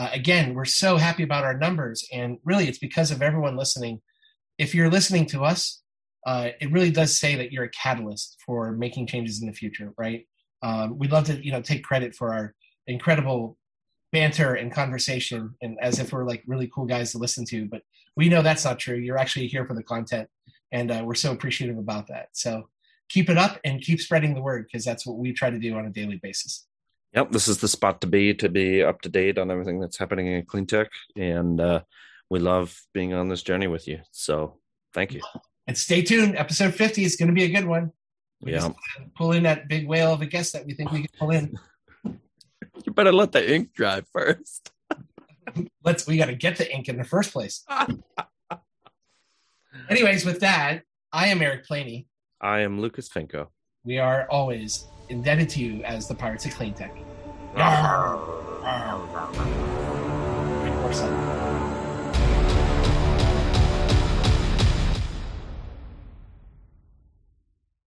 Uh, 0.00 0.10
again, 0.20 0.54
we're 0.56 0.64
so 0.82 0.96
happy 0.96 1.24
about 1.28 1.44
our 1.44 1.58
numbers, 1.58 1.98
and 2.18 2.38
really, 2.50 2.66
it's 2.68 2.78
because 2.88 3.10
of 3.14 3.20
everyone 3.20 3.56
listening. 3.62 4.00
If 4.56 4.74
you're 4.74 4.90
listening 4.98 5.26
to 5.32 5.38
us, 5.52 5.82
uh, 6.26 6.50
it 6.60 6.70
really 6.70 6.90
does 6.90 7.18
say 7.18 7.34
that 7.36 7.52
you're 7.52 7.64
a 7.64 7.70
catalyst 7.70 8.38
for 8.44 8.72
making 8.72 9.06
changes 9.06 9.40
in 9.40 9.48
the 9.48 9.52
future, 9.52 9.92
right? 9.98 10.26
Um, 10.62 10.98
we'd 10.98 11.10
love 11.10 11.24
to, 11.24 11.44
you 11.44 11.52
know, 11.52 11.60
take 11.60 11.82
credit 11.82 12.14
for 12.14 12.32
our 12.32 12.54
incredible 12.86 13.56
banter 14.12 14.54
and 14.54 14.72
conversation, 14.72 15.54
and 15.62 15.78
as 15.80 15.98
if 15.98 16.12
we're 16.12 16.26
like 16.26 16.42
really 16.46 16.70
cool 16.72 16.84
guys 16.84 17.12
to 17.12 17.18
listen 17.18 17.44
to. 17.46 17.66
But 17.66 17.82
we 18.16 18.28
know 18.28 18.42
that's 18.42 18.64
not 18.64 18.78
true. 18.78 18.96
You're 18.96 19.18
actually 19.18 19.48
here 19.48 19.66
for 19.66 19.74
the 19.74 19.82
content, 19.82 20.28
and 20.70 20.90
uh, 20.90 21.02
we're 21.04 21.14
so 21.14 21.32
appreciative 21.32 21.78
about 21.78 22.06
that. 22.08 22.28
So 22.32 22.68
keep 23.08 23.28
it 23.28 23.38
up 23.38 23.58
and 23.64 23.80
keep 23.80 24.00
spreading 24.00 24.34
the 24.34 24.42
word 24.42 24.66
because 24.70 24.84
that's 24.84 25.06
what 25.06 25.18
we 25.18 25.32
try 25.32 25.50
to 25.50 25.58
do 25.58 25.76
on 25.76 25.86
a 25.86 25.90
daily 25.90 26.20
basis. 26.22 26.66
Yep, 27.14 27.32
this 27.32 27.48
is 27.48 27.58
the 27.58 27.68
spot 27.68 28.00
to 28.02 28.06
be 28.06 28.32
to 28.34 28.48
be 28.48 28.82
up 28.82 29.00
to 29.02 29.08
date 29.08 29.38
on 29.38 29.50
everything 29.50 29.80
that's 29.80 29.98
happening 29.98 30.28
in 30.28 30.44
clean 30.44 30.66
tech, 30.66 30.88
and 31.16 31.60
uh, 31.60 31.80
we 32.30 32.38
love 32.38 32.80
being 32.94 33.12
on 33.12 33.28
this 33.28 33.42
journey 33.42 33.66
with 33.66 33.88
you. 33.88 34.00
So 34.12 34.58
thank 34.94 35.12
you. 35.12 35.20
And 35.66 35.78
stay 35.78 36.02
tuned. 36.02 36.36
Episode 36.36 36.74
50 36.74 37.04
is 37.04 37.16
going 37.16 37.28
to 37.28 37.34
be 37.34 37.44
a 37.44 37.48
good 37.48 37.66
one. 37.66 37.92
We 38.42 38.52
yeah. 38.52 38.70
Pull 39.16 39.32
in 39.32 39.44
that 39.44 39.68
big 39.68 39.86
whale 39.86 40.12
of 40.12 40.20
a 40.20 40.26
guest 40.26 40.52
that 40.52 40.66
we 40.66 40.74
think 40.74 40.90
we 40.90 41.00
can 41.00 41.08
pull 41.18 41.30
in. 41.30 41.58
you 42.04 42.92
better 42.92 43.12
let 43.12 43.32
the 43.32 43.54
ink 43.54 43.72
dry 43.72 44.02
first. 44.12 44.72
Let's. 45.84 46.06
We 46.06 46.16
got 46.16 46.26
to 46.26 46.34
get 46.34 46.56
the 46.56 46.72
ink 46.72 46.88
in 46.88 46.96
the 46.96 47.04
first 47.04 47.32
place. 47.32 47.64
Anyways, 49.88 50.24
with 50.24 50.40
that, 50.40 50.82
I 51.12 51.28
am 51.28 51.42
Eric 51.42 51.66
Planey. 51.66 52.06
I 52.40 52.60
am 52.60 52.80
Lucas 52.80 53.08
Finko. 53.08 53.48
We 53.84 53.98
are 53.98 54.26
always 54.30 54.86
indebted 55.08 55.48
to 55.50 55.60
you 55.60 55.82
as 55.84 56.08
the 56.08 56.14
Pirates 56.14 56.46
of 56.46 56.54
Clean 56.54 56.74
Tech. 56.74 56.96
Ah. 57.56 58.32